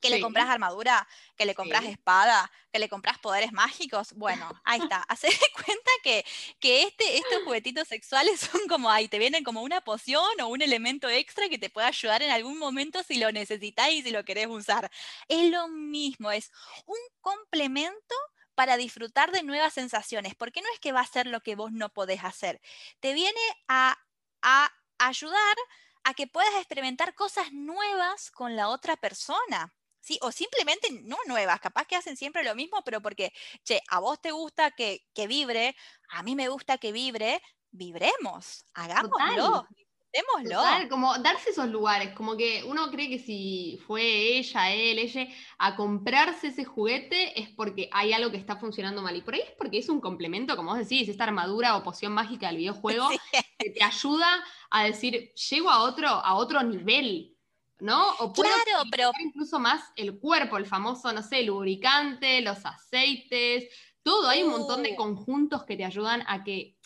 Que 0.02 0.10
le 0.10 0.20
compras 0.20 0.50
armadura, 0.50 1.08
que 1.38 1.46
le 1.46 1.56
compras 1.56 1.86
Sí. 1.86 1.86
espada, 1.86 2.52
que 2.74 2.80
le 2.80 2.90
compras 2.90 3.20
poderes 3.20 3.54
mágicos. 3.54 4.14
Bueno, 4.14 4.60
ahí 4.64 4.80
está. 4.80 4.98
Hacé 5.10 5.28
de 5.28 5.40
cuenta 5.54 5.92
que, 6.04 6.26
que 6.60 6.84
este, 6.84 7.18
estos 7.18 7.42
juguetitos 7.44 7.88
sexuales 7.88 8.40
son 8.42 8.62
como 8.68 8.90
ahí, 8.92 9.08
te 9.08 9.20
vienen 9.20 9.44
como 9.44 9.62
una 9.62 9.82
poción 9.82 10.42
o 10.42 10.48
un 10.48 10.62
elemento 10.62 11.08
extra 11.10 11.50
que 11.50 11.58
te 11.60 11.70
puede 11.70 11.88
ayudar 11.88 12.24
en 12.24 12.32
algún 12.32 12.58
momento 12.58 13.04
si 13.04 13.18
lo 13.18 13.32
necesitáis 13.32 14.00
y 14.00 14.04
si 14.04 14.12
lo 14.12 14.26
querés 14.26 14.48
usar. 14.48 14.92
Es 15.28 15.50
lo 15.52 15.68
mismo, 15.68 16.32
es 16.32 16.52
un 16.86 16.98
complemento 17.22 18.16
para 18.56 18.78
disfrutar 18.78 19.32
de 19.32 19.44
nuevas 19.44 19.74
sensaciones, 19.74 20.36
porque 20.36 20.62
no 20.62 20.68
es 20.74 20.80
que 20.80 20.92
va 20.92 21.02
a 21.02 21.08
ser 21.08 21.28
lo 21.28 21.42
que 21.42 21.56
vos 21.56 21.72
no 21.72 21.90
podés 21.94 22.24
hacer, 22.24 22.62
te 23.00 23.14
viene 23.14 23.40
a, 23.68 23.98
a 24.42 24.72
ayudar 25.00 25.56
a 26.04 26.14
que 26.14 26.28
puedas 26.28 26.54
experimentar 26.56 27.16
cosas 27.16 27.52
nuevas 27.54 28.32
con 28.32 28.56
la 28.56 28.70
otra 28.70 28.98
persona. 28.98 29.74
¿Sí? 30.02 30.20
O 30.22 30.32
simplemente 30.32 30.90
no 31.04 31.18
nuevas, 31.28 31.60
capaz 31.62 31.86
que 31.86 31.96
hacen 31.96 32.18
siempre 32.18 32.44
lo 32.44 32.56
mismo, 32.56 32.82
pero 32.84 33.02
porque, 33.02 33.32
che, 33.64 33.82
a 33.90 34.00
vos 34.00 34.20
te 34.22 34.32
gusta 34.32 34.72
que, 34.72 35.02
que 35.14 35.28
vibre, 35.28 35.76
a 36.10 36.24
mí 36.24 36.36
me 36.36 36.50
gusta 36.50 36.78
que 36.78 36.92
vibre, 36.92 37.42
vibremos, 37.72 38.66
hagámoslo. 38.74 39.68
Total, 40.44 40.90
como 40.90 41.16
darse 41.20 41.52
esos 41.52 41.68
lugares, 41.70 42.14
como 42.16 42.36
que 42.36 42.64
uno 42.66 42.90
cree 42.90 43.10
que 43.10 43.20
si 43.20 43.80
fue 43.86 44.02
ella, 44.40 44.72
él, 44.72 44.98
ella, 45.00 45.28
a 45.60 45.76
comprarse 45.76 46.48
ese 46.48 46.66
juguete 46.66 47.40
es 47.40 47.50
porque 47.50 47.90
hay 47.92 48.12
algo 48.12 48.32
que 48.32 48.38
está 48.38 48.58
funcionando 48.58 49.04
mal. 49.04 49.16
Y 49.16 49.22
por 49.22 49.36
ahí 49.36 49.42
es 49.42 49.52
porque 49.58 49.78
es 49.78 49.88
un 49.90 50.02
complemento, 50.02 50.56
como 50.56 50.72
vos 50.72 50.80
decís, 50.80 51.08
esta 51.10 51.26
armadura 51.26 51.78
o 51.78 51.84
poción 51.84 52.14
mágica 52.14 52.48
del 52.48 52.58
videojuego 52.58 53.10
Sí. 53.10 53.20
que 53.58 53.70
te 53.70 53.84
ayuda 53.84 54.44
a 54.72 54.86
decir, 54.86 55.32
llego 55.36 55.70
a 55.70 55.84
otro, 55.84 56.08
a 56.10 56.34
otro 56.36 56.64
nivel, 56.64 57.31
¿no? 57.82 58.10
O 58.20 58.32
puedo 58.32 58.50
Claro, 58.64 58.84
pero 58.90 59.12
incluso 59.20 59.60
más 59.60 59.84
el 59.96 60.18
cuerpo, 60.20 60.58
el 60.58 60.66
famoso, 60.66 61.12
no 61.12 61.22
sé, 61.24 61.44
lubricante, 61.44 62.42
los 62.42 62.66
aceites, 62.66 63.68
todo. 64.04 64.30
Hay 64.30 64.44
un 64.44 64.52
montón 64.52 64.84
de 64.84 64.94
Uh. 64.94 64.96
conjuntos 64.96 65.64
que 65.66 65.76
te 65.76 65.84
ayudan 65.84 66.24
a 66.28 66.44
que 66.44 66.78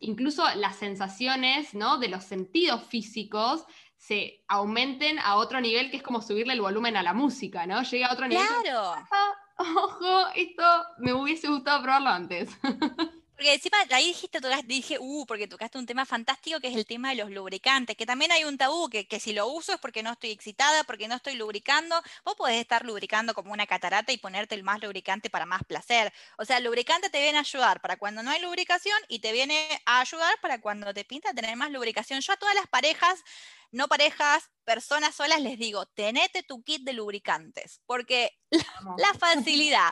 incluso 0.00 0.44
las 0.56 0.76
sensaciones, 0.76 1.74
¿no? 1.74 1.98
De 1.98 2.08
los 2.08 2.24
sentidos 2.24 2.82
físicos 2.88 3.64
se 3.96 4.44
aumenten 4.48 5.18
a 5.18 5.36
otro 5.36 5.60
nivel 5.60 5.90
que 5.90 5.96
es 5.98 6.02
como 6.02 6.22
subirle 6.22 6.52
el 6.54 6.60
volumen 6.60 6.96
a 6.96 7.02
la 7.02 7.14
música, 7.14 7.66
¿no? 7.66 7.82
Llega 7.82 8.06
a 8.08 8.12
otro 8.14 8.26
nivel. 8.28 8.44
que, 8.62 8.70
claro. 8.70 8.94
"Ah, 9.10 9.32
Ojo, 9.58 10.28
esto 10.36 10.62
me 10.98 11.12
hubiese 11.12 11.48
gustado 11.48 11.82
probarlo 11.82 12.10
antes. 12.10 12.48
Porque 13.38 13.54
encima 13.54 13.78
ahí 13.90 14.06
dijiste, 14.08 14.40
tocaste- 14.40 14.66
dije, 14.66 14.96
uh, 14.98 15.24
porque 15.24 15.46
tocaste 15.46 15.78
un 15.78 15.86
tema 15.86 16.04
fantástico 16.04 16.58
que 16.60 16.66
es 16.68 16.74
el 16.74 16.86
tema 16.86 17.10
de 17.10 17.14
los 17.14 17.30
lubricantes, 17.30 17.96
que 17.96 18.04
también 18.04 18.32
hay 18.32 18.42
un 18.42 18.58
tabú, 18.58 18.88
que, 18.90 19.06
que 19.06 19.20
si 19.20 19.32
lo 19.32 19.46
uso 19.46 19.72
es 19.74 19.78
porque 19.78 20.02
no 20.02 20.10
estoy 20.10 20.30
excitada, 20.32 20.82
porque 20.82 21.06
no 21.06 21.14
estoy 21.14 21.34
lubricando. 21.36 22.02
Vos 22.24 22.34
podés 22.34 22.56
estar 22.60 22.84
lubricando 22.84 23.34
como 23.34 23.52
una 23.52 23.64
catarata 23.68 24.10
y 24.10 24.18
ponerte 24.18 24.56
el 24.56 24.64
más 24.64 24.82
lubricante 24.82 25.30
para 25.30 25.46
más 25.46 25.62
placer. 25.64 26.12
O 26.36 26.44
sea, 26.44 26.56
el 26.58 26.64
lubricante 26.64 27.10
te 27.10 27.20
viene 27.20 27.38
a 27.38 27.42
ayudar 27.42 27.80
para 27.80 27.96
cuando 27.96 28.24
no 28.24 28.30
hay 28.32 28.42
lubricación 28.42 28.98
y 29.08 29.20
te 29.20 29.30
viene 29.30 29.68
a 29.86 30.00
ayudar 30.00 30.34
para 30.42 30.60
cuando 30.60 30.92
te 30.92 31.04
pinta 31.04 31.32
tener 31.32 31.54
más 31.56 31.70
lubricación. 31.70 32.20
Yo 32.20 32.32
a 32.32 32.36
todas 32.38 32.56
las 32.56 32.66
parejas, 32.66 33.22
no 33.70 33.88
parejas, 33.88 34.50
personas 34.64 35.14
solas 35.14 35.40
les 35.40 35.58
digo, 35.58 35.86
tenete 35.86 36.42
tu 36.42 36.62
kit 36.62 36.82
de 36.82 36.92
lubricantes, 36.92 37.80
porque 37.86 38.32
la 38.98 39.14
facilidad, 39.18 39.90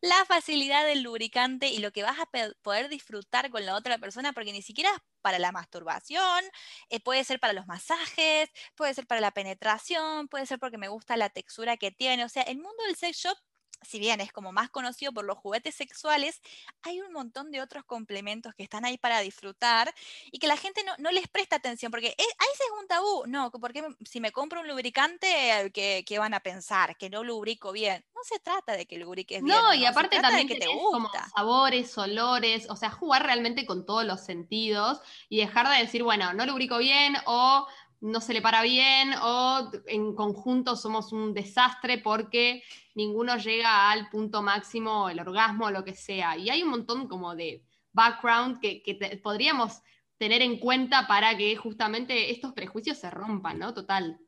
la 0.00 0.24
facilidad 0.24 0.84
del 0.84 1.02
lubricante 1.02 1.68
y 1.68 1.78
lo 1.78 1.92
que 1.92 2.02
vas 2.02 2.18
a 2.18 2.28
poder 2.62 2.88
disfrutar 2.88 3.50
con 3.50 3.64
la 3.66 3.74
otra 3.74 3.98
persona, 3.98 4.32
porque 4.32 4.52
ni 4.52 4.62
siquiera 4.62 4.90
es 4.90 5.00
para 5.20 5.38
la 5.38 5.52
masturbación, 5.52 6.44
eh, 6.88 7.00
puede 7.00 7.24
ser 7.24 7.40
para 7.40 7.52
los 7.52 7.66
masajes, 7.66 8.50
puede 8.76 8.94
ser 8.94 9.06
para 9.06 9.20
la 9.20 9.32
penetración, 9.32 10.28
puede 10.28 10.46
ser 10.46 10.58
porque 10.58 10.78
me 10.78 10.88
gusta 10.88 11.16
la 11.16 11.30
textura 11.30 11.76
que 11.76 11.90
tiene. 11.90 12.24
O 12.24 12.28
sea, 12.28 12.42
el 12.42 12.58
mundo 12.58 12.82
del 12.86 12.96
sex 12.96 13.18
shop 13.18 13.36
si 13.82 13.98
bien 13.98 14.20
es 14.20 14.32
como 14.32 14.52
más 14.52 14.70
conocido 14.70 15.12
por 15.12 15.24
los 15.24 15.38
juguetes 15.38 15.74
sexuales, 15.74 16.40
hay 16.82 17.00
un 17.00 17.12
montón 17.12 17.50
de 17.50 17.60
otros 17.60 17.84
complementos 17.84 18.54
que 18.54 18.62
están 18.62 18.84
ahí 18.84 18.98
para 18.98 19.20
disfrutar 19.20 19.92
y 20.30 20.38
que 20.38 20.46
la 20.46 20.56
gente 20.56 20.82
no, 20.98 21.10
les 21.10 21.28
presta 21.28 21.56
atención, 21.56 21.90
porque 21.90 22.08
ahí 22.18 22.48
se 22.56 22.64
es 22.64 22.70
un 22.80 22.86
tabú, 22.88 23.24
no, 23.26 23.50
porque 23.50 23.86
si 24.04 24.20
me 24.20 24.32
compro 24.32 24.60
un 24.60 24.68
lubricante, 24.68 25.70
¿qué, 25.72 26.18
van 26.18 26.34
a 26.34 26.40
pensar? 26.40 26.96
Que 26.96 27.10
no 27.10 27.22
lubrico 27.22 27.72
bien. 27.72 28.04
No 28.14 28.20
se 28.24 28.38
trata 28.40 28.76
de 28.76 28.86
que 28.86 28.98
lubriques 28.98 29.42
bien. 29.42 29.56
No, 29.56 29.74
y 29.74 29.84
aparte 29.84 30.20
también 30.20 30.48
que 30.48 30.56
te 30.56 30.66
gusta. 30.66 31.28
sabores, 31.34 31.96
olores, 31.98 32.68
o 32.70 32.76
sea, 32.76 32.90
jugar 32.90 33.24
realmente 33.24 33.66
con 33.66 33.86
todos 33.86 34.04
los 34.04 34.24
sentidos 34.24 35.00
y 35.28 35.38
dejar 35.38 35.68
de 35.68 35.82
decir, 35.82 36.02
bueno, 36.02 36.32
no 36.32 36.46
lubrico 36.46 36.78
bien 36.78 37.14
o 37.26 37.66
no 38.00 38.20
se 38.20 38.34
le 38.34 38.42
para 38.42 38.62
bien 38.62 39.14
o 39.22 39.70
en 39.86 40.14
conjunto 40.14 40.76
somos 40.76 41.12
un 41.12 41.32
desastre 41.34 41.98
porque 41.98 42.62
ninguno 42.94 43.36
llega 43.36 43.90
al 43.90 44.08
punto 44.10 44.42
máximo, 44.42 45.08
el 45.08 45.20
orgasmo 45.20 45.70
lo 45.70 45.84
que 45.84 45.94
sea. 45.94 46.36
Y 46.36 46.50
hay 46.50 46.62
un 46.62 46.70
montón 46.70 47.08
como 47.08 47.34
de 47.34 47.62
background 47.92 48.60
que, 48.60 48.82
podríamos 49.22 49.82
tener 50.18 50.42
en 50.42 50.58
cuenta 50.58 51.06
para 51.06 51.36
que 51.36 51.56
justamente 51.56 52.30
estos 52.30 52.52
prejuicios 52.52 52.98
se 52.98 53.10
rompan, 53.10 53.58
¿no? 53.58 53.74
Total. 53.74 54.18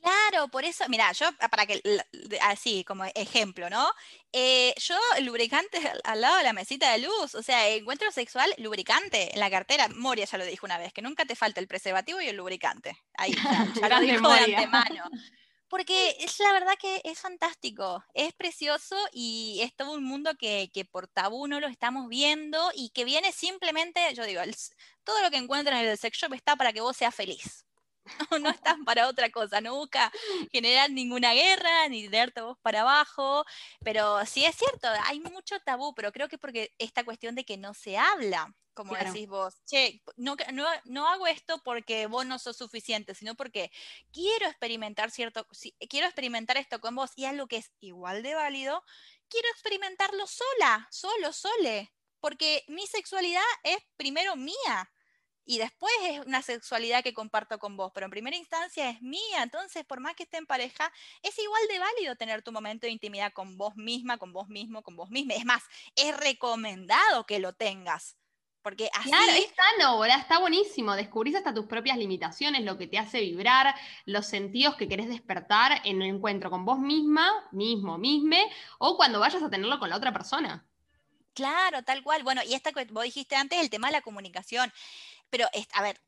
Claro, 0.00 0.48
por 0.48 0.64
eso, 0.64 0.84
mira, 0.88 1.12
yo, 1.12 1.26
ah, 1.40 1.48
para 1.48 1.66
que, 1.66 1.82
así 2.42 2.84
como 2.84 3.04
ejemplo, 3.14 3.68
¿no? 3.68 3.90
Eh, 4.32 4.74
yo, 4.78 4.96
lubricante 5.20 5.78
al 6.04 6.20
lado 6.20 6.38
de 6.38 6.44
la 6.44 6.52
mesita 6.52 6.92
de 6.92 6.98
luz, 6.98 7.34
o 7.34 7.42
sea, 7.42 7.68
encuentro 7.68 8.10
sexual, 8.10 8.52
lubricante 8.58 9.32
en 9.34 9.40
la 9.40 9.50
cartera. 9.50 9.88
Moria 9.88 10.24
ya 10.24 10.38
lo 10.38 10.46
dijo 10.46 10.64
una 10.64 10.78
vez, 10.78 10.92
que 10.92 11.02
nunca 11.02 11.26
te 11.26 11.36
falta 11.36 11.60
el 11.60 11.68
preservativo 11.68 12.20
y 12.20 12.28
el 12.28 12.36
lubricante. 12.36 12.96
Ahí, 13.14 13.34
ya, 13.34 13.88
lo 13.88 14.00
dijo 14.00 14.28
de 14.28 14.54
antemano. 14.54 15.04
Porque 15.68 16.16
es 16.20 16.38
la 16.40 16.52
verdad 16.52 16.74
que 16.80 17.00
es 17.04 17.18
fantástico, 17.18 18.02
es 18.14 18.32
precioso 18.32 18.96
y 19.12 19.60
es 19.62 19.74
todo 19.76 19.92
un 19.92 20.04
mundo 20.04 20.34
que, 20.38 20.70
que 20.72 20.84
por 20.86 21.08
tabú 21.08 21.46
no 21.46 21.60
lo 21.60 21.68
estamos 21.68 22.08
viendo 22.08 22.70
y 22.74 22.90
que 22.90 23.04
viene 23.04 23.32
simplemente, 23.32 24.14
yo 24.14 24.24
digo, 24.24 24.40
todo 25.04 25.22
lo 25.22 25.30
que 25.30 25.36
encuentras 25.36 25.80
en 25.80 25.88
el 25.88 25.98
sex 25.98 26.16
shop 26.16 26.32
está 26.34 26.56
para 26.56 26.72
que 26.72 26.80
vos 26.80 26.96
seas 26.96 27.14
feliz. 27.14 27.66
no, 28.40 28.50
están 28.50 28.84
para 28.84 29.08
otra 29.08 29.30
cosa, 29.30 29.60
no 29.60 29.74
busca 29.74 30.10
generar 30.52 30.90
ninguna 30.90 31.32
guerra 31.34 31.88
ni 31.88 32.08
darte 32.08 32.40
vos 32.40 32.58
para 32.62 32.82
abajo, 32.82 33.44
pero 33.82 34.24
sí 34.26 34.44
es 34.44 34.56
cierto, 34.56 34.88
hay 35.04 35.20
mucho 35.20 35.58
tabú, 35.60 35.94
pero 35.94 36.12
creo 36.12 36.28
que 36.28 36.36
es 36.36 36.40
porque 36.40 36.74
esta 36.78 37.04
cuestión 37.04 37.34
de 37.34 37.44
que 37.44 37.56
no 37.56 37.74
se 37.74 37.98
habla, 37.98 38.54
como 38.74 38.94
decís 38.94 39.28
vos, 39.28 39.54
che, 39.66 40.02
no, 40.16 40.36
no, 40.84 41.08
hago 41.08 41.26
esto 41.26 41.60
porque 41.62 42.06
vos 42.06 42.24
no 42.24 42.38
sos 42.38 42.56
suficiente, 42.56 43.14
sino 43.14 43.34
porque 43.34 43.70
quiero 44.12 44.46
experimentar 44.46 45.10
cierto, 45.10 45.46
quiero 45.88 46.06
experimentar 46.06 46.56
esto 46.56 46.80
con 46.80 46.94
vos 46.94 47.10
y 47.16 47.26
algo 47.26 47.46
que 47.46 47.58
es 47.58 47.72
igual 47.80 48.22
de 48.22 48.34
válido, 48.34 48.82
quiero 49.28 49.48
experimentarlo 49.48 50.26
sola, 50.26 50.88
solo, 50.90 51.32
sole, 51.32 51.92
porque 52.20 52.64
mi 52.68 52.86
sexualidad 52.86 53.42
es 53.64 53.78
primero 53.96 54.36
mía 54.36 54.90
y 55.44 55.58
después 55.58 55.92
es 56.04 56.20
una 56.26 56.42
sexualidad 56.42 57.02
que 57.02 57.14
comparto 57.14 57.58
con 57.58 57.76
vos, 57.76 57.90
pero 57.94 58.06
en 58.06 58.10
primera 58.10 58.36
instancia 58.36 58.90
es 58.90 59.02
mía, 59.02 59.42
entonces 59.42 59.84
por 59.84 60.00
más 60.00 60.14
que 60.14 60.24
esté 60.24 60.36
en 60.36 60.46
pareja, 60.46 60.92
es 61.22 61.38
igual 61.38 61.62
de 61.68 61.78
válido 61.78 62.16
tener 62.16 62.42
tu 62.42 62.52
momento 62.52 62.86
de 62.86 62.92
intimidad 62.92 63.32
con 63.32 63.56
vos 63.58 63.76
misma, 63.76 64.18
con 64.18 64.32
vos 64.32 64.48
mismo, 64.48 64.82
con 64.82 64.96
vos 64.96 65.10
misma. 65.10 65.34
Es 65.34 65.44
más, 65.44 65.62
es 65.96 66.16
recomendado 66.16 67.24
que 67.24 67.38
lo 67.38 67.52
tengas. 67.52 68.16
Porque 68.62 68.90
así... 68.92 69.08
Claro, 69.08 69.32
es 69.32 69.52
sano, 69.78 70.04
Está 70.04 70.38
buenísimo. 70.38 70.94
Descubrís 70.94 71.34
hasta 71.34 71.54
tus 71.54 71.66
propias 71.66 71.96
limitaciones, 71.96 72.62
lo 72.62 72.76
que 72.76 72.86
te 72.86 72.98
hace 72.98 73.20
vibrar, 73.20 73.74
los 74.04 74.26
sentidos 74.26 74.76
que 74.76 74.86
querés 74.86 75.08
despertar 75.08 75.80
en 75.84 75.96
un 75.96 76.02
encuentro 76.02 76.50
con 76.50 76.64
vos 76.64 76.78
misma, 76.78 77.48
mismo, 77.52 77.96
misme, 77.96 78.50
o 78.78 78.96
cuando 78.96 79.18
vayas 79.18 79.42
a 79.42 79.48
tenerlo 79.48 79.78
con 79.78 79.88
la 79.88 79.96
otra 79.96 80.12
persona. 80.12 80.66
Claro, 81.32 81.82
tal 81.82 82.02
cual. 82.02 82.22
Bueno, 82.22 82.42
y 82.46 82.54
esta 82.54 82.72
que 82.72 82.84
vos 82.86 83.04
dijiste 83.04 83.34
antes, 83.34 83.58
el 83.60 83.70
tema 83.70 83.88
de 83.88 83.94
la 83.94 84.02
comunicación. 84.02 84.70
Pero, 85.30 85.46
a 85.72 85.82
ver, 85.82 86.00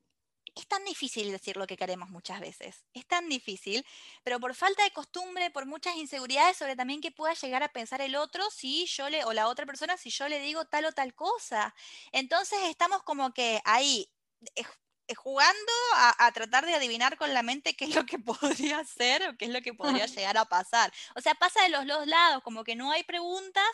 es 0.54 0.66
tan 0.66 0.84
difícil 0.84 1.30
decir 1.30 1.56
lo 1.56 1.66
que 1.66 1.76
queremos 1.76 2.10
muchas 2.10 2.40
veces. 2.40 2.84
Es 2.92 3.06
tan 3.06 3.28
difícil, 3.28 3.86
pero 4.22 4.38
por 4.40 4.54
falta 4.54 4.84
de 4.84 4.90
costumbre, 4.92 5.50
por 5.50 5.66
muchas 5.66 5.96
inseguridades 5.96 6.56
sobre 6.56 6.76
también 6.76 7.00
que 7.00 7.10
pueda 7.10 7.34
llegar 7.34 7.62
a 7.62 7.68
pensar 7.68 8.00
el 8.00 8.16
otro 8.16 8.50
si 8.50 8.86
yo 8.86 9.08
le, 9.08 9.24
o 9.24 9.32
la 9.32 9.48
otra 9.48 9.66
persona, 9.66 9.96
si 9.96 10.10
yo 10.10 10.28
le 10.28 10.40
digo 10.40 10.64
tal 10.66 10.84
o 10.86 10.92
tal 10.92 11.14
cosa. 11.14 11.74
Entonces 12.12 12.58
estamos 12.64 13.02
como 13.02 13.32
que 13.32 13.60
ahí 13.64 14.10
eh, 14.56 14.64
eh, 15.08 15.14
jugando 15.14 15.72
a, 15.96 16.30
tratar 16.32 16.64
de 16.64 16.74
adivinar 16.74 17.16
con 17.16 17.34
la 17.34 17.42
mente 17.42 17.74
qué 17.74 17.86
es 17.86 17.94
lo 17.94 18.06
que 18.06 18.18
podría 18.78 18.84
ser 18.84 19.28
o 19.28 19.36
qué 19.36 19.46
es 19.46 19.50
lo 19.50 19.60
que 19.62 19.74
podría 19.74 20.06
llegar 20.06 20.36
a 20.36 20.44
pasar. 20.44 20.92
O 21.16 21.20
sea, 21.20 21.34
pasa 21.34 21.62
de 21.62 21.70
los 21.70 21.86
dos 21.86 22.06
lados, 22.06 22.42
como 22.42 22.64
que 22.64 22.76
no 22.76 22.92
hay 22.92 23.04
preguntas 23.04 23.70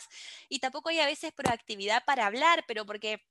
y 0.49 0.59
tampoco 0.59 0.89
hay 0.89 0.99
a 0.99 1.05
veces 1.05 1.33
proactividad 1.33 2.03
para 2.05 2.25
hablar, 2.25 2.63
pero 2.67 2.85
porque 2.85 3.25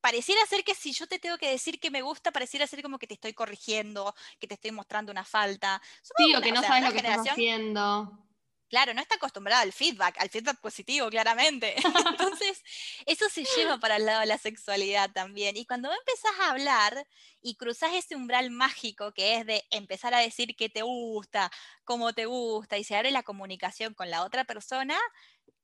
pareciera 0.00 0.44
ser 0.46 0.64
que 0.64 0.74
si 0.74 0.92
yo 0.92 1.06
te 1.06 1.18
tengo 1.18 1.38
que 1.38 1.50
decir 1.50 1.80
que 1.80 1.90
me 1.90 2.02
gusta, 2.02 2.32
pareciera 2.32 2.66
ser 2.66 2.82
como 2.82 2.98
que 2.98 3.06
te 3.06 3.14
estoy 3.14 3.32
corrigiendo, 3.32 4.14
que 4.38 4.46
te 4.46 4.54
estoy 4.54 4.70
mostrando 4.70 5.12
una 5.12 5.24
falta. 5.24 5.80
sí, 6.16 6.34
o 6.34 6.40
que 6.40 6.52
no 6.52 6.62
sabes 6.62 6.84
lo 6.84 6.92
que 6.92 6.98
estás 6.98 7.28
haciendo. 7.28 8.26
Claro, 8.68 8.94
no 8.94 9.00
está 9.00 9.14
acostumbrada 9.14 9.62
al 9.62 9.72
feedback, 9.72 10.16
al 10.18 10.28
feedback 10.28 10.60
positivo, 10.60 11.08
claramente. 11.08 11.74
Entonces, 12.18 12.62
eso 13.06 13.28
se 13.28 13.44
lleva 13.56 13.78
para 13.78 13.96
el 13.96 14.06
lado 14.06 14.20
de 14.20 14.26
la 14.26 14.38
sexualidad 14.38 15.10
también. 15.12 15.56
Y 15.56 15.66
cuando 15.66 15.92
empezás 15.92 16.32
a 16.40 16.50
hablar 16.50 17.06
y 17.40 17.54
cruzas 17.56 17.92
ese 17.94 18.16
umbral 18.16 18.50
mágico 18.50 19.12
que 19.12 19.36
es 19.36 19.46
de 19.46 19.64
empezar 19.70 20.14
a 20.14 20.18
decir 20.18 20.56
que 20.56 20.68
te 20.68 20.82
gusta, 20.82 21.50
cómo 21.84 22.12
te 22.12 22.26
gusta, 22.26 22.76
y 22.76 22.84
se 22.84 22.96
abre 22.96 23.12
la 23.12 23.22
comunicación 23.22 23.94
con 23.94 24.10
la 24.10 24.24
otra 24.24 24.44
persona, 24.44 24.98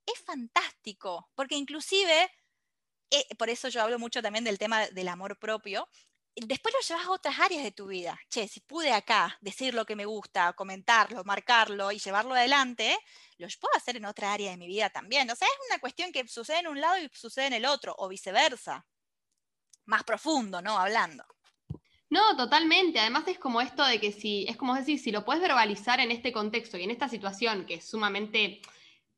es 0.07 0.21
fantástico, 0.25 1.29
porque 1.35 1.57
inclusive 1.57 2.31
eh, 3.13 3.35
por 3.37 3.51
eso 3.51 3.69
yo 3.69 3.83
hablo 3.83 3.99
mucho 3.99 4.23
también 4.23 4.45
del 4.45 4.59
tema 4.59 4.87
del 4.89 5.09
amor 5.09 5.39
propio. 5.39 5.89
Después 6.35 6.75
lo 6.75 6.81
llevas 6.81 7.07
a 7.07 7.11
otras 7.11 7.39
áreas 7.41 7.63
de 7.63 7.73
tu 7.73 7.89
vida. 7.89 8.19
Che, 8.31 8.49
si 8.49 8.61
pude 8.61 8.91
acá 8.91 9.37
decir 9.43 9.75
lo 9.75 9.85
que 9.85 9.95
me 9.95 10.07
gusta, 10.07 10.55
comentarlo, 10.55 11.23
marcarlo 11.25 11.93
y 11.93 11.99
llevarlo 11.99 12.35
adelante, 12.35 12.97
lo 13.37 13.47
puedo 13.61 13.77
hacer 13.77 13.97
en 13.97 14.07
otra 14.07 14.33
área 14.33 14.51
de 14.51 14.57
mi 14.57 14.67
vida 14.67 14.89
también. 14.89 15.31
O 15.31 15.37
sea, 15.37 15.47
es 15.47 15.69
una 15.69 15.79
cuestión 15.79 16.11
que 16.11 16.27
sucede 16.27 16.61
en 16.61 16.69
un 16.69 16.81
lado 16.81 16.97
y 16.99 17.11
sucede 17.13 17.49
en 17.49 17.53
el 17.53 17.67
otro, 17.67 17.95
o 17.99 18.09
viceversa. 18.09 18.87
Más 19.85 20.05
profundo, 20.05 20.63
¿no? 20.63 20.79
Hablando. 20.79 21.25
No, 22.09 22.37
totalmente. 22.37 23.01
Además 23.01 23.25
es 23.27 23.39
como 23.39 23.61
esto 23.61 23.85
de 23.85 24.01
que 24.01 24.13
si, 24.13 24.47
es 24.49 24.57
como 24.57 24.75
decir, 24.75 24.99
si 24.99 25.11
lo 25.11 25.25
puedes 25.25 25.43
verbalizar 25.43 26.01
en 26.01 26.11
este 26.11 26.33
contexto 26.33 26.79
y 26.79 26.85
en 26.85 26.91
esta 26.91 27.09
situación 27.09 27.67
que 27.67 27.75
es 27.75 27.89
sumamente 27.89 28.63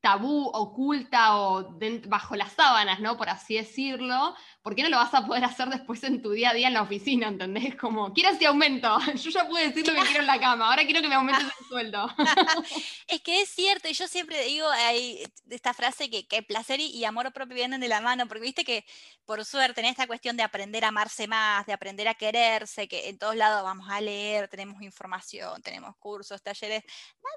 tabú, 0.05 0.51
oculta 0.53 1.35
o 1.35 1.79
bajo 2.05 2.35
las 2.35 2.53
sábanas, 2.53 2.99
¿no? 2.99 3.17
Por 3.17 3.27
así 3.27 3.55
decirlo, 3.55 4.35
¿por 4.61 4.75
qué 4.75 4.83
no 4.83 4.89
lo 4.89 4.97
vas 4.97 5.15
a 5.15 5.25
poder 5.25 5.43
hacer 5.43 5.67
después 5.69 6.03
en 6.03 6.21
tu 6.21 6.29
día 6.29 6.51
a 6.51 6.53
día 6.53 6.67
en 6.67 6.75
la 6.75 6.83
oficina, 6.83 7.27
¿entendés? 7.27 7.75
Como, 7.75 8.13
quiero 8.13 8.29
ese 8.29 8.45
aumento, 8.45 8.99
yo 9.15 9.29
ya 9.31 9.47
puedo 9.47 9.65
decir 9.65 9.87
lo 9.87 9.95
que 9.95 10.01
quiero 10.01 10.19
en 10.19 10.27
la 10.27 10.39
cama, 10.39 10.69
ahora 10.69 10.85
quiero 10.85 11.01
que 11.01 11.07
me 11.07 11.15
aumentes 11.15 11.45
el 11.45 11.65
sueldo. 11.65 12.07
es 13.07 13.21
que 13.21 13.41
es 13.41 13.49
cierto, 13.49 13.87
y 13.87 13.93
yo 13.93 14.07
siempre 14.07 14.43
digo 14.45 14.67
hay 14.69 15.23
esta 15.49 15.73
frase 15.73 16.11
que, 16.11 16.43
placer 16.43 16.79
y, 16.79 17.03
amor 17.03 17.33
propio 17.33 17.55
vienen 17.55 17.81
de 17.81 17.87
la 17.87 17.99
mano, 17.99 18.27
porque 18.27 18.43
viste 18.43 18.63
que 18.63 18.85
por 19.25 19.43
suerte 19.43 19.81
en 19.81 19.87
esta 19.87 20.05
cuestión 20.05 20.37
de 20.37 20.43
aprender 20.43 20.85
a 20.85 20.89
amarse 20.89 21.27
más, 21.27 21.65
de 21.65 21.73
aprender 21.73 22.07
a 22.07 22.13
quererse, 22.13 22.87
que 22.87 23.09
en 23.09 23.17
todos 23.17 23.35
lados 23.35 23.63
vamos 23.63 23.87
a 23.89 24.01
leer, 24.01 24.49
tenemos 24.49 24.83
información, 24.83 25.63
tenemos 25.63 25.95
cursos, 25.97 26.43
talleres, 26.43 26.83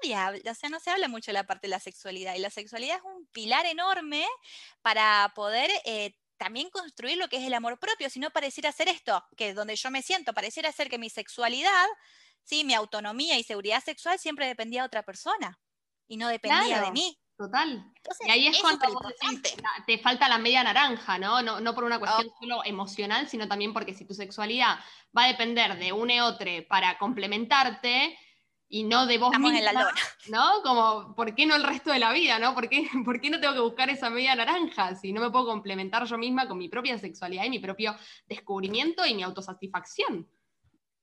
nadie 0.03 0.13
habla, 0.13 0.51
o 0.51 0.53
sea, 0.53 0.69
no 0.69 0.79
se 0.79 0.91
habla 0.91 1.07
mucho 1.07 1.31
de 1.31 1.33
la 1.33 1.47
parte 1.47 1.65
de 1.65 1.71
la 1.71 1.79
sexualidad, 1.79 2.35
y 2.35 2.39
la 2.39 2.51
sexualidad 2.59 2.97
es 2.97 3.03
un 3.03 3.25
pilar 3.27 3.65
enorme 3.65 4.25
para 4.81 5.31
poder 5.35 5.71
eh, 5.85 6.13
también 6.37 6.69
construir 6.69 7.17
lo 7.17 7.27
que 7.27 7.37
es 7.37 7.43
el 7.43 7.53
amor 7.53 7.79
propio, 7.79 8.09
si 8.09 8.19
no 8.19 8.31
pareciera 8.31 8.71
ser 8.71 8.87
esto, 8.87 9.23
que 9.35 9.49
es 9.49 9.55
donde 9.55 9.75
yo 9.75 9.91
me 9.91 10.01
siento, 10.01 10.33
pareciera 10.33 10.71
ser 10.71 10.89
que 10.89 10.97
mi 10.97 11.09
sexualidad, 11.09 11.87
¿sí? 12.43 12.63
mi 12.63 12.73
autonomía 12.73 13.37
y 13.37 13.43
seguridad 13.43 13.83
sexual 13.83 14.17
siempre 14.19 14.47
dependía 14.47 14.81
de 14.81 14.87
otra 14.87 15.03
persona 15.03 15.59
y 16.07 16.17
no 16.17 16.27
dependía 16.27 16.81
de 16.81 16.91
mí. 16.91 17.17
Total. 17.37 17.93
y 18.27 18.31
ahí 18.31 18.47
es, 18.47 18.59
cuando 18.59 18.85
te 19.87 19.97
falta 19.99 20.27
la 20.27 20.39
media 20.39 20.61
naranja, 20.61 21.17
¿no? 21.17 21.41
No, 21.41 21.61
no 21.61 21.73
por 21.73 21.85
una 21.85 21.97
cuestión 21.97 22.27
oh. 22.29 22.37
solo 22.41 22.65
emocional, 22.65 23.29
sino 23.29 23.47
también 23.47 23.71
porque 23.71 23.93
si 23.93 24.05
tu 24.05 24.13
sexualidad 24.13 24.77
va 25.17 25.23
a 25.23 25.27
depender 25.27 25.79
de 25.79 25.93
un 25.93 26.11
y 26.11 26.19
otro 26.19 26.51
para 26.67 26.97
complementarte, 26.97 28.17
y 28.69 28.83
no 28.83 29.07
de 29.07 29.17
vos 29.17 29.31
Estamos 29.33 29.51
en 29.51 29.65
la 29.65 29.73
lona. 29.73 29.95
¿no? 30.29 30.61
Como, 30.63 31.15
¿por 31.15 31.33
qué 31.33 31.47
no 31.47 31.55
el 31.55 31.63
resto 31.63 31.91
de 31.91 31.99
la 31.99 32.13
vida, 32.13 32.37
no? 32.37 32.53
¿Por 32.53 32.69
qué, 32.69 32.87
¿Por 33.03 33.19
qué 33.19 33.29
no 33.29 33.39
tengo 33.39 33.55
que 33.55 33.59
buscar 33.59 33.89
esa 33.89 34.09
media 34.09 34.35
naranja 34.35 34.95
si 34.95 35.11
no 35.11 35.21
me 35.21 35.31
puedo 35.31 35.47
complementar 35.47 36.05
yo 36.05 36.17
misma 36.17 36.47
con 36.47 36.57
mi 36.57 36.69
propia 36.69 36.97
sexualidad 36.99 37.45
y 37.45 37.49
mi 37.49 37.59
propio 37.59 37.95
descubrimiento 38.27 39.05
y 39.05 39.15
mi 39.15 39.23
autosatisfacción? 39.23 40.29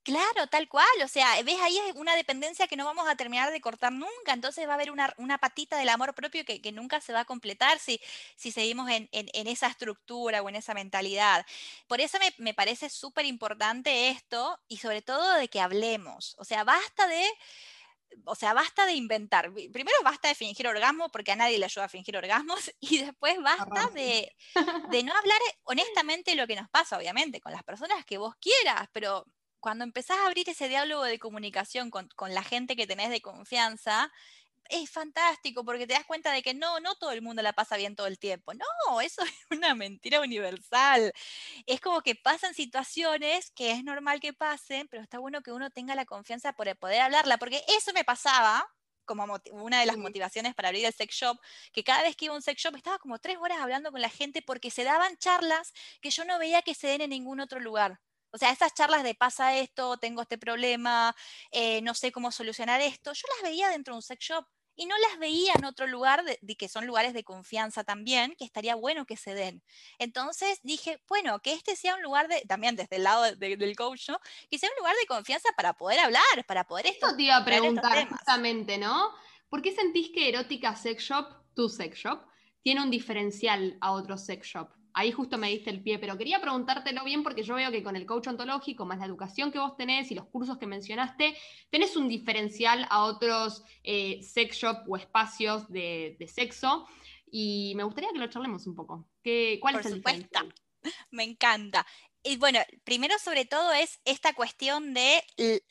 Claro, 0.07 0.47
tal 0.47 0.69
cual. 0.69 0.87
O 1.03 1.09
sea, 1.09 1.43
ves 1.43 1.61
ahí 1.61 1.77
es 1.79 1.97
una 1.97 2.15
dependencia 2.15 2.69
que 2.69 2.77
no 2.77 2.85
vamos 2.85 3.09
a 3.09 3.17
terminar 3.17 3.51
de 3.51 3.61
cortar 3.61 3.91
nunca. 3.93 4.33
Entonces 4.33 4.65
va 4.69 4.71
a 4.71 4.75
haber 4.77 4.93
una, 4.93 5.39
patita 5.39 5.77
del 5.79 5.89
amor 5.89 6.15
propio 6.15 6.45
que, 6.45 6.73
nunca 6.73 7.01
se 7.01 7.13
va 7.13 7.21
a 7.21 7.25
completar 7.25 7.81
si, 7.81 8.01
si 8.37 8.53
seguimos 8.53 8.89
en, 8.89 9.09
esa 9.11 9.67
estructura 9.67 10.43
o 10.43 10.49
en 10.49 10.55
esa 10.55 10.75
mentalidad. 10.75 11.45
Por 11.89 12.01
eso 12.01 12.19
me, 12.21 12.33
me 12.39 12.55
parece 12.55 12.89
súper 12.89 13.27
importante 13.27 14.09
esto 14.11 14.61
y 14.69 14.77
sobre 14.77 15.03
todo 15.03 15.35
de 15.35 15.49
que 15.49 15.61
hablemos. 15.61 16.37
O 16.39 16.45
sea, 16.45 16.63
basta 16.63 17.09
de 17.09 17.27
o 18.27 18.37
sea, 18.37 18.55
basta 18.55 18.87
de 18.87 18.93
inventar. 18.93 19.53
Primero 19.73 19.97
basta 20.05 20.29
de 20.29 20.37
fingir 20.37 20.69
orgasmo 20.69 21.09
porque 21.11 21.33
a 21.33 21.37
nadie 21.37 21.59
le 21.59 21.65
ayuda 21.65 21.87
a 21.87 21.89
fingir 21.89 22.17
orgasmos 22.17 22.73
y 22.81 22.99
después 22.99 23.43
basta 23.43 23.91
de, 23.93 24.33
de 24.91 25.03
no 25.03 25.13
hablar 25.17 25.41
honestamente 25.65 26.37
lo 26.37 26.47
que 26.47 26.55
nos 26.55 26.69
pasa, 26.71 26.97
obviamente, 26.97 27.41
con 27.41 27.51
las 27.51 27.65
personas 27.65 28.05
que 28.05 28.19
vos 28.19 28.37
quieras, 28.37 28.89
pero 28.93 29.27
cuando 29.61 29.85
empezás 29.85 30.19
a 30.19 30.27
abrir 30.27 30.49
ese 30.49 30.69
diálogo 30.69 31.05
de 31.05 31.19
comunicación 31.19 31.91
con, 31.91 32.09
con, 32.17 32.35
la 32.35 32.43
gente 32.43 32.77
que 32.77 32.87
tenés 32.87 33.11
de 33.11 33.21
confianza, 33.21 34.13
es 34.69 34.91
fantástico 34.91 35.65
porque 35.65 35.87
te 35.87 35.95
das 35.95 36.05
cuenta 36.05 36.33
de 36.33 36.43
que 36.43 36.55
no, 36.55 36.81
no 36.81 36.95
todo 36.97 37.13
el 37.13 37.23
mundo 37.23 37.43
la 37.43 37.53
pasa 37.53 37.77
bien 37.77 37.97
todo 37.97 38.07
el 38.07 38.19
tiempo. 38.19 38.53
No, 38.55 39.01
eso 39.01 39.23
es 39.25 39.47
una 39.51 39.75
mentira 39.75 40.21
universal. 40.21 41.13
Es 41.67 41.81
como 41.81 42.03
que 42.03 42.15
pasan 42.15 42.55
situaciones 42.55 43.51
que 43.51 43.73
es 43.73 43.85
normal 43.85 44.21
que 44.21 44.33
pasen, 44.33 44.89
pero 44.89 45.03
está 45.03 45.19
bueno 45.19 45.43
que 45.43 45.53
uno 45.53 45.71
tenga 45.71 45.95
la 45.95 46.05
confianza 46.05 46.53
por 46.53 46.75
poder 46.79 47.01
hablarla, 47.03 47.39
porque 47.39 47.65
eso 47.69 47.93
me 47.93 48.05
pasaba 48.05 48.67
como 49.05 49.25
una 49.53 49.81
de 49.81 49.87
las 49.87 49.97
motivaciones 49.97 50.55
para 50.55 50.69
abrir 50.69 50.85
el 50.85 50.93
sex 50.93 51.15
shop, 51.15 51.39
que 51.73 51.85
cada 51.85 52.03
vez 52.03 52.17
que 52.17 52.25
iba 52.25 52.35
a 52.35 52.37
un 52.37 52.43
sex 52.43 52.61
shop 52.61 52.75
estaba 52.75 52.99
como 52.99 53.21
tres 53.21 53.37
horas 53.39 53.59
hablando 53.61 53.93
con 53.93 54.01
la 54.01 54.09
gente 54.09 54.43
porque 54.43 54.71
se 54.71 54.83
daban 54.83 55.17
charlas 55.19 55.73
que 56.01 56.11
yo 56.11 56.25
no 56.25 56.41
veía 56.41 56.63
que 56.63 56.75
se 56.75 56.89
den 56.89 57.03
en 57.03 57.11
ningún 57.11 57.39
otro 57.39 57.61
lugar. 57.61 58.01
O 58.37 58.39
sea, 58.39 58.51
esas 58.51 58.75
charlas 58.75 59.03
de 59.03 59.15
pasa 59.15 59.57
esto, 59.57 59.97
tengo 59.97 60.21
este 60.21 60.37
problema, 60.37 61.17
eh, 61.53 61.81
no 61.81 61.95
sé 61.95 62.13
cómo 62.13 62.31
solucionar 62.31 62.83
esto, 62.83 63.15
yo 63.15 63.23
las 63.35 63.51
veía 63.51 63.71
dentro 63.71 63.95
de 63.95 63.97
un 63.97 64.03
sex 64.03 64.23
shop 64.23 64.45
y 64.77 64.85
no 64.85 64.95
las 64.99 65.19
veía 65.19 65.55
en 65.57 65.65
otro 65.65 65.87
lugar, 65.87 66.23
de, 66.23 66.57
que 66.57 66.69
son 66.69 66.87
lugares 66.87 67.15
de 67.15 67.25
confianza 67.25 67.83
también, 67.83 68.35
que 68.37 68.45
estaría 68.45 68.75
bueno 68.75 69.07
que 69.07 69.17
se 69.17 69.33
den. 69.33 69.63
Entonces 69.99 70.61
dije, 70.63 71.01
bueno, 71.09 71.39
que 71.41 71.55
este 71.55 71.77
sea 71.77 71.95
un 71.95 72.03
lugar 72.03 72.29
de, 72.29 72.43
también 72.43 72.77
desde 72.77 72.97
el 72.97 73.05
lado 73.05 73.35
del 73.37 73.75
coach, 73.75 74.11
¿no? 74.11 74.21
Que 74.51 74.59
sea 74.59 74.69
un 74.69 74.77
lugar 74.81 74.95
de 75.01 75.07
confianza 75.07 75.49
para 75.57 75.73
poder 75.73 76.01
hablar, 76.01 76.45
para 76.47 76.65
poder... 76.65 76.89
Esto 76.89 77.17
te 77.17 77.23
iba 77.23 77.37
a 77.37 77.45
preguntar 77.47 78.07
justamente, 78.07 78.77
¿no? 78.77 79.15
¿Por 79.49 79.63
qué 79.63 79.75
sentís 79.75 80.11
que 80.11 80.29
Erótica 80.29 80.77
Sex 80.77 81.03
Shop, 81.03 81.27
tu 81.55 81.71
sex 81.71 81.97
shop, 81.97 82.21
tiene 82.61 82.83
un 82.83 82.91
diferencial 82.91 83.79
a 83.81 83.93
otro 83.93 84.19
sex 84.19 84.47
shop? 84.47 84.76
Ahí 84.97 85.13
justo 85.13 85.37
me 85.37 85.51
diste 85.51 85.69
el 85.69 85.83
pie, 85.83 85.99
pero 85.99 86.17
quería 86.17 86.41
preguntártelo 86.41 87.05
bien 87.05 87.23
porque 87.23 87.43
yo 87.43 87.55
veo 87.55 87.71
que 87.71 87.83
con 87.83 87.97
el 87.97 88.07
coach 88.07 88.29
ontológico, 88.29 88.87
más 88.87 88.99
la 88.99 89.05
educación 89.05 89.53
que 89.53 89.59
vos 89.59 89.77
tenés 89.77 90.11
y 90.11 90.15
los 90.15 90.27
cursos 90.27 90.57
que 90.57 90.67
mencionaste, 90.67 91.37
tenés 91.71 91.97
un 91.97 92.09
diferencial 92.09 92.87
a 92.89 93.05
otros 93.05 93.63
eh, 93.85 94.23
sex 94.23 94.57
shop 94.57 94.89
o 94.89 94.97
espacios 94.97 95.71
de, 95.71 96.17
sexo 96.35 96.87
y 97.31 97.75
me 97.77 97.85
gustaría 97.85 98.11
que 98.11 98.19
lo 98.19 98.27
charlemos 98.29 98.67
un 98.67 98.75
poco. 98.75 99.07
¿Qué, 99.23 99.59
¿Cuál 99.61 99.81
es 99.81 99.87
el 99.87 99.95
diferencial? 99.97 100.55
Me 101.11 101.25
encanta. 101.25 101.87
Y 102.23 102.39
bueno, 102.39 102.59
primero 102.83 103.19
sobre 103.19 103.45
todo 103.45 103.75
es 103.75 104.01
esta 104.07 104.33
cuestión 104.33 104.95
de 104.95 105.23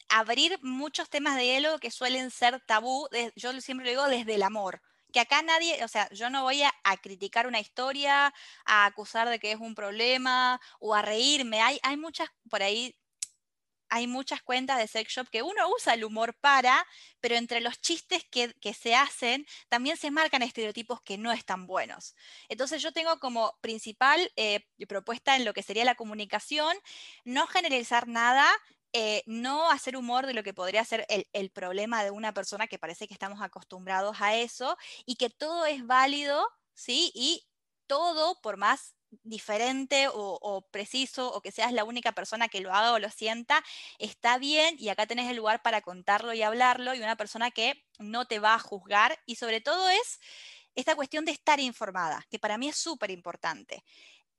abrir 0.07 0.59
muchos 0.61 1.09
temas 1.09 1.35
de 1.35 1.43
diálogo 1.43 1.79
que 1.79 1.89
suelen 1.89 2.29
ser 2.29 2.61
tabú, 2.67 3.07
yo 3.35 3.59
siempre 3.59 3.85
lo 3.85 3.89
digo 3.89 4.07
desde 4.07 4.35
el 4.35 4.43
amor 4.43 4.81
que 5.15 5.21
acá 5.21 5.41
nadie, 5.43 5.81
o 5.81 5.87
sea, 5.87 6.09
yo 6.09 6.29
no 6.29 6.43
voy 6.43 6.61
a, 6.63 6.73
criticar 7.01 7.47
una 7.47 7.61
historia, 7.61 8.33
a 8.65 8.85
acusar 8.85 9.29
de 9.29 9.39
que 9.39 9.53
es 9.53 9.59
un 9.61 9.73
problema 9.73 10.59
o 10.81 10.93
a 10.93 11.01
reírme. 11.01 11.61
Hay, 11.61 11.79
hay 11.83 11.95
muchas, 11.95 12.27
por 12.49 12.61
ahí, 12.61 12.93
hay 13.87 14.07
muchas 14.07 14.41
cuentas 14.41 14.77
de 14.77 14.87
sex 14.87 15.13
shop 15.13 15.29
que 15.29 15.41
uno 15.41 15.69
usa 15.69 15.93
el 15.93 16.03
humor 16.03 16.35
para, 16.41 16.85
pero 17.21 17.35
entre 17.35 17.61
los 17.61 17.79
chistes 17.79 18.25
que, 18.29 18.53
se 18.73 18.93
hacen 18.93 19.45
también 19.69 19.95
se 19.95 20.11
marcan 20.11 20.41
estereotipos 20.41 21.01
que 21.01 21.17
no 21.17 21.31
están 21.31 21.65
buenos. 21.65 22.13
Entonces 22.49 22.81
yo 22.81 22.91
tengo 22.91 23.17
como 23.19 23.57
principal 23.61 24.33
eh, 24.35 24.65
propuesta 24.89 25.37
en 25.37 25.45
lo 25.45 25.53
que 25.53 25.63
sería 25.63 25.85
la 25.85 25.95
comunicación, 25.95 26.75
no 27.23 27.47
generalizar 27.47 28.09
nada, 28.09 28.49
eh, 28.97 29.23
no 29.25 29.69
hacer 29.69 29.97
humor 29.97 30.25
de 30.25 30.33
lo 30.33 30.41
que 30.41 30.53
podría 30.53 30.85
ser 30.85 31.05
el, 31.09 31.49
problema 31.49 32.01
de 32.05 32.11
una 32.11 32.33
persona 32.33 32.67
que 32.67 32.79
parece 32.79 33.09
que 33.09 33.13
estamos 33.13 33.41
acostumbrados 33.41 34.21
a 34.21 34.35
eso 34.35 34.77
y 35.05 35.17
que 35.17 35.29
todo 35.29 35.65
es 35.65 35.85
válido, 35.85 36.47
¿sí? 36.73 37.11
Y 37.13 37.45
todo, 37.87 38.39
por 38.41 38.55
más 38.55 38.95
diferente 39.23 40.07
o, 40.09 40.65
preciso 40.71 41.29
o 41.33 41.41
que 41.41 41.51
seas 41.51 41.73
la 41.73 41.83
única 41.83 42.13
persona 42.13 42.47
que 42.47 42.61
lo 42.61 42.73
haga 42.73 42.93
o 42.93 42.99
lo 42.99 43.09
sienta, 43.09 43.61
está 43.99 44.37
bien 44.37 44.77
y 44.79 44.87
acá 44.87 45.05
tenés 45.05 45.29
el 45.29 45.35
lugar 45.35 45.61
para 45.61 45.81
contarlo 45.81 46.33
y 46.33 46.41
hablarlo 46.41 46.95
y 46.95 46.99
una 46.99 47.17
persona 47.17 47.51
que 47.51 47.83
no 47.99 48.27
te 48.27 48.39
va 48.39 48.53
a 48.53 48.59
juzgar 48.59 49.19
y 49.25 49.35
sobre 49.35 49.59
todo 49.59 49.89
es 49.89 50.21
esta 50.73 50.95
cuestión 50.95 51.25
de 51.25 51.33
estar 51.33 51.59
informada, 51.59 52.25
que 52.29 52.39
para 52.39 52.57
mí 52.57 52.69
es 52.69 52.77
súper 52.77 53.11
importante. 53.11 53.83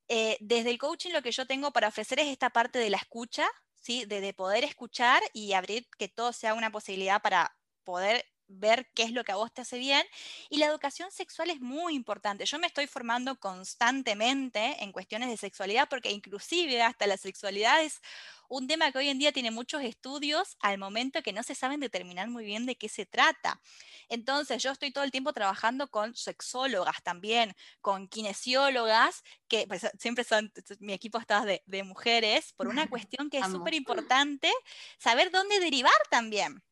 Eh, 0.08 0.38
desde 0.40 0.70
el 0.70 0.78
coaching 0.78 1.10
lo 1.10 1.20
que 1.20 1.32
yo 1.32 1.46
tengo 1.46 1.72
para 1.72 1.88
ofrecer 1.88 2.20
es 2.20 2.28
esta 2.28 2.48
parte 2.48 2.78
de 2.78 2.88
la 2.88 2.96
escucha, 2.96 3.46
de, 3.86 4.34
poder 4.34 4.64
escuchar 4.64 5.22
y 5.32 5.52
abrir 5.52 5.88
que 5.98 6.08
todo 6.08 6.32
sea 6.32 6.54
una 6.54 6.70
posibilidad 6.70 7.22
para 7.22 7.56
poder 7.84 8.24
ver 8.48 8.90
qué 8.94 9.02
es 9.02 9.12
lo 9.12 9.24
que 9.24 9.32
a 9.32 9.36
vos 9.36 9.52
te 9.52 9.62
hace 9.62 9.78
bien. 9.78 10.04
Y 10.50 10.58
la 10.58 10.66
educación 10.66 11.10
sexual 11.10 11.50
es 11.50 11.60
muy 11.60 11.94
importante. 11.94 12.44
Yo 12.46 12.58
me 12.58 12.66
estoy 12.66 12.86
formando 12.86 13.38
constantemente 13.38 14.82
en 14.82 14.92
cuestiones 14.92 15.28
de 15.28 15.36
sexualidad 15.36 15.88
porque 15.88 16.10
inclusive 16.10 16.82
hasta 16.82 17.06
la 17.06 17.16
sexualidad 17.16 17.82
es 17.82 18.00
un 18.48 18.66
tema 18.66 18.92
que 18.92 18.98
hoy 18.98 19.08
en 19.08 19.18
día 19.18 19.32
tiene 19.32 19.50
muchos 19.50 19.82
estudios 19.82 20.56
al 20.60 20.78
momento 20.78 21.22
que 21.22 21.32
no 21.32 21.42
se 21.42 21.54
saben 21.54 21.80
determinar 21.80 22.28
muy 22.28 22.44
bien 22.44 22.66
de 22.66 22.76
qué 22.76 22.88
se 22.88 23.06
trata. 23.06 23.60
Entonces, 24.08 24.62
yo 24.62 24.70
estoy 24.70 24.92
todo 24.92 25.04
el 25.04 25.10
tiempo 25.10 25.32
trabajando 25.32 25.88
con 25.88 26.14
sexólogas 26.14 27.02
también, 27.02 27.54
con 27.80 28.08
kinesiólogas, 28.08 29.22
que 29.48 29.66
pues, 29.66 29.86
siempre 29.98 30.24
son, 30.24 30.52
mi 30.78 30.92
equipo 30.92 31.18
está 31.18 31.44
de, 31.44 31.62
de 31.66 31.82
mujeres, 31.82 32.52
por 32.52 32.68
una 32.68 32.88
cuestión 32.90 33.30
que 33.30 33.38
es 33.38 33.46
súper 33.46 33.74
importante, 33.74 34.50
saber 34.98 35.30
dónde 35.30 35.60
derivar 35.60 35.92
también. 36.10 36.62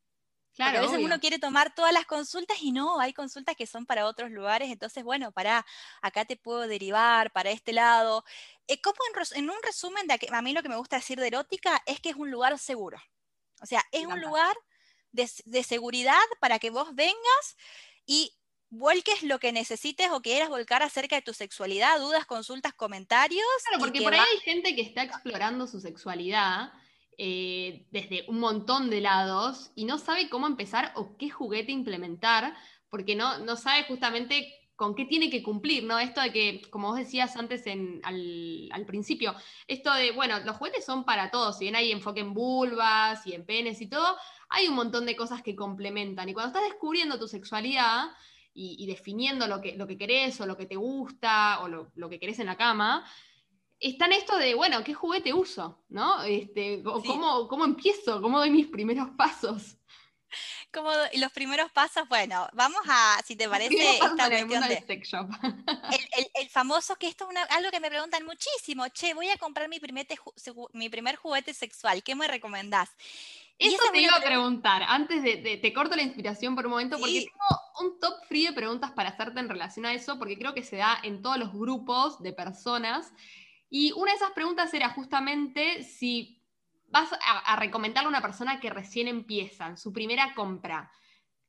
Claro, 0.55 0.79
a 0.79 0.83
veces 0.83 0.99
uno 1.03 1.19
quiere 1.19 1.41
tomar 1.41 1.75
todas 1.75 1.93
las 1.93 2.07
consultas 2.07 2.59
y 2.63 2.71
no, 2.71 3.01
hay 3.01 3.13
consultas 3.13 3.57
que 3.57 3.67
son 3.67 3.87
para 3.87 4.07
otros 4.07 4.31
lugares, 4.31 4.71
entonces, 4.71 5.03
bueno, 5.03 5.33
para 5.33 5.67
acá 6.01 6.25
te 6.25 6.37
puedo 6.37 6.69
derivar, 6.69 7.33
para 7.33 7.51
este 7.51 7.73
lado. 7.73 8.25
Eh, 8.69 8.81
como 8.81 8.97
en, 9.35 9.51
un 9.51 9.57
resumen, 9.65 10.07
de 10.07 10.19
a 10.31 10.43
mí 10.43 10.53
lo 10.53 10.63
que 10.63 10.69
me 10.69 10.77
gusta 10.77 10.97
decir 10.97 11.19
de 11.19 11.27
erótica 11.27 11.83
es 11.87 11.99
que 11.99 12.11
es 12.11 12.17
un 12.17 12.31
lugar 12.31 12.57
seguro. 12.59 12.99
O 13.63 13.67
sea, 13.67 13.85
es 13.91 14.07
un 14.07 14.21
lugar 14.21 14.57
de, 15.11 15.63
seguridad 15.65 16.15
para 16.41 16.61
que 16.61 16.71
vos 16.71 16.95
vengas 16.95 17.57
y 18.07 18.33
vuelques 18.71 19.25
lo 19.25 19.41
que 19.41 19.53
necesites 19.53 20.11
o 20.11 20.23
quieras 20.23 20.49
volcar 20.51 20.85
acerca 20.85 21.17
de 21.17 21.23
tu 21.23 21.35
sexualidad, 21.35 21.99
dudas, 21.99 22.27
consultas, 22.27 22.75
comentarios. 22.75 23.45
Claro, 23.67 23.81
porque 23.81 24.03
por 24.03 24.15
ahí 24.15 24.21
hay 24.21 24.41
gente 24.41 24.77
que 24.77 24.83
está 24.83 25.03
explorando 25.03 25.67
su 25.67 25.81
sexualidad 25.81 26.73
eh, 27.19 27.87
desde 27.91 28.25
un 28.29 28.41
montón 28.41 28.91
de 28.91 29.01
lados 29.01 29.71
y 29.75 29.85
no 29.85 29.99
sabe 29.99 30.29
cómo 30.29 30.47
empezar 30.47 30.93
o 30.97 31.17
qué 31.17 31.31
juguete 31.31 31.73
implementar, 31.73 32.55
porque 32.89 33.17
no, 33.17 33.39
no 33.39 33.57
sabe 33.57 33.85
justamente 33.85 34.53
con 34.77 34.95
qué 34.95 35.05
tiene 35.05 35.31
que 35.31 35.43
cumplir, 35.43 35.85
¿no? 35.85 35.99
Esto 35.99 36.21
de 36.21 36.33
que, 36.33 36.63
como 36.71 36.89
vos 36.89 36.99
decías 36.99 37.37
antes 37.37 37.67
en, 37.67 38.01
al, 38.03 38.85
principio, 38.87 39.35
esto 39.69 39.93
de, 39.95 40.11
bueno, 40.11 40.41
los 40.41 40.57
juguetes 40.57 40.85
son 40.85 41.05
para 41.05 41.31
todos, 41.31 41.59
si 41.59 41.65
bien 41.65 41.77
hay 41.77 41.93
enfoque 41.93 42.21
en 42.21 42.35
vulvas 42.35 43.25
y 43.27 43.35
en 43.35 43.47
penes 43.47 43.81
y 43.81 43.87
todo, 43.89 44.17
hay 44.49 44.67
un 44.67 44.75
montón 44.75 45.07
de 45.07 45.17
cosas 45.17 45.43
que 45.43 45.55
complementan. 45.55 46.29
Y 46.29 46.35
cuando 46.35 46.49
estás 46.49 46.69
descubriendo 46.69 47.19
tu 47.19 47.29
sexualidad 47.29 48.07
y, 48.53 48.87
definiendo 48.87 49.47
lo 49.47 49.61
que, 49.61 49.77
lo 49.77 49.87
que 49.87 49.99
querés 49.99 50.41
o 50.41 50.47
lo 50.47 50.57
que 50.57 50.67
te 50.67 50.77
gusta 50.77 51.61
o 51.63 51.69
lo, 51.69 51.93
lo 51.95 52.09
que 52.09 52.19
querés 52.19 52.39
en 52.41 52.47
la 52.47 52.57
cama, 52.57 53.05
está 53.91 54.07
en 54.07 54.13
esto 54.13 54.37
de, 54.39 54.55
bueno, 54.55 54.83
¿qué 54.83 54.95
juguete 54.95 55.33
uso? 55.33 55.85
¿No? 55.89 56.23
Este, 56.23 56.83
¿cómo, 56.83 57.49
¿Cómo 57.49 57.65
empiezo? 57.65 58.21
¿Cómo 58.23 58.39
doy 58.39 58.51
mis 58.51 58.67
primeros 58.67 59.11
pasos? 59.17 59.77
Como 60.73 60.91
los 61.17 61.31
primeros 61.33 61.71
pasos, 61.71 62.09
bueno, 62.09 62.49
vamos 62.53 62.81
a, 62.89 63.21
si 63.25 63.37
te 63.37 63.49
parece, 63.49 63.77
esta 63.95 64.29
cuestión 64.29 64.67
de, 64.67 64.85
el, 66.35 66.49
famoso, 66.49 66.97
que 66.97 67.07
esto 67.07 67.29
es 67.31 67.57
algo 67.57 67.71
que 67.71 67.79
me 67.79 67.89
preguntan 67.89 68.25
muchísimo, 68.25 68.89
che, 68.89 69.15
voy 69.15 69.29
a 69.29 69.37
comprar 69.37 69.69
mi 69.69 69.79
primer, 69.79 70.07
mi 70.73 70.89
primer 70.89 71.15
juguete 71.15 71.55
sexual, 71.55 72.03
¿qué 72.03 72.17
me 72.17 72.27
recomendás? 72.27 72.91
Eso 73.57 73.85
te 73.93 74.01
iba 74.01 74.17
a 74.17 74.21
preguntar, 74.21 74.83
antes 74.89 75.23
de, 75.23 75.37
te 75.63 75.73
corto 75.73 75.95
la 75.95 76.03
inspiración 76.03 76.57
por 76.57 76.67
un 76.67 76.73
momento, 76.73 76.99
porque 76.99 77.21
tengo 77.21 77.89
un 77.89 78.01
top 78.01 78.15
free 78.27 78.47
de 78.47 78.53
preguntas 78.53 78.91
para 78.91 79.11
hacerte 79.11 79.39
en 79.39 79.49
relación 79.49 79.87
a 79.87 79.93
eso, 79.93 80.19
porque 80.19 80.37
creo 80.37 80.55
que 80.55 80.65
se 80.65 80.77
da 80.77 80.99
en 81.05 81.23
todos 81.23 81.39
los 81.39 81.53
grupos 81.53 82.21
de 82.21 82.33
personas 82.33 83.13
y 83.77 83.91
una 83.91 84.13
de 84.13 84.19
esas 84.19 84.31
preguntas 84.31 84.73
era 84.73 84.91
justamente 84.91 85.83
si 85.83 86.41
vas 86.87 87.11
a, 87.13 87.57
recomendarle 87.57 88.07
a 88.07 88.09
una 88.09 88.23
persona 88.23 88.61
que 88.61 88.71
recién 88.71 89.09
empieza, 89.09 89.67
en 89.67 89.77
su 89.77 89.93
primera 89.93 90.33
compra. 90.33 90.93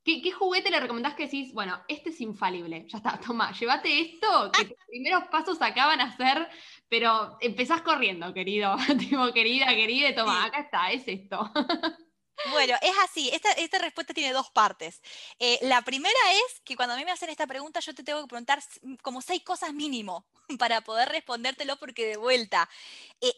¿Qué, 0.03 0.31
juguete 0.31 0.71
le 0.71 0.79
recomendás 0.79 1.13
que 1.13 1.25
decís, 1.25 1.53
bueno, 1.53 1.79
este 1.87 2.09
es 2.09 2.19
infalible? 2.21 2.87
Ya 2.87 2.97
está, 2.97 3.19
toma, 3.19 3.51
llévate 3.51 4.01
esto, 4.01 4.51
que 4.51 4.65
tus 4.65 4.85
primeros 4.87 5.25
pasos 5.25 5.61
acaban 5.61 6.01
a 6.01 6.17
ser, 6.17 6.49
pero 6.89 7.37
empezás 7.41 7.83
corriendo, 7.83 8.33
querido, 8.33 8.75
tipo, 8.97 9.31
querida, 9.31 9.67
querida, 9.67 10.15
toma, 10.15 10.45
acá 10.45 10.61
está, 10.61 10.91
es 10.91 11.07
esto. 11.07 11.51
Bueno, 12.51 12.75
es 12.81 12.93
así. 13.03 13.29
Esta, 13.31 13.77
respuesta 13.79 14.13
tiene 14.13 14.33
dos 14.33 14.49
partes. 14.51 15.01
Eh, 15.39 15.59
la 15.61 15.81
primera 15.81 16.19
es 16.47 16.61
que 16.61 16.75
cuando 16.75 16.93
a 16.93 16.97
mí 16.97 17.05
me 17.05 17.11
hacen 17.11 17.29
esta 17.29 17.47
pregunta, 17.47 17.79
yo 17.79 17.95
te 17.95 18.03
tengo 18.03 18.21
que 18.21 18.27
preguntar 18.27 18.61
como 19.01 19.21
seis 19.21 19.43
cosas 19.43 19.73
mínimo 19.73 20.25
para 20.59 20.81
poder 20.81 21.09
respondértelo 21.09 21.77
porque 21.77 22.05
de 22.05 22.17
vuelta, 22.17 22.69
eh, 23.21 23.33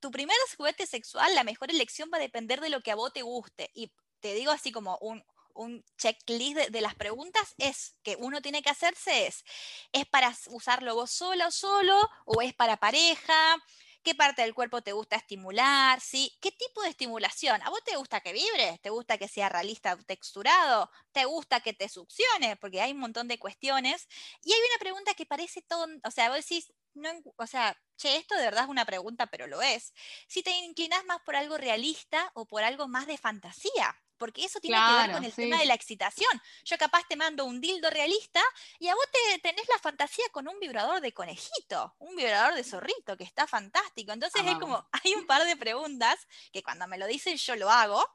tu 0.00 0.10
primer 0.10 0.36
juguete 0.56 0.86
sexual, 0.86 1.34
la 1.34 1.44
mejor 1.44 1.70
elección 1.70 2.10
va 2.12 2.16
a 2.16 2.20
depender 2.20 2.60
de 2.60 2.70
lo 2.70 2.80
que 2.80 2.92
a 2.92 2.96
vos 2.96 3.12
te 3.12 3.22
guste. 3.22 3.70
Y 3.74 3.92
te 4.20 4.34
digo 4.34 4.52
así 4.52 4.72
como 4.72 4.96
un, 4.98 5.24
un 5.54 5.84
checklist 5.98 6.56
de, 6.56 6.80
las 6.80 6.94
preguntas 6.94 7.54
es 7.58 7.94
que 8.02 8.16
uno 8.16 8.40
tiene 8.40 8.62
que 8.62 8.70
hacerse 8.70 9.26
es, 9.26 9.44
¿es 9.92 10.06
para 10.06 10.34
usarlo 10.48 10.94
vos 10.94 11.10
sola 11.10 11.48
o 11.48 11.50
solo 11.50 11.96
o 12.24 12.42
es 12.42 12.54
para 12.54 12.78
pareja? 12.78 13.56
¿Qué 14.02 14.14
parte 14.14 14.42
del 14.42 14.54
cuerpo 14.54 14.80
te 14.80 14.92
gusta 14.92 15.16
estimular? 15.16 16.00
¿Qué 16.40 16.52
tipo 16.52 16.82
de 16.82 16.88
estimulación? 16.88 17.60
¿A 17.62 17.68
vos 17.68 17.82
te 17.84 17.96
gusta 17.96 18.20
que 18.20 18.32
vibre? 18.32 18.78
¿Te 18.82 18.88
gusta 18.88 19.18
que 19.18 19.28
sea 19.28 19.50
realista 19.50 19.94
texturado? 19.98 20.90
¿Te 21.12 21.26
gusta 21.26 21.60
que 21.60 21.74
te 21.74 21.88
succione? 21.88 22.56
Porque 22.56 22.80
hay 22.80 22.92
un 22.92 23.00
montón 23.00 23.28
de 23.28 23.38
cuestiones. 23.38 24.08
Y 24.42 24.52
hay 24.52 24.58
una 24.58 24.78
pregunta 24.80 25.14
que 25.14 25.26
parece 25.26 25.60
todo, 25.62 25.86
o 26.02 26.10
sea, 26.10 26.30
vos 26.30 26.38
decís, 26.38 26.72
o 27.36 27.46
sea, 27.46 27.76
che, 27.96 28.16
esto 28.16 28.34
de 28.36 28.44
verdad 28.44 28.64
es 28.64 28.70
una 28.70 28.86
pregunta, 28.86 29.26
pero 29.26 29.46
lo 29.46 29.60
es. 29.60 29.92
Si 30.28 30.42
te 30.42 30.50
inclinas 30.50 31.04
más 31.04 31.20
por 31.20 31.36
algo 31.36 31.58
realista 31.58 32.30
o 32.34 32.46
por 32.46 32.62
algo 32.62 32.88
más 32.88 33.06
de 33.06 33.18
fantasía 33.18 33.96
porque 34.20 34.44
eso 34.44 34.60
tiene 34.60 34.76
que 34.76 35.02
ver 35.02 35.12
con 35.12 35.24
el 35.24 35.32
tema 35.32 35.58
de 35.58 35.64
la 35.64 35.74
excitación. 35.74 36.30
Yo 36.64 36.76
capaz 36.76 37.02
te 37.08 37.16
mando 37.16 37.46
un 37.46 37.60
dildo 37.60 37.88
realista 37.88 38.42
y 38.78 38.88
a 38.88 38.94
vos 38.94 39.04
te 39.10 39.38
tenés 39.38 39.66
la 39.68 39.78
fantasía 39.78 40.26
con 40.30 40.46
un 40.46 40.60
vibrador 40.60 41.00
de 41.00 41.12
conejito, 41.12 41.96
un 41.98 42.14
vibrador 42.14 42.54
de 42.54 42.62
zorrito, 42.62 43.16
que 43.16 43.24
está 43.24 43.46
fantástico. 43.46 44.12
Entonces 44.12 44.42
es 44.46 44.58
como, 44.58 44.86
hay 44.92 45.14
un 45.14 45.26
par 45.26 45.44
de 45.44 45.56
preguntas 45.56 46.28
que 46.52 46.62
cuando 46.62 46.86
me 46.86 46.98
lo 46.98 47.06
dicen 47.06 47.38
yo 47.38 47.56
lo 47.56 47.70
hago, 47.70 48.06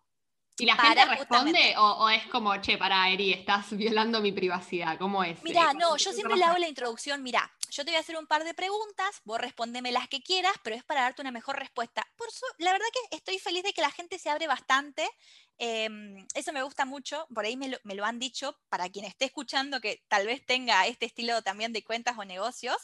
¿Y 0.58 0.66
la 0.66 0.78
gente 0.78 1.06
responde 1.06 1.76
o, 1.78 2.10
es 2.10 2.28
como, 2.28 2.56
che, 2.62 2.78
para 2.78 3.10
Eri, 3.10 3.34
estás 3.34 3.76
violando 3.76 4.22
mi 4.22 4.32
privacidad? 4.32 4.98
¿Cómo 4.98 5.22
es? 5.22 5.44
Mira, 5.44 5.74
no, 5.74 5.98
yo 5.98 6.14
siempre 6.14 6.38
le 6.38 6.46
hago 6.46 6.58
la 6.58 6.70
introducción, 6.70 7.22
mira, 7.22 7.52
yo 7.76 7.84
te 7.84 7.92
voy 7.92 7.98
a 7.98 8.00
hacer 8.00 8.16
un 8.16 8.26
par 8.26 8.46
de 8.46 8.54
preguntas, 8.54 9.22
vos 9.26 9.40
respondeme 9.40 9.92
las 9.92 10.08
que 10.08 10.22
quieras, 10.22 10.54
pero 10.64 10.78
es 10.78 10.84
para 10.86 11.02
darte 11.02 11.22
una 11.22 11.32
mejor 11.32 11.60
respuesta. 11.60 12.08
Por 12.16 12.30
la 12.60 12.72
verdad 12.72 12.86
que 12.94 13.18
estoy 13.18 13.38
feliz 13.38 13.64
de 13.64 13.74
que 13.74 13.82
la 13.82 13.92
gente 13.92 14.18
se 14.18 14.30
abre 14.30 14.48
bastante. 14.48 15.10
Em, 15.58 16.26
eso 16.36 16.54
me 16.54 16.64
gusta 16.64 16.86
mucho, 16.86 17.28
por 17.34 17.46
ahí 17.46 17.58
me 17.58 17.68
lo, 17.68 18.06
han 18.06 18.20
dicho, 18.20 18.58
para 18.70 18.90
quien 18.90 19.06
esté 19.06 19.26
escuchando 19.26 19.82
que 19.82 20.04
tal 20.08 20.26
vez 20.26 20.46
tenga 20.46 20.88
este 20.88 21.06
estilo 21.06 21.42
también 21.42 21.74
de 21.74 21.84
cuentas 21.84 22.18
o 22.18 22.26
negocios, 22.26 22.78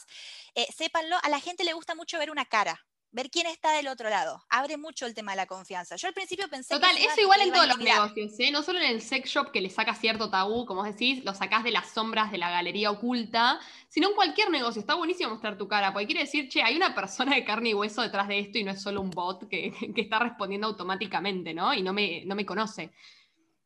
eh, 0.54 0.66
sépanlo, 0.74 1.16
a 1.22 1.28
la 1.28 1.40
gente 1.40 1.64
le 1.64 1.74
gusta 1.74 1.94
mucho 1.94 2.18
ver 2.18 2.30
una 2.30 2.46
cara, 2.46 2.86
ver 3.12 3.30
quién 3.30 3.46
está 3.46 3.72
del 3.72 3.88
otro 3.88 4.08
lado. 4.08 4.42
Abre 4.48 4.78
mucho 4.78 5.04
el 5.06 5.14
tema 5.14 5.32
de 5.32 5.36
la 5.36 5.46
confianza. 5.46 5.96
Yo 5.96 6.08
al 6.08 6.14
principio 6.14 6.48
pensé 6.48 6.74
Total, 6.74 6.96
eso 6.96 7.20
igual 7.20 7.42
en 7.42 7.52
todos 7.52 7.68
los 7.68 7.78
negocios, 7.78 8.32
¿eh? 8.38 8.50
No 8.50 8.62
solo 8.62 8.78
en 8.80 8.86
el 8.86 9.02
sex 9.02 9.28
shop 9.28 9.52
que 9.52 9.60
le 9.60 9.68
saca 9.68 9.94
cierto 9.94 10.30
tabú, 10.30 10.64
como 10.64 10.82
decís, 10.82 11.22
lo 11.22 11.34
sacás 11.34 11.62
de 11.62 11.70
las 11.70 11.90
sombras 11.90 12.32
de 12.32 12.38
la 12.38 12.50
galería 12.50 12.90
oculta, 12.90 13.60
sino 13.88 14.08
en 14.08 14.14
cualquier 14.14 14.50
negocio. 14.50 14.80
Está 14.80 14.94
buenísimo 14.94 15.30
mostrar 15.30 15.58
tu 15.58 15.68
cara, 15.68 15.92
porque 15.92 16.06
quiere 16.06 16.22
decir, 16.22 16.48
che, 16.48 16.62
hay 16.62 16.74
una 16.74 16.94
persona 16.94 17.34
de 17.34 17.44
carne 17.44 17.70
y 17.70 17.74
hueso 17.74 18.00
detrás 18.00 18.28
de 18.28 18.38
esto 18.38 18.58
y 18.58 18.64
no 18.64 18.72
es 18.72 18.82
solo 18.82 19.02
un 19.02 19.10
bot 19.10 19.46
que, 19.48 19.72
está 19.94 20.18
respondiendo 20.18 20.66
automáticamente, 20.66 21.52
¿no? 21.52 21.74
Y 21.74 21.82
no 21.82 21.92
me, 21.92 22.24
no 22.24 22.34
me 22.34 22.46
conoce. 22.46 22.92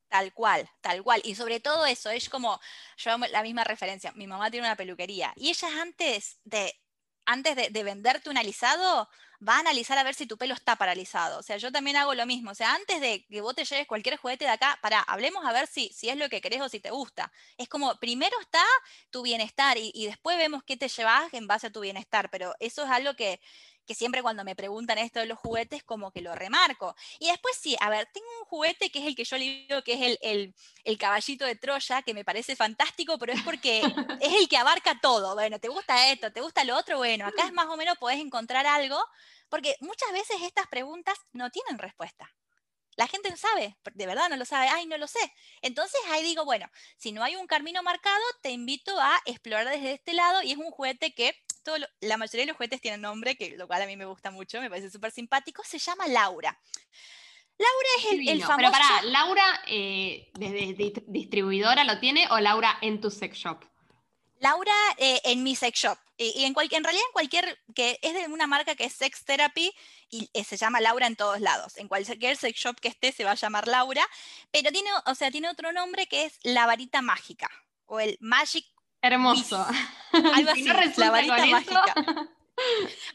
Tal 0.08 0.32
cual, 0.32 0.68
tal 0.80 1.02
cual. 1.04 1.20
Y 1.24 1.36
sobre 1.36 1.60
todo 1.60 1.86
eso, 1.86 2.10
es 2.10 2.28
como, 2.28 2.60
yo 2.96 3.16
la 3.18 3.42
misma 3.42 3.62
referencia, 3.62 4.12
mi 4.12 4.26
mamá 4.26 4.50
tiene 4.50 4.66
una 4.66 4.76
peluquería 4.76 5.32
y 5.36 5.50
ella 5.50 5.68
antes 5.82 6.38
de, 6.44 6.74
antes 7.24 7.72
de 7.72 7.84
venderte 7.84 8.30
un 8.30 8.38
alisado, 8.38 9.08
va 9.46 9.56
a 9.56 9.60
analizar 9.60 9.98
a 9.98 10.02
ver 10.02 10.14
si 10.14 10.26
tu 10.26 10.36
pelo 10.36 10.54
está 10.54 10.76
paralizado. 10.76 11.38
O 11.38 11.42
sea, 11.42 11.56
yo 11.56 11.72
también 11.72 11.96
hago 11.96 12.14
lo 12.14 12.26
mismo. 12.26 12.50
O 12.50 12.54
sea, 12.54 12.74
antes 12.74 13.00
de 13.00 13.24
que 13.26 13.40
vos 13.40 13.54
te 13.54 13.64
lleves 13.64 13.86
cualquier 13.86 14.16
juguete 14.16 14.44
de 14.44 14.50
acá, 14.50 14.78
para, 14.82 15.00
hablemos 15.00 15.44
a 15.44 15.52
ver 15.52 15.66
si, 15.66 15.90
si 15.94 16.08
es 16.08 16.16
lo 16.16 16.28
que 16.28 16.40
querés 16.40 16.60
o 16.60 16.68
si 16.68 16.80
te 16.80 16.90
gusta. 16.90 17.32
Es 17.56 17.68
como, 17.68 17.96
primero 17.96 18.38
está 18.40 18.62
tu 19.10 19.22
bienestar 19.22 19.78
y, 19.78 19.90
y 19.94 20.06
después 20.06 20.36
vemos 20.38 20.62
qué 20.64 20.76
te 20.76 20.88
llevas 20.88 21.32
en 21.34 21.46
base 21.46 21.68
a 21.68 21.72
tu 21.72 21.80
bienestar. 21.80 22.30
Pero 22.30 22.54
eso 22.60 22.84
es 22.84 22.90
algo 22.90 23.14
que, 23.14 23.40
que 23.86 23.94
siempre 23.94 24.22
cuando 24.22 24.44
me 24.44 24.56
preguntan 24.56 24.98
esto 24.98 25.20
de 25.20 25.26
los 25.26 25.38
juguetes, 25.38 25.82
como 25.84 26.10
que 26.10 26.20
lo 26.20 26.34
remarco. 26.34 26.94
Y 27.18 27.28
después 27.30 27.56
sí, 27.56 27.76
a 27.80 27.88
ver, 27.88 28.08
tengo 28.12 28.26
un 28.40 28.46
juguete 28.46 28.90
que 28.90 28.98
es 28.98 29.06
el 29.06 29.16
que 29.16 29.24
yo 29.24 29.38
le 29.38 29.44
digo 29.44 29.82
que 29.82 29.94
es 29.94 30.18
el, 30.20 30.54
el, 30.84 30.98
caballito 30.98 31.44
de 31.44 31.56
Troya, 31.56 32.02
que 32.02 32.14
me 32.14 32.24
parece 32.24 32.56
fantástico, 32.56 33.18
pero 33.18 33.32
es 33.32 33.42
porque 33.42 33.80
es 34.20 34.32
el 34.32 34.48
que 34.48 34.56
abarca 34.56 35.00
todo. 35.00 35.34
Bueno, 35.34 35.58
¿te 35.58 35.68
gusta 35.68 36.10
esto? 36.10 36.32
¿Te 36.32 36.40
gusta 36.40 36.64
lo 36.64 36.76
otro? 36.76 36.98
Bueno, 36.98 37.26
acá 37.26 37.46
es 37.46 37.52
más 37.52 37.66
o 37.66 37.76
menos 37.76 37.96
podés 37.98 38.20
encontrar 38.20 38.66
algo, 38.66 38.98
porque 39.48 39.76
muchas 39.80 40.12
veces 40.12 40.36
estas 40.42 40.66
preguntas 40.66 41.16
no 41.32 41.50
tienen 41.50 41.78
respuesta. 41.78 42.30
La 42.96 43.06
gente 43.06 43.28
no 43.28 43.36
sabe, 43.36 43.76
de 43.92 44.06
verdad 44.06 44.30
no 44.30 44.36
lo 44.36 44.46
sabe, 44.46 44.68
ay, 44.68 44.86
no 44.86 44.96
lo 44.96 45.06
sé. 45.06 45.20
Entonces 45.60 46.00
ahí 46.10 46.22
digo, 46.22 46.46
bueno, 46.46 46.66
si 46.96 47.12
no 47.12 47.22
hay 47.22 47.36
un 47.36 47.46
camino 47.46 47.82
marcado, 47.82 48.24
te 48.40 48.50
invito 48.50 48.98
a 48.98 49.20
explorar 49.26 49.68
desde 49.68 49.92
este 49.92 50.14
lado 50.14 50.42
y 50.42 50.52
es 50.52 50.56
un 50.56 50.70
juguete 50.70 51.14
que 51.14 51.36
la 52.00 52.16
mayoría 52.16 52.42
de 52.42 52.46
los 52.46 52.56
juguetes 52.56 52.80
tienen 52.80 53.00
nombre, 53.00 53.36
que 53.36 53.56
lo 53.56 53.66
cual 53.66 53.82
a 53.82 53.86
mí 53.86 53.96
me 53.96 54.04
gusta 54.04 54.30
mucho, 54.30 54.60
me 54.60 54.70
parece 54.70 54.90
súper 54.90 55.10
simpático, 55.10 55.62
se 55.64 55.78
llama 55.78 56.06
Laura. 56.06 56.58
Laura 57.58 57.88
es 57.98 58.28
el, 58.28 58.42
famoso... 58.42 58.56
Pero 58.56 58.70
para, 58.70 59.02
¿Laura 59.02 59.62
eh, 59.66 60.30
desde 60.34 60.92
distribuidora 61.06 61.84
lo 61.84 61.98
tiene 62.00 62.26
o 62.30 62.38
Laura 62.38 62.78
en 62.82 63.00
tu 63.00 63.10
sex 63.10 63.38
shop? 63.38 63.64
Laura 64.38 64.74
eh, 64.98 65.20
en 65.24 65.42
mi 65.42 65.56
sex 65.56 65.78
shop. 65.78 65.98
Y, 66.18 66.44
en, 66.44 66.54
en, 66.56 66.84
realidad 66.84 67.04
en 67.06 67.12
cualquier, 67.12 67.58
que 67.74 67.98
es 68.02 68.14
de 68.14 68.26
una 68.32 68.46
marca 68.46 68.74
que 68.74 68.84
es 68.84 68.94
Sex 68.94 69.24
Therapy 69.24 69.70
y 70.08 70.30
eh, 70.32 70.44
se 70.44 70.56
llama 70.56 70.80
Laura 70.80 71.06
en 71.06 71.16
todos 71.16 71.40
lados. 71.40 71.76
En 71.76 71.88
cualquier 71.88 72.36
sex 72.36 72.58
shop 72.58 72.80
que 72.80 72.88
esté 72.88 73.12
se 73.12 73.24
va 73.24 73.32
a 73.32 73.36
llamar 73.36 73.68
Laura, 73.68 74.06
pero 74.50 74.70
tiene, 74.70 74.90
o 75.04 75.14
sea, 75.14 75.30
tiene 75.30 75.48
otro 75.48 75.72
nombre 75.72 76.06
que 76.06 76.24
es 76.24 76.38
la 76.42 76.64
varita 76.66 77.02
mágica 77.02 77.50
o 77.86 78.00
el 78.00 78.16
Magic 78.20 78.64
Hermoso. 79.06 79.66
Algo 80.34 80.50
así, 80.50 80.64
la 80.96 81.10
varita 81.10 81.46
mágica. 81.46 81.94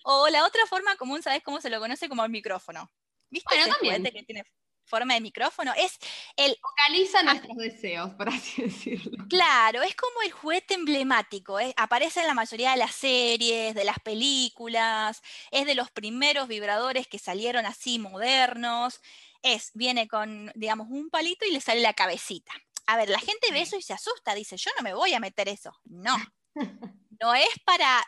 O 0.03 0.29
la 0.29 0.45
otra 0.45 0.65
forma 0.67 0.95
común, 0.97 1.23
¿sabes 1.23 1.41
cómo 1.43 1.59
se 1.61 1.69
lo 1.69 1.79
conoce? 1.79 2.07
Como 2.07 2.23
el 2.23 2.29
micrófono. 2.31 2.91
¿Viste 3.29 3.55
bueno, 3.55 3.73
también. 3.73 4.03
que 4.03 4.23
tiene 4.23 4.43
forma 4.85 5.13
de 5.13 5.21
micrófono? 5.21 5.73
Es 5.75 5.97
el... 6.35 6.55
Focaliza 6.61 7.23
nuestros 7.23 7.57
deseos, 7.57 8.11
por 8.11 8.29
así 8.29 8.61
decirlo. 8.63 9.25
Claro, 9.29 9.81
es 9.81 9.95
como 9.95 10.21
el 10.23 10.31
juguete 10.31 10.75
emblemático. 10.75 11.59
¿eh? 11.59 11.73
Aparece 11.77 12.21
en 12.21 12.27
la 12.27 12.33
mayoría 12.33 12.71
de 12.71 12.77
las 12.77 12.93
series, 12.93 13.73
de 13.73 13.83
las 13.83 13.99
películas. 13.99 15.21
Es 15.49 15.65
de 15.65 15.75
los 15.75 15.89
primeros 15.89 16.47
vibradores 16.47 17.07
que 17.07 17.17
salieron 17.17 17.65
así 17.65 17.97
modernos. 17.97 19.01
Es, 19.41 19.71
viene 19.73 20.07
con, 20.07 20.51
digamos, 20.53 20.87
un 20.89 21.09
palito 21.09 21.45
y 21.45 21.51
le 21.51 21.61
sale 21.61 21.81
la 21.81 21.93
cabecita. 21.93 22.51
A 22.87 22.97
ver, 22.97 23.09
la 23.09 23.19
gente 23.19 23.51
ve 23.51 23.61
eso 23.61 23.77
y 23.77 23.81
se 23.81 23.93
asusta, 23.93 24.33
dice, 24.35 24.57
yo 24.57 24.71
no 24.77 24.83
me 24.83 24.93
voy 24.93 25.13
a 25.13 25.19
meter 25.19 25.49
eso. 25.49 25.71
No, 25.85 26.15
no 27.21 27.33
es 27.35 27.49
para, 27.65 28.03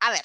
a 0.00 0.10
ver, 0.10 0.24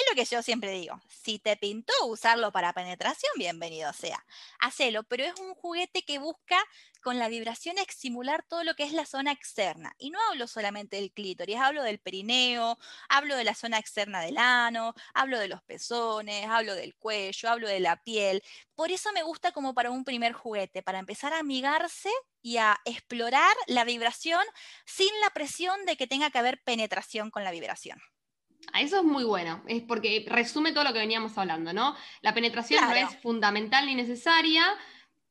es 0.00 0.06
lo 0.10 0.16
que 0.16 0.24
yo 0.24 0.42
siempre 0.42 0.72
digo, 0.72 1.00
si 1.08 1.38
te 1.38 1.56
pintó 1.56 1.92
usarlo 2.06 2.52
para 2.52 2.72
penetración, 2.72 3.32
bienvenido 3.36 3.92
sea, 3.92 4.24
hacelo, 4.58 5.02
pero 5.04 5.24
es 5.24 5.38
un 5.40 5.54
juguete 5.54 6.02
que 6.02 6.18
busca 6.18 6.56
con 7.02 7.18
la 7.18 7.28
vibración 7.28 7.78
estimular 7.78 8.44
todo 8.48 8.64
lo 8.64 8.74
que 8.74 8.84
es 8.84 8.92
la 8.92 9.06
zona 9.06 9.32
externa. 9.32 9.94
Y 9.98 10.10
no 10.10 10.18
hablo 10.30 10.46
solamente 10.46 10.96
del 10.96 11.12
clítoris, 11.12 11.56
hablo 11.56 11.82
del 11.82 11.98
perineo, 11.98 12.78
hablo 13.08 13.36
de 13.36 13.44
la 13.44 13.54
zona 13.54 13.78
externa 13.78 14.20
del 14.20 14.38
ano, 14.38 14.94
hablo 15.14 15.38
de 15.38 15.48
los 15.48 15.62
pezones, 15.62 16.46
hablo 16.46 16.74
del 16.74 16.94
cuello, 16.96 17.48
hablo 17.48 17.68
de 17.68 17.80
la 17.80 18.02
piel. 18.02 18.42
Por 18.74 18.90
eso 18.90 19.12
me 19.12 19.22
gusta 19.22 19.52
como 19.52 19.74
para 19.74 19.90
un 19.90 20.04
primer 20.04 20.32
juguete, 20.32 20.82
para 20.82 20.98
empezar 20.98 21.32
a 21.32 21.38
amigarse 21.38 22.10
y 22.42 22.58
a 22.58 22.78
explorar 22.84 23.54
la 23.66 23.84
vibración 23.84 24.42
sin 24.86 25.10
la 25.20 25.30
presión 25.30 25.84
de 25.86 25.96
que 25.96 26.06
tenga 26.06 26.30
que 26.30 26.38
haber 26.38 26.62
penetración 26.62 27.30
con 27.30 27.44
la 27.44 27.50
vibración. 27.50 28.00
Ah, 28.72 28.80
eso 28.80 28.98
es 28.98 29.04
muy 29.04 29.24
bueno, 29.24 29.62
es 29.66 29.82
porque 29.82 30.24
resume 30.28 30.72
todo 30.72 30.84
lo 30.84 30.92
que 30.92 30.98
veníamos 31.00 31.36
hablando, 31.36 31.72
¿no? 31.72 31.96
La 32.22 32.34
penetración 32.34 32.84
no 32.84 32.94
es 32.94 33.16
fundamental 33.20 33.86
ni 33.86 33.94
necesaria, 33.94 34.64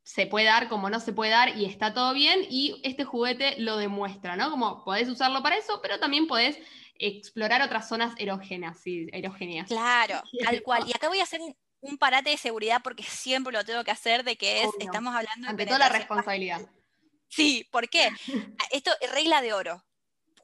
se 0.04 0.26
puede 0.26 0.46
dar 0.46 0.70
como 0.70 0.90
no 0.90 1.00
se 1.00 1.14
puede 1.14 1.32
dar 1.32 1.58
y 1.58 1.66
está 1.66 1.94
todo 1.94 2.14
bien, 2.14 2.42
y 2.50 2.82
este 2.84 3.04
juguete 3.04 3.56
lo 3.60 3.78
demuestra, 3.78 4.36
¿no? 4.36 4.50
Como 4.50 4.84
podés 4.84 5.08
usarlo 5.08 5.42
para 5.42 5.58
eso, 5.58 5.80
pero 5.82 6.00
también 6.00 6.28
podés 6.28 6.58
explorar 6.96 7.62
otras 7.62 7.88
zonas 7.88 8.14
erógenas, 8.18 8.80
sí, 8.80 9.08
erógenas. 9.14 9.68
Claro, 9.68 10.22
tal 10.44 10.62
cual. 10.64 10.84
Y 10.88 10.92
acá 10.92 11.08
voy 11.08 11.20
a 11.20 11.24
hacer 11.24 11.40
un, 11.82 11.98
parate 11.98 12.32
de 12.32 12.38
seguridad 12.38 12.82
porque 12.84 13.04
siempre 13.04 13.54
lo 13.54 13.64
tengo 13.64 13.84
que 13.84 13.92
hacer 13.92 14.24
de 14.24 14.36
que 14.36 14.64
es, 14.64 14.70
estamos 14.80 15.16
hablando 15.16 15.46
de... 15.46 15.50
Ante 15.50 15.66
toda 15.66 15.80
la 15.80 15.90
responsabilidad. 15.90 16.62
Sí, 17.30 17.66
¿por 17.72 17.88
qué? 17.90 18.10
Esto 18.72 18.92
es 19.00 19.12
regla 19.12 19.42
de 19.42 19.54
oro 19.54 19.86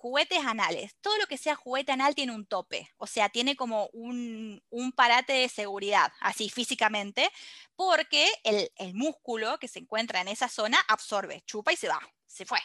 juguetes 0.06 0.46
anales. 0.46 0.96
Todo 1.02 1.18
lo 1.18 1.26
que 1.26 1.36
sea 1.36 1.56
juguete 1.56 1.92
anal 1.92 2.14
tiene 2.14 2.32
un 2.32 2.46
tope, 2.46 2.88
o 2.98 3.08
sea, 3.08 3.28
tiene 3.30 3.56
como 3.56 3.90
un, 3.92 4.62
parate 4.96 5.34
de 5.34 5.50
seguridad, 5.50 6.14
así 6.20 6.48
físicamente, 6.48 7.32
porque 7.76 8.30
el, 8.44 8.72
el, 8.76 8.94
músculo 8.94 9.58
que 9.58 9.68
se 9.68 9.80
encuentra 9.80 10.22
en 10.22 10.28
esa 10.28 10.48
zona 10.48 10.78
absorbe, 10.88 11.42
chupa 11.48 11.74
y 11.74 11.76
se 11.76 11.88
va, 11.88 12.00
se 12.28 12.46
fue. 12.46 12.60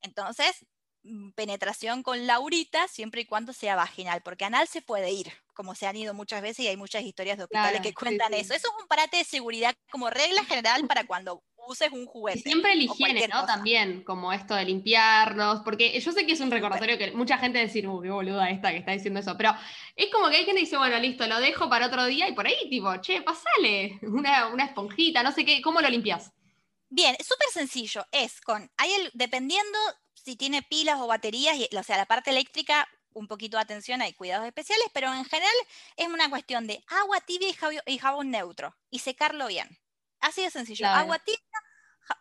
Entonces, 0.00 0.64
mm, 1.02 1.32
penetración 1.32 2.02
con 2.02 2.26
laurita 2.26 2.88
siempre 2.88 3.20
y 3.20 3.26
cuando 3.26 3.52
sea 3.52 3.76
vaginal, 3.76 4.22
porque 4.22 4.46
anal 4.46 4.66
se 4.66 4.80
puede 4.80 5.10
ir, 5.10 5.30
como 5.52 5.74
se 5.74 5.86
han 5.86 5.96
ido 5.96 6.14
muchas 6.14 6.40
veces 6.40 6.60
y 6.60 6.68
hay 6.68 6.78
muchas 6.78 7.02
historias 7.02 7.36
de 7.36 7.44
hospitales 7.44 7.82
que 7.82 7.92
cuentan 7.92 8.32
eso. 8.32 8.54
Eso 8.54 8.68
es 8.68 8.82
un 8.82 8.88
parate 8.88 9.18
de 9.18 9.24
seguridad 9.24 9.74
como 9.90 10.08
regla 10.08 10.42
general 10.46 10.86
para 10.86 11.06
cuando 11.06 11.44
uses 11.68 11.92
un 11.92 12.06
juguete. 12.06 12.40
siempre 12.40 12.72
el 12.72 12.82
higiene, 12.82 13.28
¿no? 13.28 13.44
También, 13.44 14.02
como 14.02 14.32
esto 14.32 14.54
de 14.54 14.64
limpiarlos, 14.64 15.60
porque 15.60 15.98
yo 16.00 16.12
sé 16.12 16.26
que 16.26 16.32
es 16.32 16.40
un 16.40 16.50
recordatorio 16.50 16.96
que 16.96 17.12
mucha 17.12 17.38
gente 17.38 17.58
decir, 17.58 17.86
uh, 17.86 18.00
qué 18.00 18.10
boluda 18.10 18.48
esta 18.50 18.70
que 18.70 18.78
está 18.78 18.92
diciendo 18.92 19.20
eso, 19.20 19.36
pero 19.36 19.54
es 19.94 20.10
como 20.10 20.28
que 20.28 20.36
hay 20.36 20.44
gente 20.44 20.60
que 20.60 20.64
dice, 20.64 20.78
bueno, 20.78 20.98
listo, 20.98 21.26
lo 21.26 21.38
dejo 21.40 21.68
para 21.68 21.86
otro 21.86 22.06
día 22.06 22.28
y 22.28 22.32
por 22.32 22.46
ahí, 22.46 22.68
tipo, 22.70 22.96
che, 22.96 23.22
pasale, 23.22 23.98
una, 24.02 24.48
una 24.48 24.64
esponjita, 24.64 25.22
no 25.22 25.32
sé 25.32 25.44
qué, 25.44 25.60
¿cómo 25.60 25.80
lo 25.80 25.88
limpias? 25.88 26.32
Bien, 26.88 27.14
súper 27.16 27.48
sencillo. 27.52 28.06
Es 28.12 28.40
con, 28.40 28.70
hay 28.78 28.90
el, 28.92 29.10
dependiendo 29.12 29.78
si 30.14 30.36
tiene 30.36 30.62
pilas 30.62 30.98
o 31.00 31.06
baterías, 31.06 31.56
y, 31.56 31.68
o 31.76 31.82
sea, 31.82 31.98
la 31.98 32.06
parte 32.06 32.30
eléctrica, 32.30 32.88
un 33.12 33.28
poquito 33.28 33.56
de 33.58 33.62
atención, 33.62 34.00
hay 34.00 34.14
cuidados 34.14 34.46
especiales, 34.46 34.86
pero 34.94 35.12
en 35.12 35.24
general 35.24 35.54
es 35.96 36.08
una 36.08 36.30
cuestión 36.30 36.66
de 36.66 36.82
agua 36.88 37.20
tibia 37.20 37.48
y 37.86 37.98
jabón, 37.98 38.30
neutro 38.30 38.74
y 38.90 39.00
secarlo 39.00 39.48
bien. 39.48 39.78
Así 40.20 40.42
de 40.42 40.50
sencillo. 40.50 40.86
Agua 40.86 41.18
tibia 41.18 41.40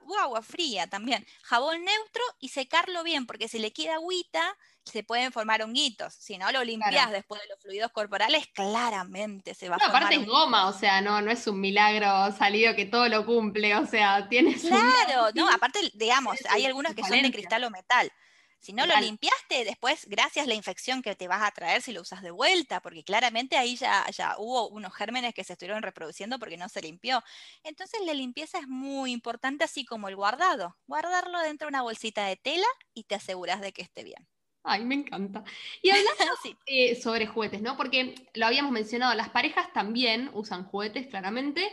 o 0.01 0.17
agua 0.17 0.41
fría 0.41 0.87
también. 0.87 1.25
Jabón 1.43 1.83
neutro 1.83 2.23
y 2.39 2.49
secarlo 2.49 3.03
bien, 3.03 3.25
porque 3.25 3.47
si 3.47 3.59
le 3.59 3.71
queda 3.71 3.95
agüita, 3.95 4.55
se 4.83 5.03
pueden 5.03 5.31
formar 5.31 5.61
honguitos. 5.61 6.13
Si 6.13 6.37
no 6.37 6.51
lo 6.51 6.63
limpias 6.63 7.11
después 7.11 7.41
de 7.41 7.47
los 7.47 7.59
fluidos 7.59 7.91
corporales, 7.91 8.47
claramente 8.53 9.53
se 9.53 9.69
va 9.69 9.75
a 9.75 9.79
formar. 9.79 10.03
Aparte 10.03 10.21
es 10.21 10.27
goma, 10.27 10.67
o 10.67 10.73
sea, 10.73 11.01
no, 11.01 11.21
no 11.21 11.31
es 11.31 11.45
un 11.47 11.59
milagro 11.59 12.31
salido 12.37 12.75
que 12.75 12.85
todo 12.85 13.07
lo 13.09 13.25
cumple, 13.25 13.75
o 13.75 13.85
sea, 13.85 14.27
tienes. 14.29 14.61
Claro, 14.61 15.29
no, 15.35 15.49
aparte, 15.53 15.79
digamos, 15.93 16.37
hay 16.49 16.65
algunos 16.65 16.93
que 16.93 17.03
son 17.03 17.21
de 17.21 17.31
cristal 17.31 17.63
o 17.63 17.69
metal. 17.69 18.11
Si 18.59 18.73
no 18.73 18.85
lo 18.85 18.95
limpiaste, 18.99 19.65
después, 19.65 20.07
gracias 20.09 20.47
la 20.47 20.55
infección 20.55 21.01
que 21.01 21.15
te 21.15 21.27
vas 21.27 21.43
a 21.43 21.51
traer 21.51 21.81
si 21.81 21.93
lo 21.93 22.01
usas 22.01 22.21
de 22.21 22.31
vuelta, 22.31 22.81
porque 22.81 23.03
claramente 23.03 23.55
ahí 23.57 23.75
ya, 23.75 24.05
ya 24.09 24.35
hubo 24.37 24.67
unos 24.69 24.93
gérmenes 24.93 25.33
que 25.33 25.43
se 25.43 25.53
estuvieron 25.53 25.83
reproduciendo 25.83 26.39
porque 26.39 26.57
no 26.57 26.67
se 26.67 26.81
limpió. 26.81 27.23
Entonces 27.63 28.01
la 28.05 28.13
limpieza 28.13 28.59
es 28.59 28.67
muy 28.67 29.11
importante, 29.11 29.63
así 29.63 29.85
como 29.85 30.09
el 30.09 30.15
guardado. 30.15 30.77
Guardarlo 30.87 31.39
dentro 31.39 31.67
de 31.67 31.69
una 31.69 31.83
bolsita 31.83 32.25
de 32.25 32.35
tela 32.35 32.67
y 32.93 33.03
te 33.03 33.15
aseguras 33.15 33.61
de 33.61 33.73
que 33.73 33.83
esté 33.83 34.03
bien. 34.03 34.27
Ay, 34.63 34.83
me 34.83 34.95
encanta. 34.95 35.43
Y 35.81 35.91
hablando 35.91 36.11
sobre 37.01 37.27
juguetes, 37.27 37.61
¿no? 37.61 37.77
Porque 37.77 38.15
lo 38.33 38.45
habíamos 38.45 38.71
mencionado, 38.71 39.13
las 39.15 39.29
parejas 39.29 39.71
también 39.71 40.29
usan 40.33 40.65
juguetes, 40.65 41.07
claramente. 41.07 41.71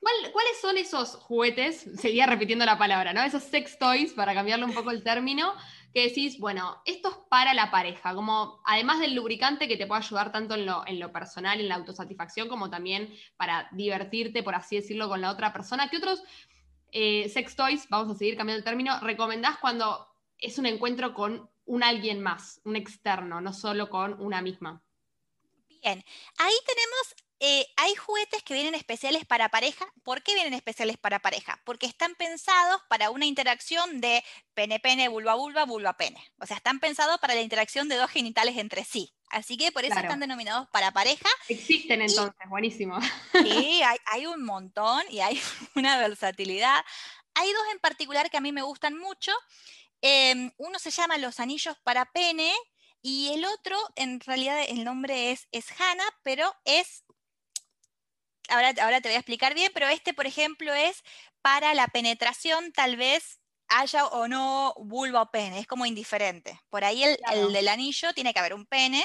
¿Cuáles 0.00 0.60
son 0.60 0.78
esos 0.78 1.16
juguetes? 1.16 1.86
Seguía 1.98 2.26
repitiendo 2.26 2.64
la 2.64 2.78
palabra, 2.78 3.12
¿no? 3.12 3.22
Esos 3.22 3.42
sex 3.42 3.78
toys, 3.78 4.14
para 4.14 4.32
cambiarle 4.32 4.64
un 4.64 4.72
poco 4.72 4.90
el 4.90 5.02
término, 5.02 5.52
que 5.92 6.08
decís, 6.08 6.38
bueno, 6.38 6.80
esto 6.86 7.10
es 7.10 7.16
para 7.28 7.52
la 7.52 7.70
pareja, 7.70 8.14
como 8.14 8.62
además 8.64 9.00
del 9.00 9.14
lubricante 9.14 9.68
que 9.68 9.76
te 9.76 9.86
puede 9.86 10.02
ayudar 10.02 10.32
tanto 10.32 10.54
en 10.54 11.00
lo, 11.00 11.12
personal, 11.12 11.60
en 11.60 11.68
la 11.68 11.74
autosatisfacción, 11.74 12.48
como 12.48 12.70
también 12.70 13.12
para 13.36 13.68
divertirte, 13.72 14.42
por 14.42 14.54
así 14.54 14.76
decirlo, 14.76 15.08
con 15.08 15.20
la 15.20 15.30
otra 15.30 15.52
persona. 15.52 15.90
¿Qué 15.90 15.98
otros 15.98 16.22
eh, 16.92 17.28
sex 17.28 17.54
toys, 17.54 17.86
vamos 17.90 18.14
a 18.14 18.18
seguir 18.18 18.36
cambiando 18.36 18.58
el 18.58 18.64
término, 18.64 18.98
recomendás 19.00 19.58
cuando 19.58 20.08
es 20.38 20.58
un 20.58 20.66
encuentro 20.66 21.12
con 21.12 21.50
un 21.66 21.82
alguien 21.82 22.22
más, 22.22 22.60
un 22.64 22.76
externo, 22.76 23.40
no 23.40 23.52
solo 23.52 23.90
con 23.90 24.18
una 24.20 24.40
misma? 24.40 24.82
Bien, 25.82 26.02
ahí 26.38 26.54
tenemos 26.66 27.14
eh, 27.42 27.66
hay 27.76 27.94
juguetes 27.94 28.42
que 28.42 28.52
vienen 28.52 28.74
especiales 28.74 29.24
para 29.24 29.48
pareja. 29.48 29.86
¿Por 30.02 30.22
qué 30.22 30.34
vienen 30.34 30.52
especiales 30.52 30.98
para 30.98 31.20
pareja? 31.20 31.58
Porque 31.64 31.86
están 31.86 32.14
pensados 32.14 32.82
para 32.90 33.10
una 33.10 33.24
interacción 33.24 34.02
de 34.02 34.22
pene-pene, 34.52 35.08
vulva-vulva, 35.08 35.64
vulva-pene. 35.64 36.22
O 36.38 36.44
sea, 36.44 36.58
están 36.58 36.80
pensados 36.80 37.18
para 37.18 37.34
la 37.34 37.40
interacción 37.40 37.88
de 37.88 37.96
dos 37.96 38.10
genitales 38.10 38.58
entre 38.58 38.84
sí. 38.84 39.14
Así 39.30 39.56
que 39.56 39.72
por 39.72 39.86
eso 39.86 39.98
están 39.98 40.20
denominados 40.20 40.68
para 40.68 40.92
pareja. 40.92 41.28
Existen 41.48 42.02
entonces, 42.02 42.48
buenísimo. 42.48 42.98
Sí, 43.32 43.80
hay, 44.06 44.26
un 44.26 44.44
montón 44.44 45.02
y 45.08 45.20
hay 45.20 45.40
una 45.76 45.96
versatilidad. 45.98 46.84
Hay 47.34 47.50
dos 47.50 47.62
en 47.72 47.78
particular 47.78 48.28
que 48.28 48.36
a 48.36 48.42
mí 48.42 48.52
me 48.52 48.62
gustan 48.62 48.98
mucho. 48.98 49.32
Em, 50.02 50.52
uno 50.58 50.78
se 50.78 50.90
llama 50.90 51.16
los 51.16 51.40
anillos 51.40 51.76
para 51.84 52.04
pene 52.04 52.52
y 53.00 53.30
el 53.32 53.46
otro, 53.46 53.78
en 53.96 54.20
realidad 54.20 54.62
el 54.68 54.84
nombre 54.84 55.30
es, 55.30 55.48
es 55.52 55.68
Hana, 55.80 56.04
pero 56.22 56.52
es 56.64 57.04
ahora, 58.50 59.00
te 59.00 59.08
voy 59.08 59.14
a 59.14 59.18
explicar 59.18 59.54
bien, 59.54 59.70
pero 59.74 59.88
este, 59.88 60.14
por 60.14 60.26
ejemplo, 60.26 60.72
es 60.74 61.02
para 61.42 61.74
la 61.74 61.88
penetración, 61.88 62.72
tal 62.72 62.96
vez 62.96 63.40
haya 63.68 64.06
o 64.06 64.28
no 64.28 64.74
vulva 64.78 65.22
o 65.22 65.30
pene, 65.30 65.60
es 65.60 65.66
como 65.66 65.86
indiferente. 65.86 66.60
Por 66.70 66.84
ahí 66.84 67.04
el, 67.04 67.52
del 67.52 67.68
anillo 67.68 68.12
tiene 68.12 68.32
que 68.32 68.40
haber 68.40 68.54
un 68.54 68.66
pene, 68.66 69.04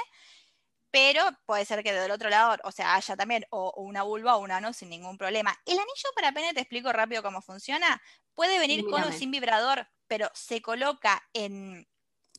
pero 0.91 1.23
puede 1.45 1.65
ser 1.65 1.83
que 1.83 1.93
del 1.93 2.11
otro 2.11 2.29
lado, 2.29 2.57
o 2.63 2.71
sea, 2.71 2.95
haya 2.95 3.15
también 3.15 3.45
o, 3.51 3.73
una 3.77 4.03
vulva 4.03 4.37
o 4.37 4.39
un 4.39 4.51
ano 4.51 4.73
sin 4.73 4.89
ningún 4.89 5.17
problema. 5.17 5.55
El 5.65 5.77
anillo 5.77 6.09
para 6.15 6.31
pene, 6.31 6.53
te 6.53 6.61
explico 6.61 6.91
rápido 6.91 7.21
cómo 7.21 7.41
funciona, 7.41 8.01
puede 8.33 8.59
venir 8.59 8.83
con 8.85 9.03
o 9.03 9.11
sin 9.11 9.31
vibrador, 9.31 9.87
pero 10.07 10.29
se 10.33 10.61
coloca 10.61 11.23
en, 11.33 11.87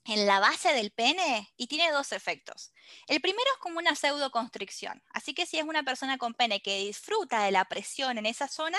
en 0.07 0.27
la 0.27 0.39
base 0.41 0.73
del 0.73 0.91
pene 0.91 1.53
y 1.57 1.67
tiene 1.67 1.91
dos 1.91 2.13
efectos. 2.13 2.73
El 3.09 3.21
primero 3.21 3.49
es 3.55 3.59
como 3.59 3.79
una 3.79 3.97
pseudoconstricción, 3.97 5.03
así 5.11 5.35
que 5.35 5.47
si 5.47 5.59
es 5.59 5.65
una 5.65 5.83
persona 5.83 6.19
con 6.19 6.35
pene 6.35 6.63
que 6.63 6.79
disfruta 6.79 7.43
de 7.43 7.51
la 7.51 7.65
presión 7.65 8.17
en 8.19 8.27
esa 8.27 8.47
zona, 8.49 8.79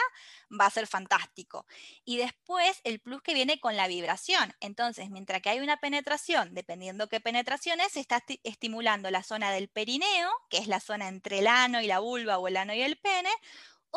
va 0.50 0.66
a 0.66 0.72
ser 0.72 0.88
fantástico. 0.88 1.66
Y 2.06 2.18
después 2.18 2.80
el 2.84 3.00
plus 3.00 3.22
que 3.22 3.34
viene 3.34 3.60
con 3.60 3.76
la 3.76 3.88
vibración. 3.88 4.54
Entonces, 4.60 5.10
mientras 5.10 5.42
que 5.42 5.50
hay 5.50 5.60
una 5.60 5.78
penetración, 5.78 6.54
dependiendo 6.54 7.10
qué 7.10 7.20
penetración 7.20 7.82
es, 7.82 7.94
se 7.94 8.00
está 8.00 8.24
estimulando 8.44 9.12
la 9.12 9.24
zona 9.24 9.52
del 9.52 9.68
perineo, 9.68 10.32
que 10.50 10.58
es 10.58 10.68
la 10.68 10.80
zona 10.80 11.10
entre 11.10 11.40
el 11.40 11.48
ano 11.48 11.82
y 11.82 11.88
la 11.88 12.00
vulva 12.00 12.38
o 12.38 12.48
el 12.48 12.58
ano 12.58 12.74
y 12.74 12.82
el 12.82 12.98
pene, 12.98 13.30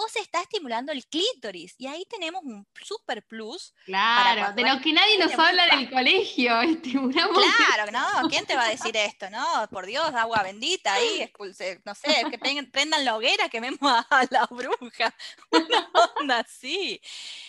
o 0.01 0.09
se 0.09 0.21
está 0.21 0.41
estimulando 0.41 0.93
el 0.93 1.05
clítoris. 1.07 1.75
Y 1.77 1.87
ahí 1.87 2.07
tenemos 2.09 2.43
un 2.43 2.67
super 2.83 3.23
plus. 3.23 3.75
Claro, 3.85 4.55
de 4.55 4.63
lo 4.63 4.81
que 4.81 4.93
nadie 4.93 5.19
nos 5.19 5.33
habla 5.39 5.67
en 5.69 5.79
el 5.81 5.91
colegio, 5.91 6.61
estimulamos. 6.63 7.45
Claro, 7.67 7.93
¿no? 7.93 8.29
¿Quién 8.29 8.47
te 8.47 8.57
va 8.57 8.65
a 8.65 8.71
decir 8.71 8.97
esto? 8.97 9.29
No, 9.29 9.69
por 9.71 9.85
Dios, 9.85 10.07
agua 10.15 10.43
bendita 10.43 10.95
ahí, 10.95 11.21
expulse, 11.21 11.83
no 11.85 11.95
sé, 11.95 12.25
que 12.31 12.39
prendan 12.39 13.05
la 13.05 13.17
hoguera, 13.17 13.49
quememos 13.51 13.79
a 13.83 14.27
la 14.31 14.47
bruja. 14.47 15.15
Una 15.51 15.91
onda 16.19 16.39
así. 16.39 17.01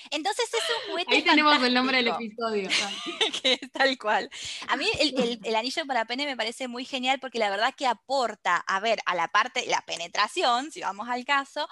Entonces 0.10 0.50
es 0.54 0.64
un 0.70 0.92
juguete. 0.92 1.16
Ahí 1.16 1.22
tenemos 1.24 1.64
el 1.64 1.74
nombre 1.74 1.98
del 1.98 2.10
episodio. 2.10 2.70
que 3.42 3.54
es 3.62 3.72
tal 3.72 3.98
cual. 3.98 4.30
A 4.68 4.76
mí 4.76 4.90
el, 5.00 5.40
el, 5.42 5.56
anillo 5.56 5.86
para 5.86 6.06
pene 6.06 6.26
me 6.26 6.36
parece 6.36 6.68
muy 6.68 6.84
genial 6.84 7.20
porque 7.22 7.40
la 7.40 7.50
verdad 7.50 7.74
que 7.76 7.88
aporta, 7.88 8.58
a 8.58 8.80
ver, 8.82 9.00
a 9.06 9.16
la 9.16 9.30
parte, 9.30 9.66
la 9.68 9.82
penetración, 9.86 10.72
si 10.72 10.82
vamos 10.82 11.08
al 11.08 11.24
caso, 11.24 11.70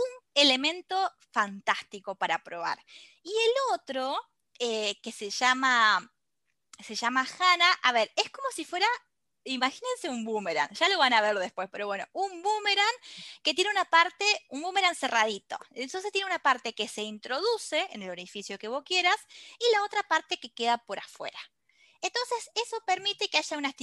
un 0.00 0.24
elemento 0.34 1.12
fantástico 1.30 2.14
para 2.14 2.42
probar. 2.42 2.78
Y 3.22 3.30
el 3.30 3.74
otro, 3.74 4.16
eh, 4.58 5.00
que 5.02 5.12
se 5.12 5.30
llama, 5.30 6.12
se 6.78 6.94
llama 6.94 7.26
Hana, 7.38 7.72
a 7.82 7.92
ver, 7.92 8.10
es 8.16 8.30
como 8.30 8.48
si 8.54 8.64
fuera 8.64 8.86
imagínense 9.44 10.08
un 10.08 10.24
boomerang, 10.24 10.70
ya 10.72 10.88
lo 10.88 10.98
van 10.98 11.12
a 11.12 11.20
ver 11.20 11.38
después, 11.38 11.68
pero 11.70 11.86
bueno, 11.86 12.06
un 12.12 12.42
boomerang 12.42 12.94
que 13.42 13.54
tiene 13.54 13.70
una 13.70 13.84
parte, 13.84 14.24
un 14.50 14.62
boomerang 14.62 14.94
cerradito. 14.94 15.58
Entonces 15.70 16.12
tiene 16.12 16.26
una 16.26 16.38
parte 16.38 16.74
que 16.74 16.88
se 16.88 17.02
introduce 17.02 17.88
en 17.92 18.02
el 18.02 18.10
orificio 18.10 18.58
que 18.58 18.68
vos 18.68 18.82
quieras 18.84 19.16
y 19.58 19.72
la 19.72 19.84
otra 19.84 20.02
parte 20.02 20.38
que 20.38 20.52
queda 20.52 20.78
por 20.78 20.98
afuera. 20.98 21.38
Entonces, 22.02 22.50
eso 22.54 22.76
permite 22.86 23.28
que 23.28 23.36
haya 23.36 23.58
una, 23.58 23.74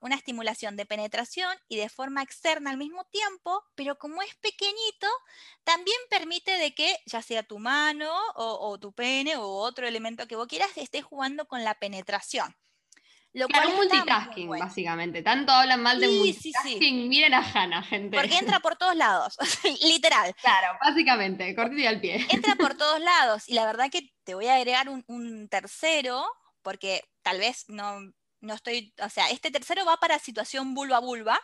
una 0.00 0.14
estimulación 0.14 0.76
de 0.76 0.84
penetración 0.84 1.56
y 1.68 1.76
de 1.76 1.88
forma 1.88 2.22
externa 2.22 2.70
al 2.70 2.76
mismo 2.76 3.04
tiempo, 3.06 3.64
pero 3.74 3.96
como 3.98 4.20
es 4.20 4.34
pequeñito, 4.36 5.06
también 5.64 5.96
permite 6.10 6.50
de 6.58 6.74
que 6.74 6.94
ya 7.06 7.22
sea 7.22 7.42
tu 7.42 7.58
mano 7.58 8.12
o, 8.34 8.78
tu 8.78 8.92
pene 8.92 9.36
o 9.36 9.46
otro 9.46 9.86
elemento 9.86 10.26
que 10.26 10.36
vos 10.36 10.48
quieras 10.48 10.70
esté 10.76 11.00
jugando 11.00 11.46
con 11.46 11.64
la 11.64 11.74
penetración. 11.74 12.54
Lo 13.34 13.46
claro, 13.48 13.70
cual 13.70 13.88
multitasking, 13.88 14.50
básicamente. 14.50 15.22
Tanto 15.22 15.52
hablan 15.52 15.82
mal 15.82 15.98
de 15.98 16.08
multitasking. 16.08 17.08
Miren 17.08 17.32
a 17.32 17.38
Hannah, 17.40 17.82
gente. 17.82 18.18
Porque 18.18 18.36
entra 18.36 18.60
por 18.60 18.76
todos 18.76 18.94
lados, 18.94 19.38
literal. 19.82 20.34
Claro, 20.42 20.78
básicamente, 20.84 21.54
cortito 21.54 21.88
al 21.88 21.98
pie. 21.98 22.26
Entra 22.28 22.54
por 22.56 22.74
todos 22.76 23.00
lados. 23.00 23.48
Y 23.48 23.54
la 23.54 23.64
verdad 23.64 23.90
que 23.90 24.12
te 24.24 24.34
voy 24.34 24.48
a 24.48 24.56
agregar 24.56 24.90
un 24.90 25.48
tercero, 25.48 26.26
porque 26.62 27.08
tal 27.22 27.38
vez 27.38 27.64
no, 27.68 28.00
no 28.40 28.54
estoy, 28.54 28.94
o 29.02 29.08
sea, 29.08 29.30
este 29.30 29.50
tercero 29.50 29.84
va 29.84 29.96
para 29.98 30.18
situación 30.18 30.74
vulva-vulva, 30.74 31.40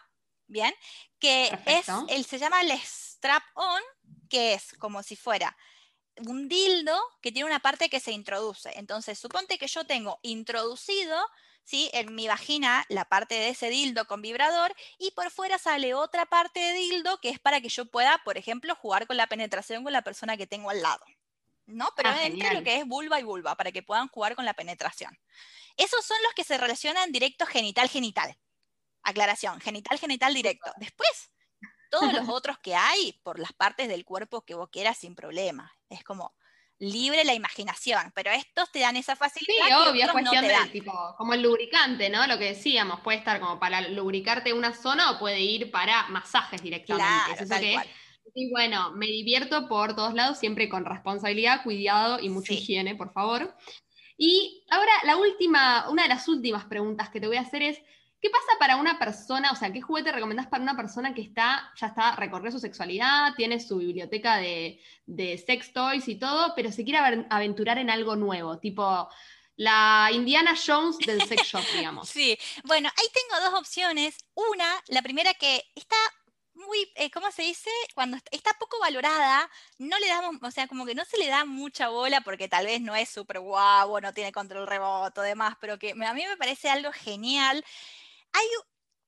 ¿bien? 0.47 0.75
Que 1.19 1.57
es, 1.66 1.87
él 2.09 2.25
se 2.25 2.39
llama 2.39 2.61
el 2.61 2.71
strap-on, 2.73 3.83
que 4.29 4.55
es 4.55 4.75
como 4.79 5.03
si 5.03 5.16
fuera 5.16 5.57
un 6.27 6.49
dildo 6.49 6.99
que 7.23 7.33
tiene 7.33 7.49
una 7.49 7.61
parte 7.61 7.89
que 7.89 8.01
se 8.01 8.12
introduce. 8.12 8.71
Entonces, 8.79 9.19
suponte 9.19 9.59
que 9.59 9.69
yo 9.69 9.85
tengo 9.85 10.19
introducido, 10.23 11.16
¿sí? 11.64 11.91
En 11.93 12.14
mi 12.14 12.27
vagina 12.27 12.85
la 12.89 13.05
parte 13.05 13.35
de 13.35 13.51
ese 13.51 13.71
dildo 13.71 14.07
con 14.07 14.23
vibrador 14.23 14.75
y 14.99 15.11
por 15.12 15.31
fuera 15.31 15.59
sale 15.59 15.95
otra 15.95 16.27
parte 16.27 16.61
de 16.61 16.73
dildo 16.73 17.21
que 17.21 17.31
es 17.31 17.39
para 17.39 17.61
que 17.61 17.69
yo 17.69 17.87
pueda, 17.87 18.21
por 18.25 18.39
ejemplo, 18.39 18.75
jugar 18.75 19.07
con 19.07 19.16
la 19.16 19.29
penetración 19.29 19.85
con 19.85 19.93
la 19.93 20.03
persona 20.03 20.37
que 20.37 20.47
tengo 20.47 20.71
al 20.71 20.83
lado. 20.83 21.05
¿No? 21.69 21.93
Pero 21.97 22.11
ah, 22.11 22.55
lo 22.55 22.62
que 22.62 22.79
es 22.79 22.87
vulva 22.87 23.21
y 23.21 23.23
vulva, 23.23 23.55
para 23.55 23.71
que 23.71 23.83
puedan 23.83 24.09
jugar 24.09 24.35
con 24.35 24.45
la 24.45 24.55
penetración. 24.55 25.16
Esos 25.77 26.05
son 26.05 26.16
los 26.25 26.35
que 26.35 26.45
se 26.45 26.59
relacionan 26.59 27.12
directo 27.12 27.47
genital-genital. 27.47 28.37
Aclaración, 29.03 29.61
genital-genital 29.61 30.35
directo. 30.35 30.73
Después, 30.77 31.31
todos 31.91 32.12
los 32.12 32.29
otros 32.29 32.59
que 32.59 32.75
hay, 32.75 33.21
por 33.23 33.39
las 33.39 33.53
partes 33.53 33.89
del 33.89 34.05
cuerpo 34.05 34.45
que 34.45 34.55
vos 34.55 34.69
quieras, 34.71 34.99
sin 34.99 35.14
problema. 35.14 35.73
Es 35.89 36.03
como 36.03 36.35
libre 36.81 37.25
la 37.25 37.35
imaginación, 37.35 38.12
pero 38.14 38.31
estos 38.31 38.71
te 38.71 38.81
dan 38.81 38.97
esa 38.97 39.16
facilidad. 39.16 39.66
Sí, 39.66 39.73
obvio, 39.73 40.05
es 40.05 40.12
cuestión 40.12 40.47
de 40.47 40.55
tipo, 40.73 41.14
como 41.16 41.35
el 41.35 41.43
lubricante, 41.43 42.09
¿no? 42.09 42.27
Lo 42.27 42.39
que 42.39 42.55
decíamos, 42.55 43.01
puede 43.01 43.19
estar 43.19 43.41
como 43.41 43.59
para 43.59 43.81
lubricarte 43.81 44.53
una 44.53 44.73
zona 44.73 45.11
o 45.11 45.19
puede 45.19 45.41
ir 45.41 45.71
para 45.71 46.07
masajes 46.09 46.62
directamente. 46.62 47.37
Claro, 47.37 47.49
tal 47.49 47.73
cual 47.73 47.89
Y 48.35 48.51
bueno, 48.51 48.93
me 48.93 49.07
divierto 49.07 49.68
por 49.68 49.95
todos 49.97 50.14
lados, 50.14 50.39
siempre 50.39 50.68
con 50.68 50.85
responsabilidad, 50.85 51.62
cuidado 51.62 52.18
y 52.20 52.29
mucha 52.29 52.53
Sí. 52.53 52.59
higiene, 52.61 52.95
por 52.95 53.12
favor. 53.12 53.57
Y 54.16 54.64
ahora 54.70 54.93
la 55.05 55.16
última, 55.16 55.89
una 55.89 56.03
de 56.05 56.09
las 56.09 56.26
últimas 56.29 56.64
preguntas 56.64 57.09
que 57.11 57.20
te 57.20 57.26
voy 57.26 57.37
a 57.37 57.43
hacer 57.43 57.62
es, 57.62 57.79
¿qué 58.20 58.31
pasa 58.31 58.47
para 58.59 58.76
una 58.76 58.99
persona, 58.99 59.53
o 59.53 59.57
sea, 59.57 59.72
qué 59.72 59.81
juguete 59.81 60.11
recomendás 60.11 60.49
para 60.49 60.62
una 60.62 60.76
persona 60.76 61.14
que 61.14 61.22
está, 61.22 61.72
ya 61.81 61.87
está, 61.89 62.16
recorrió 62.16 62.51
su 62.51 62.59
sexualidad, 62.59 63.35
tiene 63.37 63.61
su 63.61 63.76
biblioteca 63.79 64.37
de, 64.39 64.81
de 65.07 65.39
sex 65.39 65.72
toys 65.72 66.09
y 66.09 66.16
todo, 66.16 66.53
pero 66.57 66.72
se 66.72 66.83
quiere 66.85 66.99
aven- 66.99 67.26
aventurar 67.31 67.79
en 67.79 67.91
algo 67.91 68.16
nuevo, 68.16 68.59
tipo 68.59 69.09
la 69.55 70.11
Indiana 70.12 70.55
Jones 70.66 70.99
del 70.99 71.22
sex 71.22 71.43
shop, 71.47 71.62
digamos. 71.74 72.09
Sí, 72.09 72.37
bueno, 72.64 72.89
ahí 72.97 73.07
tengo 73.12 73.51
dos 73.51 73.61
opciones. 73.61 74.16
Una, 74.35 74.66
la 74.89 75.03
primera 75.03 75.35
que 75.35 75.64
está 75.76 75.97
muy, 76.59 76.92
eh, 76.96 77.11
¿cómo 77.11 77.30
se 77.32 77.42
dice? 77.42 77.70
Cuando 77.94 78.16
est- 78.16 78.28
está 78.32 78.52
poco 78.59 78.78
valorada, 78.80 79.50
no 79.78 79.98
le 79.98 80.09
damos, 80.09 80.36
o 80.42 80.50
sea, 80.50 80.66
como 80.68 80.86
que 80.86 80.94
no 80.94 81.04
se 81.04 81.18
le 81.18 81.28
da 81.28 81.44
mucha 81.44 81.88
bola 81.88 82.20
porque 82.22 82.48
tal 82.48 82.66
vez 82.66 82.80
no 82.80 82.96
es 82.96 83.09
súper 83.09 83.40
guau, 83.40 84.00
no 84.00 84.12
tiene 84.14 84.32
control 84.32 84.66
rebote, 84.66 85.20
demás, 85.22 85.56
pero 85.61 85.78
que 85.78 85.90
a 85.92 86.14
mí 86.14 86.26
me 86.26 86.36
parece 86.36 86.70
algo 86.70 86.92
genial. 86.92 87.64
Hay 88.32 88.46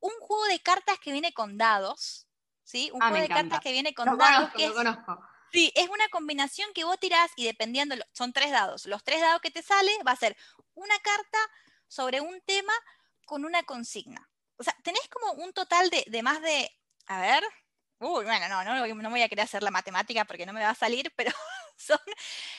un 0.01 0.13
juego 0.21 0.45
de 0.47 0.61
cartas 0.61 0.99
que 1.01 1.13
viene 1.13 1.33
con 1.33 1.59
dados, 1.59 2.27
¿sí? 2.65 2.91
Un 2.93 3.01
Ah, 3.03 3.09
juego 3.11 3.23
de 3.23 3.29
cartas 3.29 3.61
que 3.61 3.73
viene 3.73 3.95
con 3.95 4.07
Lo 4.11 4.17
dados 4.17 4.37
conozco, 4.37 4.59
que 4.59 4.69
lo 4.69 4.75
conozco. 4.75 5.19
Sí, 5.53 5.73
es 5.75 5.89
una 5.89 6.09
combinación 6.11 6.73
que 6.75 6.85
vos 6.85 6.99
tirás 7.01 7.33
y 7.37 7.45
dependiendo, 7.45 7.97
son 8.13 8.33
tres 8.33 8.53
dados. 8.53 8.87
Los 8.87 9.03
tres 9.03 9.21
dados 9.21 9.41
que 9.41 9.51
te 9.51 9.63
sale 9.63 9.91
va 10.07 10.13
a 10.13 10.17
ser 10.17 10.37
una 10.75 10.97
carta 11.01 11.39
sobre 11.89 12.21
un 12.21 12.41
tema 12.43 12.73
con 13.27 13.45
una 13.45 13.65
consigna. 13.65 14.31
O 14.57 14.63
sea, 14.63 14.77
tenés 14.85 15.09
como 15.09 15.33
un 15.43 15.53
total 15.53 15.91
de, 15.91 16.05
de 16.07 16.23
más 16.23 16.41
de, 16.41 16.71
a 17.11 17.21
ver, 17.21 17.43
uy, 17.99 18.25
bueno, 18.25 18.49
no, 18.49 18.65
no, 18.65 18.81
voy- 18.81 18.95
no 18.95 19.11
voy 19.11 19.23
a 19.23 19.29
querer 19.29 19.45
hacer 19.45 19.63
la 19.63 19.71
matemática 19.71 20.25
porque 20.25 20.47
no 20.47 20.53
me 20.53 20.63
va 20.63 20.71
a 20.71 20.75
salir, 20.75 21.13
pero 21.17 21.33
son 21.77 21.99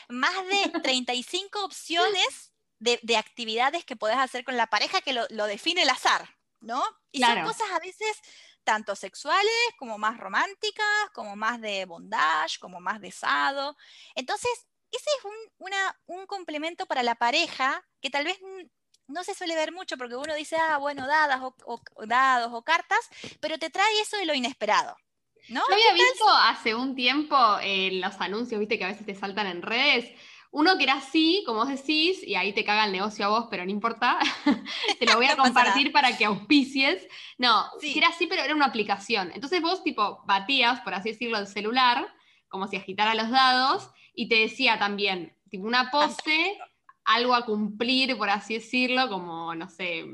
más 0.10 0.34
de 0.48 0.80
35 0.82 1.64
opciones 1.66 2.54
de, 2.80 3.00
de 3.04 3.18
actividades 3.18 3.86
que 3.86 3.96
podés 3.96 4.18
hacer 4.18 4.44
con 4.44 4.58
la 4.58 4.68
pareja 4.68 5.02
que 5.02 5.14
lo, 5.14 5.26
lo 5.30 5.46
define 5.46 5.84
el 5.84 5.90
azar, 5.90 6.38
¿no? 6.60 6.84
Y 7.12 7.20
Claro. 7.20 7.42
son 7.42 7.54
cosas 7.54 7.72
a 7.72 7.80
veces 7.80 8.18
tanto 8.64 8.96
sexuales 8.96 9.52
como 9.78 9.98
más 9.98 10.18
románticas, 10.18 10.86
como 11.14 11.36
más 11.36 11.62
de 11.62 11.86
bondage, 11.86 12.60
como 12.60 12.80
más 12.80 13.00
de 13.02 13.12
sado. 13.12 13.76
Entonces, 14.16 14.52
ese 14.92 15.10
es 15.20 15.26
un, 15.26 15.36
una- 15.60 16.00
un 16.08 16.26
complemento 16.28 16.86
para 16.86 17.04
la 17.04 17.16
pareja 17.16 17.88
que 18.02 18.10
tal 18.10 18.26
vez 18.26 18.38
no 19.08 19.24
se 19.24 19.34
suele 19.34 19.56
ver 19.56 19.72
mucho 19.72 19.98
porque 19.98 20.16
uno 20.16 20.34
dice, 20.36 20.56
ah, 20.58 20.78
bueno, 20.78 21.08
dadas 21.08 21.42
o, 21.42 21.56
o- 21.66 22.06
dados 22.06 22.52
o 22.54 22.64
cartas, 22.64 23.00
pero 23.40 23.58
te 23.58 23.70
trae 23.70 24.00
eso 24.02 24.18
de 24.18 24.26
lo 24.26 24.34
inesperado. 24.34 24.96
¿No? 25.50 25.62
Yo 25.68 25.74
había 25.74 25.94
visto 25.94 26.30
hace 26.30 26.76
un 26.76 26.96
tiempo 26.96 27.36
en 27.62 28.00
los 28.00 28.20
anuncios, 28.22 28.60
viste, 28.60 28.78
que 28.78 28.86
a 28.86 28.90
veces 28.90 29.06
te 29.06 29.16
saltan 29.16 29.48
en 29.48 29.62
redes. 29.62 30.10
Uno 30.52 30.78
que 30.78 30.84
era 30.84 30.94
así, 30.96 31.44
como 31.46 31.60
vos 31.60 31.70
decís, 31.70 32.22
y 32.24 32.36
ahí 32.36 32.54
te 32.54 32.64
caga 32.64 32.86
el 32.86 32.92
negocio 32.92 33.26
a 33.26 33.30
vos, 33.30 33.48
pero 33.50 33.64
no 33.66 33.72
importa. 33.72 34.20
te 35.00 35.06
lo 35.06 35.16
voy 35.16 35.26
a 35.26 35.36
No 35.36 35.44
compartir 35.44 35.92
para 35.92 36.16
que 36.18 36.26
auspicies. 36.26 37.08
No, 37.38 37.66
Sí. 37.80 37.94
que 37.94 38.00
era 38.00 38.10
así, 38.10 38.28
pero 38.28 38.44
era 38.44 38.54
una 38.54 38.66
aplicación. 38.66 39.32
Entonces 39.34 39.62
vos, 39.62 39.84
tipo, 39.84 40.22
batías, 40.26 40.82
por 40.82 40.94
así 40.94 41.10
decirlo, 41.12 41.38
el 41.38 41.48
celular, 41.48 42.08
como 42.48 42.68
si 42.68 42.76
agitara 42.78 43.16
los 43.16 43.30
dados, 43.32 43.90
y 44.14 44.28
te 44.30 44.36
decía 44.36 44.78
también, 44.78 45.38
tipo, 45.50 45.66
una 45.66 45.90
pose, 45.90 46.58
algo 47.06 47.34
a 47.34 47.46
cumplir, 47.46 48.18
por 48.18 48.30
así 48.30 48.56
decirlo, 48.56 49.10
como, 49.10 49.54
no 49.56 49.70
sé, 49.70 50.06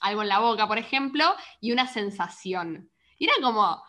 algo 0.00 0.22
en 0.22 0.28
la 0.28 0.40
boca, 0.40 0.66
por 0.66 0.78
ejemplo, 0.78 1.24
y 1.60 1.72
una 1.72 1.86
sensación. 1.86 2.90
Y 3.18 3.24
era 3.26 3.34
como, 3.40 3.82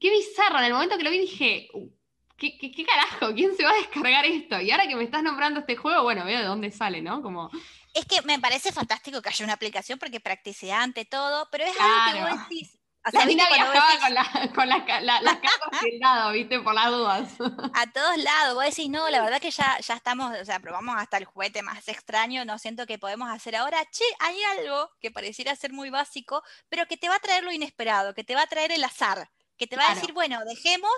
qué 0.00 0.10
bizarro. 0.10 0.58
En 0.58 0.64
el 0.64 0.72
momento 0.72 0.96
que 0.96 1.04
lo 1.04 1.10
vi 1.10 1.18
dije, 1.18 1.68
"Uh, 1.74 1.88
¿qué, 2.36 2.56
qué, 2.58 2.70
qué 2.72 2.84
carajo? 2.84 3.34
¿Quién 3.34 3.54
se 3.56 3.64
va 3.64 3.70
a 3.70 3.74
descargar 3.74 4.24
esto? 4.24 4.60
Y 4.60 4.70
ahora 4.70 4.86
que 4.88 4.96
me 4.96 5.04
estás 5.04 5.22
nombrando 5.22 5.60
este 5.60 5.76
juego, 5.76 6.02
bueno, 6.02 6.24
veo 6.24 6.38
de 6.40 6.46
dónde 6.46 6.70
sale, 6.70 7.02
¿no? 7.02 7.20
Como, 7.22 7.50
Es 7.92 8.06
que 8.06 8.22
me 8.22 8.38
parece 8.40 8.72
fantástico 8.72 9.20
que 9.22 9.28
haya 9.28 9.44
una 9.44 9.54
aplicación 9.54 9.98
porque 9.98 10.18
practicidad 10.20 10.82
ante 10.82 11.04
todo, 11.04 11.48
pero 11.50 11.64
es 11.64 11.78
algo 11.78 12.12
que 12.12 12.34
vos 12.34 12.48
decís. 12.48 12.78
O 13.06 13.10
sea, 13.10 13.20
la 13.20 13.26
¿viste 13.26 13.42
mina 13.42 13.48
cuando 13.48 13.66
vos 13.66 13.72
viajaba 13.72 13.92
decís- 13.92 14.04
con, 14.04 14.14
la, 14.14 14.54
con 14.54 14.68
la 14.68 14.84
ca- 14.86 15.00
la- 15.00 15.20
las 15.20 15.38
el 15.84 15.98
dado, 16.00 16.32
¿viste? 16.32 16.60
Por 16.60 16.74
las 16.74 16.90
dudas. 16.90 17.28
a 17.74 17.86
todos 17.92 18.16
lados. 18.18 18.54
Vos 18.54 18.64
decís, 18.64 18.88
no, 18.88 19.08
la 19.10 19.20
verdad 19.22 19.40
que 19.40 19.50
ya, 19.50 19.78
ya 19.80 19.94
estamos, 19.94 20.34
o 20.40 20.44
sea, 20.44 20.58
probamos 20.60 20.96
hasta 20.98 21.18
el 21.18 21.24
juguete 21.26 21.62
más 21.62 21.86
extraño, 21.88 22.44
no 22.44 22.58
siento 22.58 22.86
que 22.86 22.98
podemos 22.98 23.28
hacer 23.30 23.56
ahora. 23.56 23.78
Che, 23.90 24.04
hay 24.20 24.36
algo 24.58 24.90
que 25.00 25.10
pareciera 25.10 25.54
ser 25.56 25.72
muy 25.72 25.90
básico, 25.90 26.42
pero 26.68 26.86
que 26.86 26.96
te 26.96 27.08
va 27.08 27.16
a 27.16 27.20
traer 27.20 27.44
lo 27.44 27.52
inesperado, 27.52 28.14
que 28.14 28.24
te 28.24 28.34
va 28.34 28.42
a 28.42 28.46
traer 28.46 28.72
el 28.72 28.82
azar. 28.84 29.30
Que 29.56 29.66
te 29.66 29.76
va 29.76 29.90
a 29.90 29.94
decir, 29.94 30.12
bueno, 30.12 30.44
dejemos 30.44 30.90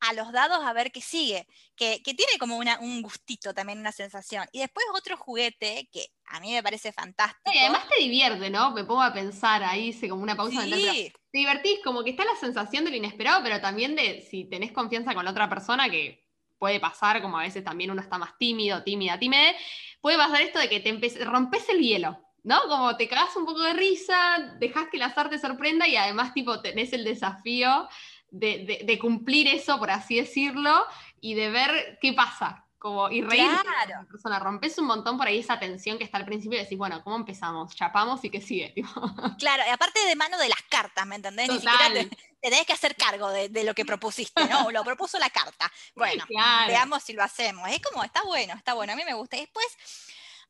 a 0.00 0.12
los 0.14 0.32
dados 0.32 0.64
a 0.64 0.72
ver 0.72 0.90
qué 0.90 1.00
sigue, 1.00 1.46
que, 1.76 2.02
que 2.02 2.14
tiene 2.14 2.38
como 2.38 2.56
una, 2.56 2.78
un 2.80 3.02
gustito 3.02 3.52
también, 3.52 3.78
una 3.78 3.92
sensación. 3.92 4.46
Y 4.52 4.60
después 4.60 4.86
otro 4.94 5.16
juguete 5.16 5.88
que 5.92 6.08
a 6.26 6.40
mí 6.40 6.52
me 6.52 6.62
parece 6.62 6.92
fantástico. 6.92 7.50
Y 7.52 7.58
además 7.58 7.88
te 7.88 8.00
divierte, 8.00 8.50
¿no? 8.50 8.70
Me 8.72 8.84
pongo 8.84 9.02
a 9.02 9.12
pensar, 9.12 9.62
ahí 9.62 9.88
hice 9.88 10.08
como 10.08 10.22
una 10.22 10.36
pausa 10.36 10.60
mental, 10.60 10.80
Sí, 10.80 11.12
te 11.30 11.38
divertís, 11.38 11.80
como 11.84 12.02
que 12.02 12.10
está 12.10 12.24
la 12.24 12.36
sensación 12.36 12.84
de 12.84 12.90
lo 12.90 12.96
inesperado, 12.96 13.42
pero 13.42 13.60
también 13.60 13.94
de 13.94 14.26
si 14.30 14.44
tenés 14.44 14.72
confianza 14.72 15.14
con 15.14 15.24
la 15.24 15.30
otra 15.30 15.48
persona, 15.48 15.90
que 15.90 16.26
puede 16.58 16.80
pasar, 16.80 17.22
como 17.22 17.38
a 17.38 17.42
veces 17.42 17.64
también 17.64 17.90
uno 17.90 18.02
está 18.02 18.18
más 18.18 18.36
tímido, 18.38 18.82
tímida, 18.82 19.18
tímide, 19.18 19.54
puede 20.00 20.16
pasar 20.16 20.42
esto 20.42 20.58
de 20.58 20.68
que 20.68 20.80
te 20.80 21.24
rompes 21.24 21.68
el 21.68 21.80
hielo, 21.80 22.27
¿no? 22.44 22.62
Como 22.68 22.96
te 22.96 23.08
cagas 23.08 23.34
un 23.36 23.44
poco 23.46 23.60
de 23.60 23.72
risa, 23.74 24.38
dejas 24.58 24.88
que 24.90 24.96
el 24.96 25.02
azar 25.02 25.28
te 25.30 25.38
sorprenda 25.38 25.86
y 25.86 25.96
además 25.96 26.32
tipo 26.34 26.60
tenés 26.62 26.92
el 26.92 27.04
desafío 27.04 27.88
de, 28.30 28.64
de- 28.64 28.80
de 28.84 28.98
cumplir 28.98 29.48
eso, 29.48 29.78
por 29.78 29.90
así 29.90 30.16
decirlo, 30.16 30.84
y 31.20 31.34
de 31.34 31.50
ver 31.50 31.98
qué 32.00 32.12
pasa. 32.12 32.64
Como, 32.78 33.10
y 33.10 33.22
con 33.22 33.30
Claro. 33.30 33.68
la 33.88 34.04
persona, 34.08 34.38
rompes 34.38 34.78
un 34.78 34.86
montón 34.86 35.18
por 35.18 35.26
ahí 35.26 35.40
esa 35.40 35.58
tensión 35.58 35.98
que 35.98 36.04
está 36.04 36.16
al 36.18 36.24
principio 36.24 36.60
y 36.60 36.62
decís, 36.62 36.78
bueno, 36.78 37.02
¿cómo 37.02 37.16
empezamos? 37.16 37.74
Chapamos 37.74 38.22
y 38.24 38.30
qué 38.30 38.40
sigue. 38.40 38.72
Claro, 39.38 39.64
y 39.66 39.70
aparte 39.70 39.98
de 40.06 40.14
mano 40.14 40.38
de 40.38 40.48
las 40.48 40.62
cartas, 40.68 41.04
¿me 41.04 41.16
entendés? 41.16 41.48
Ni 41.48 41.56
siquiera 41.58 41.92
te, 41.92 42.04
Total. 42.04 42.10
te 42.40 42.50
tenés 42.50 42.66
que 42.66 42.72
hacer 42.72 42.94
cargo 42.94 43.30
de, 43.30 43.48
de 43.48 43.64
lo 43.64 43.74
que 43.74 43.84
propusiste, 43.84 44.44
¿no? 44.46 44.70
Lo 44.70 44.84
propuso 44.84 45.18
la 45.18 45.28
carta. 45.30 45.72
Bueno, 45.96 46.24
Claro. 46.28 46.68
veamos 46.68 47.02
si 47.02 47.14
lo 47.14 47.24
hacemos. 47.24 47.68
Es 47.68 47.80
como, 47.82 48.04
está 48.04 48.22
bueno, 48.22 48.54
está 48.54 48.74
bueno, 48.74 48.92
a 48.92 48.96
mí 48.96 49.02
me 49.04 49.14
gusta. 49.14 49.36
Y 49.36 49.40
después 49.40 49.66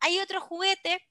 hay 0.01 0.19
otro 0.19 0.43
juguete 0.43 1.08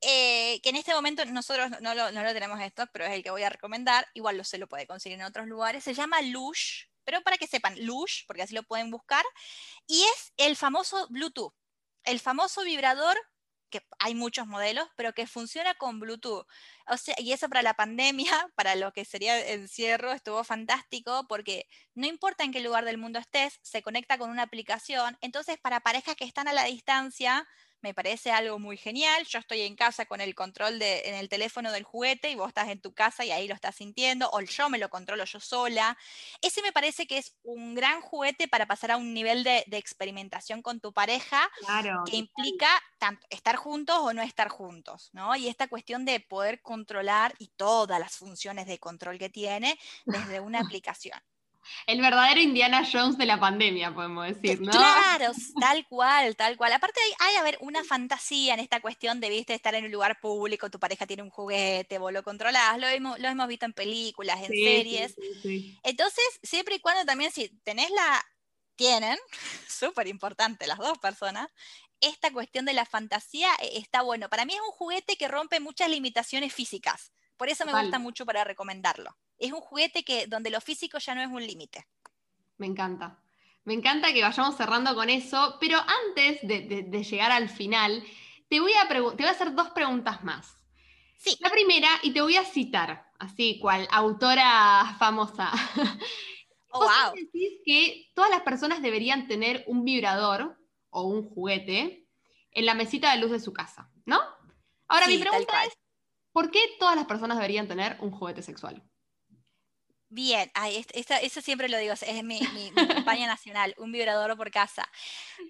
eh, 0.00 0.60
que 0.62 0.70
en 0.70 0.76
este 0.76 0.94
momento 0.94 1.24
nosotros 1.26 1.70
no 1.80 1.94
lo, 1.94 2.32
tenemos 2.32 2.58
en 2.58 2.66
stock, 2.66 2.90
pero 2.92 3.04
es 3.04 3.12
el 3.12 3.22
que 3.22 3.30
voy 3.30 3.42
a 3.42 3.50
recomendar. 3.50 4.06
Igual 4.14 4.36
lo 4.36 4.44
se 4.44 4.58
lo 4.58 4.68
puede 4.68 4.86
conseguir 4.86 5.18
en 5.18 5.24
otros 5.24 5.46
lugares. 5.46 5.84
Se 5.84 5.94
llama 5.94 6.22
Lush, 6.22 6.84
pero 7.04 7.22
para 7.22 7.36
que 7.36 7.46
sepan, 7.46 7.74
Lush, 7.84 8.24
porque 8.26 8.42
así 8.42 8.54
lo 8.54 8.62
pueden 8.62 8.90
buscar. 8.90 9.24
Y 9.86 10.02
es 10.02 10.32
el 10.36 10.56
famoso 10.56 11.06
Bluetooth, 11.10 11.54
el 12.04 12.20
famoso 12.20 12.62
vibrador 12.62 13.18
que 13.70 13.86
hay 13.98 14.14
muchos 14.14 14.46
modelos, 14.46 14.88
pero 14.96 15.14
que 15.14 15.26
funciona 15.26 15.74
con 15.74 16.00
Bluetooth. 16.00 16.46
O 16.88 16.96
sea, 16.96 17.14
y 17.18 17.32
eso 17.32 17.48
para 17.48 17.62
la 17.62 17.74
pandemia, 17.74 18.24
para 18.56 18.74
lo 18.74 18.92
que 18.92 19.04
sería 19.04 19.38
el 19.38 19.60
encierro, 19.60 20.12
estuvo 20.12 20.44
fantástico 20.44 21.26
porque 21.28 21.66
no 21.94 22.06
importa 22.06 22.44
en 22.44 22.52
qué 22.52 22.60
lugar 22.60 22.84
del 22.84 22.98
mundo 22.98 23.18
estés, 23.18 23.58
se 23.62 23.82
conecta 23.82 24.18
con 24.18 24.30
una 24.30 24.42
aplicación. 24.42 25.16
Entonces, 25.20 25.58
para 25.58 25.80
parejas 25.80 26.16
que 26.16 26.24
están 26.24 26.48
a 26.48 26.52
la 26.52 26.64
distancia, 26.64 27.46
me 27.82 27.94
parece 27.94 28.30
algo 28.30 28.58
muy 28.58 28.76
genial. 28.76 29.24
Yo 29.26 29.38
estoy 29.38 29.62
en 29.62 29.76
casa 29.76 30.06
con 30.06 30.20
el 30.20 30.34
control 30.34 30.78
de, 30.78 31.02
en 31.06 31.14
el 31.14 31.28
teléfono 31.28 31.72
del 31.72 31.84
juguete 31.84 32.30
y 32.30 32.34
vos 32.34 32.48
estás 32.48 32.68
en 32.68 32.80
tu 32.80 32.94
casa 32.94 33.24
y 33.24 33.30
ahí 33.30 33.48
lo 33.48 33.54
estás 33.54 33.76
sintiendo, 33.76 34.28
o 34.32 34.40
yo 34.40 34.68
me 34.70 34.78
lo 34.78 34.88
controlo 34.90 35.24
yo 35.24 35.40
sola. 35.40 35.96
Ese 36.42 36.62
me 36.62 36.72
parece 36.72 37.06
que 37.06 37.18
es 37.18 37.38
un 37.42 37.74
gran 37.74 38.00
juguete 38.00 38.48
para 38.48 38.66
pasar 38.66 38.90
a 38.92 38.96
un 38.96 39.14
nivel 39.14 39.44
de, 39.44 39.64
de 39.66 39.76
experimentación 39.78 40.62
con 40.62 40.80
tu 40.80 40.92
pareja 40.92 41.48
Claro. 41.58 41.96
que 42.04 42.16
implica 42.16 42.68
tanto 42.98 43.26
estar 43.30 43.56
juntos 43.56 43.96
o 44.00 44.12
no 44.12 44.22
estar 44.22 44.48
juntos, 44.48 45.10
¿no? 45.12 45.36
Y 45.36 45.48
esta 45.48 45.68
cuestión 45.68 46.04
de 46.04 46.20
poder 46.20 46.62
controlar 46.62 47.34
y 47.38 47.48
todas 47.56 48.00
las 48.00 48.16
funciones 48.16 48.66
de 48.66 48.78
control 48.78 49.18
que 49.18 49.30
tiene 49.30 49.78
desde 50.08 50.40
una 50.40 50.60
aplicación. 50.60 51.20
El 51.86 52.00
verdadero 52.00 52.40
Indiana 52.40 52.86
Jones 52.90 53.18
de 53.18 53.26
la 53.26 53.38
pandemia, 53.38 53.94
podemos 53.94 54.26
decir, 54.26 54.60
¿no? 54.60 54.70
Claro, 54.70 55.32
tal 55.60 55.86
cual, 55.86 56.36
tal 56.36 56.56
cual. 56.56 56.72
Aparte 56.72 57.00
hay, 57.04 57.28
hay, 57.28 57.36
a 57.36 57.42
ver, 57.42 57.58
una 57.60 57.84
fantasía 57.84 58.54
en 58.54 58.60
esta 58.60 58.80
cuestión 58.80 59.20
de, 59.20 59.28
viste, 59.28 59.54
estar 59.54 59.74
en 59.74 59.84
un 59.84 59.90
lugar 59.92 60.20
público, 60.20 60.70
tu 60.70 60.78
pareja 60.78 61.06
tiene 61.06 61.22
un 61.22 61.30
juguete, 61.30 61.98
vos 61.98 62.12
lo 62.12 62.22
controlás, 62.22 62.78
lo 62.78 62.86
hemos, 62.86 63.18
lo 63.18 63.28
hemos 63.28 63.48
visto 63.48 63.66
en 63.66 63.72
películas, 63.72 64.40
en 64.40 64.50
Sí, 64.50 64.64
series. 64.64 65.14
sí, 65.14 65.40
sí. 65.42 65.78
Entonces, 65.82 66.24
siempre 66.42 66.76
y 66.76 66.80
cuando 66.80 67.04
también 67.04 67.30
si 67.32 67.48
tenés 67.62 67.90
la, 67.90 68.24
tienen, 68.76 69.18
súper 69.68 70.06
importante 70.06 70.66
las 70.66 70.78
dos 70.78 70.98
personas, 70.98 71.48
esta 72.00 72.32
cuestión 72.32 72.64
de 72.64 72.72
la 72.72 72.86
fantasía 72.86 73.50
eh, 73.60 73.72
está 73.74 74.02
bueno. 74.02 74.28
Para 74.28 74.44
mí 74.44 74.54
es 74.54 74.60
un 74.60 74.72
juguete 74.72 75.16
que 75.16 75.28
rompe 75.28 75.60
muchas 75.60 75.90
limitaciones 75.90 76.52
físicas. 76.54 77.12
Por 77.40 77.48
eso 77.48 77.64
me 77.64 77.70
Total. 77.70 77.86
gusta 77.86 77.98
mucho 77.98 78.26
para 78.26 78.44
recomendarlo. 78.44 79.16
Es 79.38 79.50
un 79.50 79.62
juguete 79.62 80.04
que 80.04 80.26
donde 80.26 80.50
lo 80.50 80.60
físico 80.60 80.98
ya 80.98 81.14
no 81.14 81.22
es 81.22 81.28
un 81.28 81.40
límite. 81.46 81.86
Me 82.58 82.66
encanta. 82.66 83.18
Me 83.64 83.72
encanta 83.72 84.12
que 84.12 84.20
vayamos 84.20 84.58
cerrando 84.58 84.94
con 84.94 85.08
eso, 85.08 85.56
pero 85.58 85.78
antes 85.78 86.40
de, 86.42 86.60
de- 86.60 86.82
de 86.82 87.02
llegar 87.02 87.32
al 87.32 87.48
final, 87.48 88.04
te 88.50 88.60
voy, 88.60 88.74
a 88.74 88.86
te 88.86 89.00
voy 89.00 89.24
a 89.24 89.30
hacer 89.30 89.54
dos 89.54 89.70
preguntas 89.70 90.22
más. 90.22 90.54
Sí. 91.16 91.38
La 91.40 91.48
primera, 91.48 91.88
y 92.02 92.12
te 92.12 92.20
voy 92.20 92.36
a 92.36 92.44
citar, 92.44 93.10
así 93.18 93.58
cual 93.58 93.88
autora 93.90 94.94
famosa. 94.98 95.50
Oh, 96.72 96.80
wow. 96.84 97.14
decís 97.16 97.58
que 97.64 98.12
todas 98.14 98.30
las 98.30 98.42
personas 98.42 98.80
deberían 98.80 99.26
tener 99.26 99.64
un 99.66 99.82
vibrador 99.84 100.56
o 100.90 101.02
un 101.02 101.28
juguete 101.28 102.06
en 102.52 102.64
la 102.66 102.74
mesita 102.74 103.10
de 103.10 103.18
luz 103.18 103.32
de 103.32 103.40
su 103.40 103.52
casa, 103.52 103.90
¿no? 104.04 104.20
Ahora 104.86 105.08
mi 105.08 105.18
pregunta 105.18 105.64
es, 105.64 105.72
¿por 106.32 106.50
qué 106.50 106.60
todas 106.78 106.96
las 106.96 107.06
personas 107.06 107.38
deberían 107.38 107.68
tener 107.68 107.96
un 108.00 108.10
juguete 108.10 108.42
sexual? 108.42 108.82
Bien, 110.12 110.50
eso 111.22 111.40
siempre 111.40 111.68
lo 111.68 111.78
digo, 111.78 111.92
es 111.92 112.24
mi, 112.24 112.40
mi, 112.40 112.72
campaña 112.88 113.28
nacional, 113.28 113.74
un 113.78 113.92
vibrador 113.92 114.36
por 114.36 114.50
casa. 114.50 114.88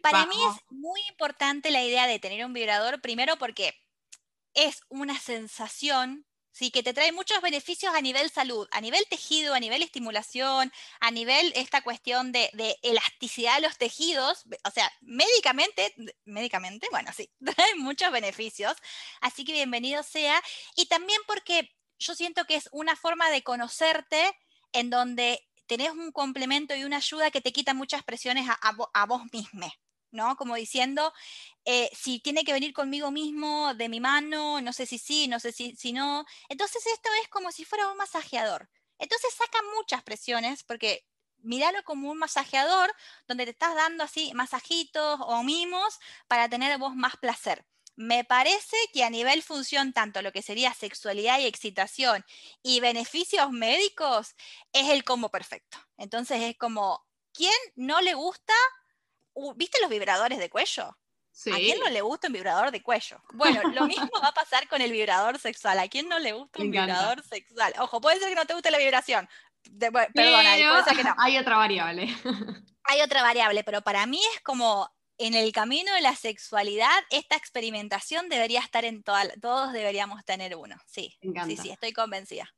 Para 0.02 0.26
mí 0.26 0.36
es 0.36 0.62
muy 0.68 1.00
importante 1.08 1.70
la 1.70 1.82
idea 1.82 2.06
de 2.06 2.18
tener 2.18 2.44
un 2.44 2.52
vibrador, 2.52 3.00
primero 3.00 3.36
porque 3.38 3.74
es 4.52 4.82
una 4.90 5.18
sensación 5.18 6.26
¿sí? 6.52 6.70
que 6.70 6.82
te 6.82 6.94
trae 6.94 7.12
muchos 7.12 7.40
beneficios 7.42 7.94
a 7.94 8.00
nivel 8.00 8.30
salud, 8.30 8.68
a 8.70 8.80
nivel 8.80 9.04
tejido, 9.08 9.54
a 9.54 9.60
nivel 9.60 9.82
estimulación, 9.82 10.72
a 11.00 11.10
nivel 11.10 11.52
esta 11.56 11.82
cuestión 11.82 12.32
de, 12.32 12.50
elasticidad 12.82 13.56
de 13.56 13.62
los 13.62 13.78
tejidos, 13.78 14.44
o 14.64 14.70
sea, 14.70 14.90
médicamente, 15.00 15.94
médicamente, 16.24 16.86
bueno, 16.90 17.10
sí, 17.12 17.30
trae 17.56 17.74
muchos 17.76 18.10
beneficios, 18.12 18.76
así 19.20 19.44
que 19.44 19.52
bienvenido 19.52 20.02
sea, 20.02 20.42
y 20.76 20.86
también 20.86 21.20
porque 21.26 21.74
yo 21.98 22.14
siento 22.14 22.44
que 22.46 22.56
es 22.56 22.68
una 22.72 22.96
forma 22.96 23.30
de 23.30 23.42
conocerte 23.42 24.36
en 24.72 24.90
donde 24.90 25.46
tenés 25.66 25.90
un 25.90 26.12
complemento 26.12 26.74
y 26.74 26.84
una 26.84 26.96
ayuda 26.96 27.30
que 27.30 27.40
te 27.40 27.52
quita 27.52 27.74
muchas 27.74 28.02
presiones 28.02 28.48
a, 28.48 28.58
a 28.94 29.06
vos 29.06 29.22
mismo. 29.32 29.70
¿No? 30.12 30.36
Como 30.36 30.54
diciendo, 30.56 31.12
eh, 31.64 31.90
si 31.94 32.20
tiene 32.20 32.44
que 32.44 32.52
venir 32.52 32.72
conmigo 32.72 33.10
mismo, 33.10 33.74
de 33.74 33.88
mi 33.88 34.00
mano, 34.00 34.60
no 34.60 34.72
sé 34.72 34.86
si 34.86 34.98
sí, 34.98 35.28
no 35.28 35.40
sé 35.40 35.52
si, 35.52 35.76
si 35.76 35.92
no. 35.92 36.24
Entonces 36.48 36.86
esto 36.86 37.08
es 37.22 37.28
como 37.28 37.52
si 37.52 37.64
fuera 37.64 37.88
un 37.88 37.96
masajeador. 37.96 38.68
Entonces 38.98 39.34
saca 39.34 39.58
muchas 39.76 40.02
presiones 40.02 40.62
porque 40.64 41.06
míralo 41.42 41.82
como 41.84 42.10
un 42.10 42.18
masajeador 42.18 42.92
donde 43.26 43.44
te 43.44 43.52
estás 43.52 43.74
dando 43.74 44.04
así 44.04 44.32
masajitos 44.34 45.20
o 45.22 45.42
mimos 45.42 45.98
para 46.28 46.48
tener 46.48 46.78
vos 46.78 46.94
más 46.94 47.16
placer. 47.16 47.64
Me 47.96 48.24
parece 48.24 48.76
que 48.92 49.04
a 49.04 49.10
nivel 49.10 49.42
función, 49.42 49.92
tanto 49.92 50.22
lo 50.22 50.32
que 50.32 50.42
sería 50.42 50.72
sexualidad 50.72 51.38
y 51.40 51.46
excitación 51.46 52.24
y 52.62 52.80
beneficios 52.80 53.50
médicos, 53.50 54.34
es 54.72 54.88
el 54.88 55.04
combo 55.04 55.28
perfecto. 55.30 55.78
Entonces 55.98 56.40
es 56.42 56.56
como, 56.56 57.04
¿quién 57.32 57.52
no 57.76 58.00
le 58.00 58.14
gusta 58.14 58.54
¿viste 59.56 59.78
los 59.80 59.90
vibradores 59.90 60.38
de 60.38 60.50
cuello? 60.50 60.96
¿A 61.52 61.56
quién 61.56 61.78
no 61.78 61.88
le 61.88 62.02
gusta 62.02 62.26
un 62.26 62.34
vibrador 62.34 62.70
de 62.70 62.82
cuello? 62.82 63.22
Bueno, 63.32 63.62
lo 63.70 63.86
mismo 63.86 64.10
va 64.22 64.28
a 64.28 64.34
pasar 64.34 64.68
con 64.68 64.80
el 64.80 64.92
vibrador 64.92 65.38
sexual. 65.38 65.78
¿A 65.78 65.88
quién 65.88 66.08
no 66.08 66.18
le 66.18 66.32
gusta 66.32 66.60
un 66.60 66.70
vibrador 66.70 67.22
sexual? 67.22 67.72
Ojo, 67.78 68.00
puede 68.00 68.18
ser 68.18 68.28
que 68.28 68.34
no 68.34 68.46
te 68.46 68.54
guste 68.54 68.70
la 68.70 68.78
vibración. 68.78 69.28
perdona, 69.78 70.54
puede 70.54 70.84
ser 70.84 70.96
que 70.96 71.04
no. 71.04 71.14
Hay 71.18 71.38
otra 71.38 71.56
variable. 71.56 72.08
Hay 72.84 73.02
otra 73.02 73.22
variable, 73.22 73.62
pero 73.62 73.82
para 73.82 74.04
mí 74.06 74.20
es 74.34 74.40
como 74.40 74.90
en 75.16 75.34
el 75.34 75.52
camino 75.52 75.92
de 75.94 76.00
la 76.00 76.16
sexualidad, 76.16 76.98
esta 77.10 77.36
experimentación 77.36 78.28
debería 78.28 78.60
estar 78.60 78.84
en 78.84 79.02
todas, 79.02 79.28
todos 79.40 79.72
deberíamos 79.72 80.24
tener 80.24 80.56
uno. 80.56 80.76
Sí, 80.86 81.16
sí, 81.20 81.56
sí, 81.56 81.70
estoy 81.70 81.92
convencida. 81.92 82.52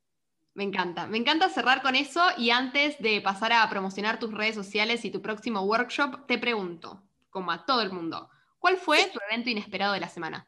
Me 0.54 0.64
encanta, 0.64 1.06
me 1.06 1.16
encanta 1.16 1.48
cerrar 1.48 1.80
con 1.80 1.96
eso 1.96 2.22
y 2.36 2.50
antes 2.50 2.98
de 2.98 3.22
pasar 3.22 3.52
a 3.52 3.68
promocionar 3.70 4.18
tus 4.18 4.34
redes 4.34 4.54
sociales 4.54 5.04
y 5.04 5.10
tu 5.10 5.22
próximo 5.22 5.62
workshop, 5.62 6.26
te 6.26 6.36
pregunto, 6.36 7.02
como 7.30 7.52
a 7.52 7.64
todo 7.64 7.80
el 7.80 7.90
mundo, 7.90 8.28
¿cuál 8.58 8.76
fue 8.76 9.06
tu 9.06 9.18
evento 9.30 9.48
inesperado 9.48 9.94
de 9.94 10.00
la 10.00 10.10
semana? 10.10 10.46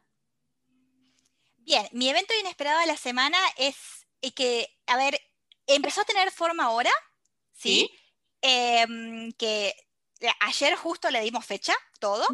Bien, 1.57 1.87
mi 1.91 2.07
evento 2.07 2.33
inesperado 2.39 2.79
de 2.81 2.85
la 2.85 2.97
semana 2.97 3.39
es, 3.57 4.05
que, 4.35 4.67
a 4.85 4.95
ver, 4.97 5.19
empezó 5.65 6.01
a 6.01 6.05
tener 6.05 6.29
forma 6.29 6.65
ahora, 6.65 6.91
¿sí? 7.51 7.89
Em, 8.41 9.31
que 9.31 9.73
ayer 10.41 10.75
justo 10.75 11.09
le 11.09 11.21
dimos 11.21 11.43
fecha, 11.43 11.73
todo. 11.99 12.27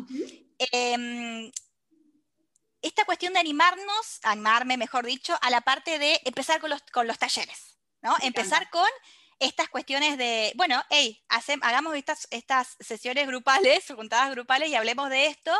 Esta 2.82 3.06
cuestión 3.06 3.34
de 3.34 3.40
animarnos, 3.40 4.20
animarme 4.24 4.78
mejor 4.78 5.06
dicho, 5.06 5.38
a 5.42 5.50
la 5.50 5.62
parte 5.62 6.00
de 6.00 6.20
empezar 6.26 6.60
con 6.60 6.70
los, 6.70 6.82
con 6.92 7.08
los 7.08 7.20
talleres, 7.20 7.78
¿no? 8.02 8.16
empezar 8.22 8.70
con 8.70 8.90
estas 9.40 9.70
cuestiones 9.70 10.18
de, 10.18 10.54
bueno, 10.56 10.82
hey, 10.90 11.20
hagamos 11.62 11.96
estas, 11.96 12.28
estas 12.30 12.78
sesiones 12.80 13.28
grupales, 13.28 13.84
juntadas 13.96 14.32
grupales 14.32 14.70
y 14.70 14.76
hablemos 14.76 15.10
de 15.10 15.28
esto, 15.28 15.52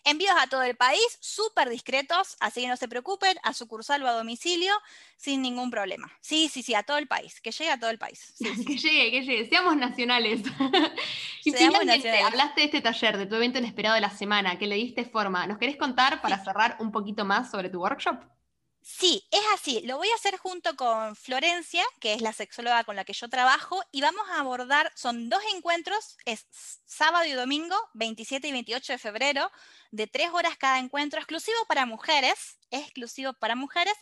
Envíos 0.04 0.34
a 0.40 0.48
todo 0.48 0.62
el 0.62 0.76
país, 0.76 1.18
súper 1.20 1.68
discretos, 1.68 2.36
así 2.40 2.62
que 2.62 2.68
no 2.68 2.76
se 2.76 2.88
preocupen, 2.88 3.36
a 3.42 3.52
sucursal 3.52 4.02
o 4.02 4.08
a 4.08 4.12
domicilio, 4.12 4.72
sin 5.16 5.42
ningún 5.42 5.70
problema. 5.70 6.10
Sí, 6.20 6.48
sí, 6.48 6.62
sí, 6.62 6.74
a 6.74 6.82
todo 6.82 6.98
el 6.98 7.06
país, 7.06 7.40
que 7.40 7.52
llegue 7.52 7.70
a 7.70 7.78
todo 7.78 7.90
el 7.90 7.98
país. 7.98 8.34
que 8.66 8.76
llegue, 8.76 9.10
que 9.10 9.22
llegue, 9.22 9.48
seamos 9.48 9.76
nacionales. 9.76 10.42
y 11.44 11.52
finalmente, 11.52 12.20
hablaste 12.20 12.62
de 12.62 12.64
este 12.66 12.80
taller, 12.80 13.16
de 13.16 13.26
tu 13.26 13.36
evento 13.36 13.58
inesperado 13.58 13.94
de 13.94 14.00
la 14.00 14.10
semana, 14.10 14.58
que 14.58 14.66
le 14.66 14.74
diste 14.76 15.04
forma. 15.04 15.46
¿Nos 15.46 15.58
querés 15.58 15.76
contar 15.76 16.20
para 16.20 16.42
cerrar 16.42 16.76
un 16.80 16.90
poquito 16.90 17.24
más 17.24 17.50
sobre 17.50 17.68
tu 17.68 17.80
workshop? 17.80 18.24
Sí, 18.84 19.26
es 19.30 19.40
así. 19.54 19.80
Lo 19.82 19.96
voy 19.96 20.08
a 20.10 20.14
hacer 20.16 20.36
junto 20.38 20.74
con 20.76 21.14
Florencia, 21.14 21.84
que 22.00 22.14
es 22.14 22.20
la 22.20 22.32
sexóloga 22.32 22.82
con 22.84 22.96
la 22.96 23.04
que 23.04 23.12
yo 23.12 23.28
trabajo, 23.28 23.80
y 23.92 24.00
vamos 24.00 24.28
a 24.30 24.40
abordar, 24.40 24.90
son 24.96 25.28
dos 25.28 25.40
encuentros, 25.54 26.16
es 26.24 26.46
sábado 26.84 27.24
y 27.24 27.32
domingo, 27.32 27.76
27 27.94 28.48
y 28.48 28.52
28 28.52 28.94
de 28.94 28.98
febrero, 28.98 29.50
de 29.92 30.08
tres 30.08 30.30
horas 30.32 30.56
cada 30.58 30.80
encuentro, 30.80 31.20
exclusivo 31.20 31.58
para 31.68 31.86
mujeres, 31.86 32.58
exclusivo 32.72 33.32
para 33.34 33.54
mujeres, 33.54 33.94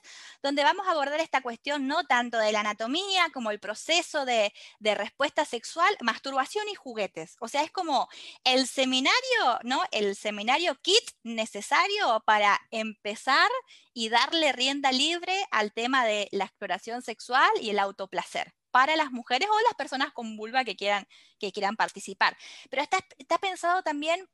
donde 0.43 0.65
vamos 0.65 0.87
a 0.87 0.93
abordar 0.93 1.21
esta 1.21 1.43
cuestión 1.43 1.87
no 1.87 2.05
tanto 2.05 2.39
de 2.39 2.53
la 2.53 2.61
anatomía 2.61 3.29
como 3.35 3.51
el 3.51 3.61
proceso 3.61 4.25
de, 4.25 4.53
de 4.79 4.95
respuesta 4.95 5.45
sexual, 5.45 5.95
masturbación 6.01 6.69
y 6.69 6.75
juguetes. 6.75 7.37
O 7.41 7.49
sea, 7.49 7.63
es 7.63 7.71
como 7.71 8.09
el 8.45 8.67
seminario, 8.67 9.59
¿no? 9.63 9.83
El 9.91 10.17
seminario 10.17 10.77
kit 10.81 11.05
necesario 11.23 12.23
para 12.25 12.59
empezar 12.71 13.51
y 13.93 14.09
darle 14.09 14.53
rienda 14.53 14.93
libre 14.93 15.35
al 15.51 15.73
tema 15.73 16.07
de 16.07 16.29
la 16.33 16.45
exploración 16.45 17.03
sexual 17.03 17.51
y 17.61 17.71
el 17.71 17.79
autoplacer 17.79 18.55
para 18.71 18.97
las 18.97 19.11
mujeres 19.11 19.49
o 19.51 19.61
las 19.67 19.75
personas 19.75 20.13
con 20.13 20.37
vulva 20.37 20.65
que 20.65 20.77
quieran, 20.77 21.07
que 21.39 21.53
quieran 21.53 21.77
participar. 21.77 22.37
Pero 22.71 22.83
está, 22.83 22.99
está 23.19 23.39
pensado 23.39 23.83
también 23.83 24.29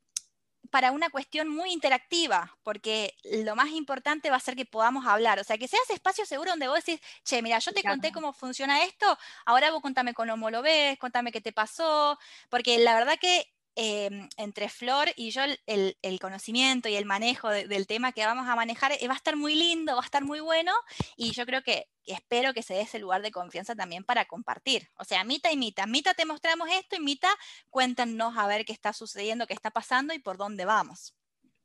para 0.70 0.92
una 0.92 1.10
cuestión 1.10 1.48
muy 1.48 1.72
interactiva, 1.72 2.56
porque 2.62 3.14
lo 3.24 3.56
más 3.56 3.68
importante 3.70 4.30
va 4.30 4.36
a 4.36 4.40
ser 4.40 4.56
que 4.56 4.64
podamos 4.64 5.06
hablar, 5.06 5.38
o 5.38 5.44
sea, 5.44 5.58
que 5.58 5.68
seas 5.68 5.88
espacio 5.90 6.24
seguro 6.26 6.50
donde 6.50 6.68
vos 6.68 6.84
decís, 6.84 7.00
che, 7.24 7.42
mira, 7.42 7.58
yo 7.58 7.72
te 7.72 7.82
conté 7.82 8.12
cómo 8.12 8.32
funciona 8.32 8.84
esto, 8.84 9.18
ahora 9.44 9.70
vos 9.70 9.82
contame 9.82 10.14
cómo 10.14 10.50
lo 10.50 10.62
ves, 10.62 10.98
contame 10.98 11.32
qué 11.32 11.40
te 11.40 11.52
pasó, 11.52 12.18
porque 12.48 12.78
la 12.78 12.94
verdad 12.94 13.18
que 13.20 13.55
Em, 13.78 14.26
entre 14.38 14.70
Flor 14.70 15.10
y 15.16 15.32
yo 15.32 15.42
el, 15.66 16.18
conocimiento 16.18 16.88
y 16.88 16.96
el 16.96 17.04
manejo 17.04 17.50
del 17.50 17.86
tema 17.86 18.12
que 18.12 18.24
vamos 18.24 18.48
a 18.48 18.56
manejar 18.56 18.92
eh, 18.92 19.06
va 19.06 19.12
a 19.12 19.18
estar 19.18 19.36
muy 19.36 19.54
lindo, 19.54 19.94
va 19.94 20.00
a 20.00 20.04
estar 20.04 20.24
muy 20.24 20.40
bueno 20.40 20.72
y 21.14 21.32
yo 21.32 21.44
creo 21.44 21.62
que 21.62 21.90
espero 22.06 22.54
que 22.54 22.62
se 22.62 22.72
dé 22.72 22.80
ese 22.80 22.98
lugar 22.98 23.20
de 23.20 23.30
confianza 23.30 23.74
también 23.74 24.02
para 24.02 24.24
compartir. 24.24 24.88
O 24.96 25.04
sea, 25.04 25.24
Mita 25.24 25.52
y 25.52 25.58
Mita, 25.58 25.86
Mita 25.86 26.14
te 26.14 26.24
mostramos 26.24 26.70
esto 26.72 26.96
y 26.96 27.00
Mita 27.00 27.28
cuéntanos 27.68 28.38
a 28.38 28.46
ver 28.46 28.64
qué 28.64 28.72
está 28.72 28.94
sucediendo, 28.94 29.46
qué 29.46 29.52
está 29.52 29.70
pasando 29.70 30.14
y 30.14 30.20
por 30.20 30.38
dónde 30.38 30.64
vamos. 30.64 31.15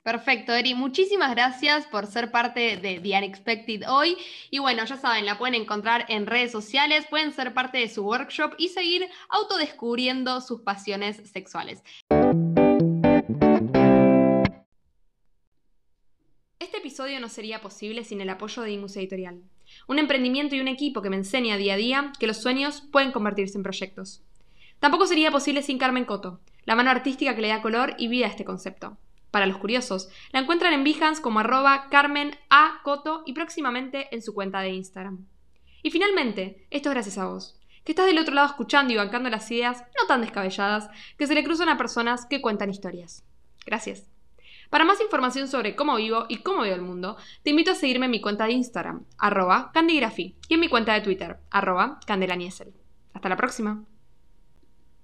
Perfecto, 0.04 0.54
Eri. 0.54 0.74
Muchísimas 0.74 1.30
gracias 1.30 1.86
por 1.86 2.08
ser 2.08 2.32
parte 2.32 2.78
de 2.78 3.00
The 3.00 3.18
Unexpected 3.18 3.88
hoy. 3.88 4.18
Y 4.50 4.58
bueno, 4.58 4.84
ya 4.84 4.98
saben, 4.98 5.28
la 5.28 5.38
pueden 5.38 5.54
encontrar 5.54 6.06
en 6.10 6.26
redes 6.26 6.52
sociales, 6.52 7.06
pueden 7.08 7.32
ser 7.34 7.54
parte 7.54 7.78
de 7.78 7.88
su 7.88 8.04
workshop 8.04 8.56
y 8.58 8.70
seguir 8.70 9.08
autodescubriendo 9.30 10.42
sus 10.42 10.62
pasiones 10.62 11.18
sexuales. 11.30 11.84
Este 16.58 16.78
episodio 16.78 17.20
no 17.20 17.30
sería 17.30 17.62
posible 17.62 18.04
sin 18.04 18.22
el 18.22 18.30
apoyo 18.32 18.64
de 18.64 18.72
Ingus 18.72 18.98
Editorial, 18.98 19.44
un 19.88 20.00
emprendimiento 20.00 20.56
y 20.56 20.62
un 20.62 20.68
equipo 20.68 21.04
que 21.04 21.12
me 21.12 21.18
enseña 21.18 21.58
día 21.58 21.76
a 21.76 21.78
día 21.78 22.12
que 22.20 22.26
los 22.26 22.38
sueños 22.38 22.82
pueden 22.92 23.12
convertirse 23.12 23.56
en 23.56 23.64
proyectos. 23.64 24.24
Tampoco 24.80 25.06
sería 25.06 25.30
posible 25.30 25.62
sin 25.62 25.78
Carmen 25.78 26.06
Coto, 26.06 26.40
la 26.66 26.74
mano 26.74 26.90
artística 26.90 27.36
que 27.36 27.42
le 27.42 27.50
da 27.50 27.62
color 27.62 27.94
y 28.00 28.08
vida 28.08 28.26
a 28.26 28.30
este 28.30 28.46
concepto. 28.46 28.98
Para 29.32 29.46
los 29.46 29.58
curiosos, 29.58 30.10
la 30.32 30.42
encuentran 30.42 30.74
en 30.74 30.84
Behance 30.84 31.22
como 31.22 31.40
arroba 31.40 31.88
Carmen 31.90 32.38
A. 32.50 32.82
Coto 32.84 33.24
y 33.26 33.34
próximamente 33.34 34.14
en 34.14 34.22
su 34.22 34.34
cuenta 34.34 34.60
de 34.60 34.70
Instagram. 34.70 35.26
Y 35.84 35.90
finalmente, 35.90 36.68
esto 36.70 36.90
es 36.90 36.94
gracias 36.94 37.18
a 37.18 37.26
vos, 37.26 37.58
que 37.84 37.94
estás 37.94 38.06
del 38.06 38.20
otro 38.20 38.36
lado 38.36 38.48
escuchando 38.48 38.94
y 38.94 38.98
bancando 38.98 39.30
las 39.30 39.50
ideas 39.50 39.84
no 40.00 40.06
tan 40.08 40.22
descabelladas 40.22 40.90
que 41.18 41.28
se 41.28 41.34
le 41.34 41.44
cruzan 41.44 41.70
a 41.70 41.78
personas 41.78 42.26
que 42.26 42.42
cuentan 42.42 42.70
historias. 42.70 43.24
Gracias. 43.66 44.06
Para 44.70 44.86
más 44.86 45.02
información 45.02 45.48
sobre 45.48 45.76
cómo 45.76 45.96
vivo 45.96 46.26
y 46.30 46.38
cómo 46.38 46.62
veo 46.62 46.76
el 46.76 46.82
mundo, 46.82 47.18
te 47.44 47.50
invito 47.50 47.72
a 47.72 47.76
seguirme 47.76 48.06
en 48.06 48.12
mi 48.12 48.22
cuenta 48.22 48.46
de 48.46 48.54
Instagram, 48.54 49.06
arroba 49.18 49.72
candigraphy, 49.74 50.38
y 50.48 50.54
en 50.54 50.60
mi 50.60 50.70
cuenta 50.70 50.94
de 50.94 51.02
Twitter, 51.02 51.40
arroba 51.50 52.00
candelaniesel. 52.06 52.74
Hasta 53.14 53.30
la 53.30 53.36
próxima. 53.36 53.84